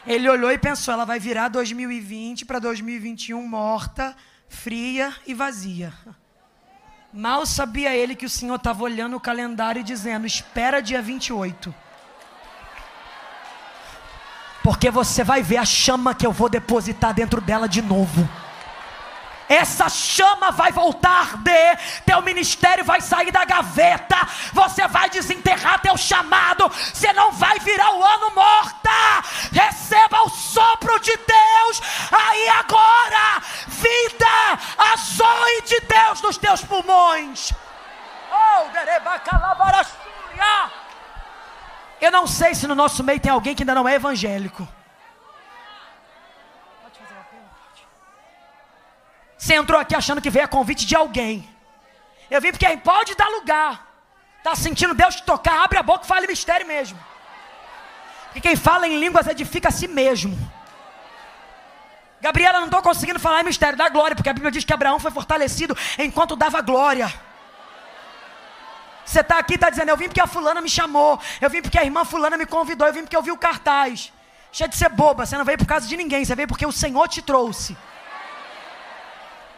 Ele 0.06 0.28
olhou 0.28 0.50
e 0.50 0.58
pensou: 0.58 0.94
ela 0.94 1.04
vai 1.04 1.18
virar 1.18 1.48
2020 1.48 2.44
para 2.44 2.58
2021 2.58 3.46
morta, 3.46 4.16
fria 4.48 5.12
e 5.26 5.34
vazia. 5.34 5.92
Mal 7.12 7.44
sabia 7.44 7.94
ele 7.94 8.14
que 8.14 8.26
o 8.26 8.30
Senhor 8.30 8.54
estava 8.54 8.82
olhando 8.84 9.16
o 9.16 9.20
calendário 9.20 9.80
e 9.80 9.84
dizendo: 9.84 10.26
espera 10.26 10.80
dia 10.80 11.02
28. 11.02 11.74
Porque 14.62 14.90
você 14.90 15.24
vai 15.24 15.42
ver 15.42 15.56
a 15.56 15.64
chama 15.64 16.14
que 16.14 16.26
eu 16.26 16.32
vou 16.32 16.48
depositar 16.48 17.14
dentro 17.14 17.40
dela 17.40 17.66
de 17.66 17.80
novo 17.80 18.28
essa 19.50 19.88
chama 19.88 20.52
vai 20.52 20.70
voltar 20.70 21.10
arder, 21.10 21.76
teu 22.06 22.22
ministério 22.22 22.84
vai 22.84 23.00
sair 23.00 23.32
da 23.32 23.44
gaveta, 23.44 24.16
você 24.52 24.86
vai 24.86 25.10
desenterrar 25.10 25.80
teu 25.80 25.96
chamado, 25.96 26.68
você 26.68 27.12
não 27.12 27.32
vai 27.32 27.58
virar 27.58 27.92
o 27.96 28.04
ano 28.04 28.30
morta. 28.32 28.90
Receba 29.52 30.22
o 30.22 30.30
sopro 30.30 31.00
de 31.00 31.16
Deus 31.16 31.82
aí 32.12 32.48
agora, 32.50 33.42
vida, 33.66 34.58
a 34.78 34.96
zoe 34.96 35.62
de 35.66 35.80
Deus 35.80 36.22
nos 36.22 36.38
teus 36.38 36.62
pulmões. 36.62 37.52
Oh, 38.30 38.70
eu 42.00 42.12
não 42.12 42.26
sei 42.26 42.54
se 42.54 42.68
no 42.68 42.74
nosso 42.76 43.02
meio 43.02 43.18
tem 43.18 43.32
alguém 43.32 43.54
que 43.54 43.64
ainda 43.64 43.74
não 43.74 43.88
é 43.88 43.94
evangélico. 43.96 44.66
Você 49.40 49.54
entrou 49.54 49.80
aqui 49.80 49.94
achando 49.94 50.20
que 50.20 50.28
veio 50.28 50.44
a 50.44 50.48
convite 50.48 50.84
de 50.84 50.94
alguém. 50.94 51.48
Eu 52.30 52.42
vim 52.42 52.50
porque 52.52 52.76
pode 52.76 53.14
dar 53.14 53.28
lugar. 53.30 53.72
Está 54.36 54.54
sentindo 54.54 54.92
Deus 54.92 55.16
te 55.16 55.22
tocar? 55.22 55.64
Abre 55.64 55.78
a 55.78 55.82
boca 55.82 56.04
e 56.04 56.06
fale 56.06 56.26
mistério 56.26 56.66
mesmo. 56.66 56.98
Porque 58.24 58.42
quem 58.42 58.54
fala 58.54 58.86
em 58.86 59.00
línguas 59.00 59.26
edifica 59.26 59.70
a 59.70 59.72
si 59.72 59.88
mesmo. 59.88 60.36
Gabriela, 62.20 62.58
não 62.58 62.66
estou 62.66 62.82
conseguindo 62.82 63.18
falar 63.18 63.40
em 63.40 63.44
mistério, 63.44 63.78
dá 63.78 63.88
glória, 63.88 64.14
porque 64.14 64.28
a 64.28 64.34
Bíblia 64.34 64.52
diz 64.52 64.62
que 64.62 64.74
Abraão 64.74 65.00
foi 65.00 65.10
fortalecido 65.10 65.74
enquanto 65.98 66.36
dava 66.36 66.60
glória. 66.60 67.10
Você 69.06 69.20
está 69.20 69.38
aqui 69.38 69.54
e 69.54 69.56
está 69.56 69.70
dizendo, 69.70 69.88
eu 69.88 69.96
vim 69.96 70.08
porque 70.08 70.20
a 70.20 70.26
fulana 70.26 70.60
me 70.60 70.68
chamou, 70.68 71.18
eu 71.40 71.48
vim 71.48 71.62
porque 71.62 71.78
a 71.78 71.82
irmã 71.82 72.04
fulana 72.04 72.36
me 72.36 72.44
convidou, 72.44 72.86
eu 72.86 72.92
vim 72.92 73.00
porque 73.00 73.16
eu 73.16 73.22
vi 73.22 73.32
o 73.32 73.38
cartaz. 73.38 74.12
Cheia 74.52 74.68
de 74.68 74.76
ser 74.76 74.90
boba, 74.90 75.24
você 75.24 75.38
não 75.38 75.46
veio 75.46 75.56
por 75.56 75.66
causa 75.66 75.88
de 75.88 75.96
ninguém, 75.96 76.26
você 76.26 76.34
veio 76.34 76.46
porque 76.46 76.66
o 76.66 76.72
Senhor 76.72 77.08
te 77.08 77.22
trouxe. 77.22 77.74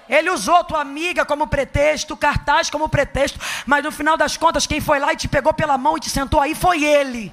Ele 0.09 0.31
usou 0.31 0.65
tua 0.65 0.81
amiga 0.81 1.25
como 1.25 1.47
pretexto, 1.47 2.17
cartaz 2.17 2.69
como 2.69 2.89
pretexto, 2.89 3.39
mas 3.65 3.85
no 3.85 3.93
final 3.93 4.17
das 4.17 4.37
contas, 4.37 4.67
quem 4.67 4.81
foi 4.81 4.99
lá 4.99 5.13
e 5.13 5.17
te 5.17 5.29
pegou 5.29 5.55
pela 5.55 5.79
mão 5.79 5.97
e 5.97 6.01
te 6.01 6.11
sentou 6.11 6.41
aí 6.41 6.55
foi 6.55 6.85
ele. 6.85 7.33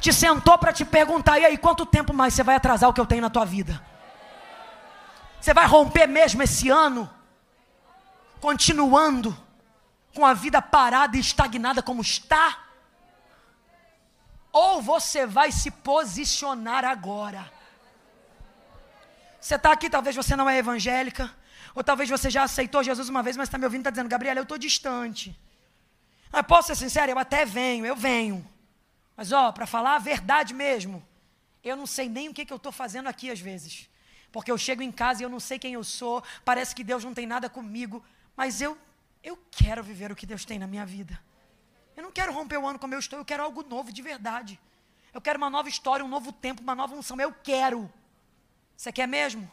Te 0.00 0.12
sentou 0.12 0.58
para 0.58 0.72
te 0.72 0.84
perguntar: 0.84 1.38
e 1.38 1.46
aí, 1.46 1.56
quanto 1.56 1.86
tempo 1.86 2.12
mais 2.12 2.34
você 2.34 2.42
vai 2.42 2.56
atrasar 2.56 2.90
o 2.90 2.92
que 2.92 3.00
eu 3.00 3.06
tenho 3.06 3.22
na 3.22 3.30
tua 3.30 3.44
vida? 3.44 3.80
Você 5.40 5.54
vai 5.54 5.66
romper 5.66 6.06
mesmo 6.06 6.42
esse 6.42 6.68
ano? 6.68 7.08
Continuando 8.40 9.36
com 10.14 10.24
a 10.24 10.34
vida 10.34 10.60
parada 10.60 11.16
e 11.16 11.20
estagnada 11.20 11.82
como 11.82 12.00
está? 12.00 12.58
Ou 14.52 14.80
você 14.80 15.26
vai 15.26 15.50
se 15.50 15.70
posicionar 15.70 16.84
agora? 16.84 17.53
Você 19.44 19.56
está 19.56 19.72
aqui, 19.72 19.90
talvez 19.90 20.16
você 20.16 20.34
não 20.34 20.48
é 20.48 20.56
evangélica, 20.56 21.30
ou 21.74 21.84
talvez 21.84 22.08
você 22.08 22.30
já 22.30 22.44
aceitou 22.44 22.82
Jesus 22.82 23.10
uma 23.10 23.22
vez, 23.22 23.36
mas 23.36 23.46
está 23.46 23.58
me 23.58 23.64
ouvindo 23.64 23.80
e 23.80 23.82
está 23.82 23.90
dizendo, 23.90 24.08
Gabriela, 24.08 24.38
eu 24.40 24.44
estou 24.44 24.56
distante. 24.56 25.38
Ah, 26.32 26.42
posso 26.42 26.68
ser 26.68 26.76
sincero? 26.76 27.12
Eu 27.12 27.18
até 27.18 27.44
venho, 27.44 27.84
eu 27.84 27.94
venho. 27.94 28.42
Mas, 29.14 29.32
ó, 29.32 29.52
para 29.52 29.66
falar 29.66 29.96
a 29.96 29.98
verdade 29.98 30.54
mesmo, 30.54 31.06
eu 31.62 31.76
não 31.76 31.86
sei 31.86 32.08
nem 32.08 32.30
o 32.30 32.32
que, 32.32 32.46
que 32.46 32.54
eu 32.54 32.56
estou 32.56 32.72
fazendo 32.72 33.06
aqui 33.06 33.30
às 33.30 33.38
vezes. 33.38 33.86
Porque 34.32 34.50
eu 34.50 34.56
chego 34.56 34.80
em 34.80 34.90
casa 34.90 35.20
e 35.20 35.24
eu 35.24 35.28
não 35.28 35.38
sei 35.38 35.58
quem 35.58 35.74
eu 35.74 35.84
sou, 35.84 36.24
parece 36.42 36.74
que 36.74 36.82
Deus 36.82 37.04
não 37.04 37.12
tem 37.12 37.26
nada 37.26 37.50
comigo, 37.50 38.02
mas 38.34 38.62
eu, 38.62 38.78
eu 39.22 39.38
quero 39.50 39.82
viver 39.82 40.10
o 40.10 40.16
que 40.16 40.24
Deus 40.24 40.46
tem 40.46 40.58
na 40.58 40.66
minha 40.66 40.86
vida. 40.86 41.20
Eu 41.94 42.02
não 42.02 42.10
quero 42.10 42.32
romper 42.32 42.56
o 42.56 42.66
ano 42.66 42.78
como 42.78 42.94
eu 42.94 42.98
estou, 42.98 43.18
eu 43.18 43.24
quero 43.26 43.42
algo 43.42 43.62
novo 43.62 43.92
de 43.92 44.00
verdade. 44.00 44.58
Eu 45.12 45.20
quero 45.20 45.36
uma 45.36 45.50
nova 45.50 45.68
história, 45.68 46.02
um 46.02 46.08
novo 46.08 46.32
tempo, 46.32 46.62
uma 46.62 46.74
nova 46.74 46.94
unção. 46.94 47.20
Eu 47.20 47.34
quero. 47.42 47.92
Você 48.76 48.92
quer 48.92 49.06
mesmo? 49.06 49.50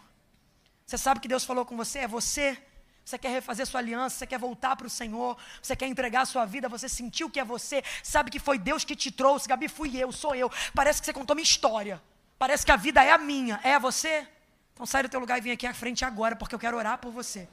Você 0.85 0.97
sabe 0.97 1.19
que 1.19 1.27
Deus 1.27 1.43
falou 1.43 1.65
com 1.65 1.77
você? 1.77 1.99
É 1.99 2.07
você. 2.07 2.57
Você 3.03 3.17
quer 3.17 3.29
refazer 3.29 3.65
sua 3.65 3.79
aliança, 3.79 4.17
você 4.17 4.27
quer 4.27 4.37
voltar 4.37 4.75
para 4.75 4.87
o 4.87 4.89
Senhor, 4.89 5.37
você 5.61 5.75
quer 5.75 5.87
entregar 5.87 6.21
a 6.21 6.25
sua 6.25 6.45
vida, 6.45 6.69
você 6.69 6.87
sentiu 6.87 7.29
que 7.29 7.39
é 7.39 7.43
você, 7.43 7.83
sabe 8.03 8.29
que 8.29 8.39
foi 8.39 8.59
Deus 8.59 8.85
que 8.85 8.95
te 8.95 9.11
trouxe, 9.11 9.49
Gabi, 9.49 9.67
fui 9.67 9.97
eu, 9.97 10.11
sou 10.11 10.35
eu. 10.35 10.51
Parece 10.73 11.01
que 11.01 11.05
você 11.07 11.13
contou 11.13 11.35
minha 11.35 11.43
história. 11.43 12.01
Parece 12.37 12.65
que 12.65 12.71
a 12.71 12.75
vida 12.75 13.03
é 13.03 13.11
a 13.11 13.17
minha. 13.17 13.59
É 13.63 13.75
a 13.75 13.79
você? 13.79 14.27
Então 14.73 14.85
sai 14.85 15.03
do 15.03 15.09
teu 15.09 15.19
lugar 15.19 15.37
e 15.37 15.41
vem 15.41 15.51
aqui 15.51 15.67
à 15.67 15.73
frente 15.73 16.05
agora, 16.05 16.35
porque 16.35 16.55
eu 16.55 16.59
quero 16.59 16.77
orar 16.77 16.97
por 16.99 17.11
você. 17.11 17.47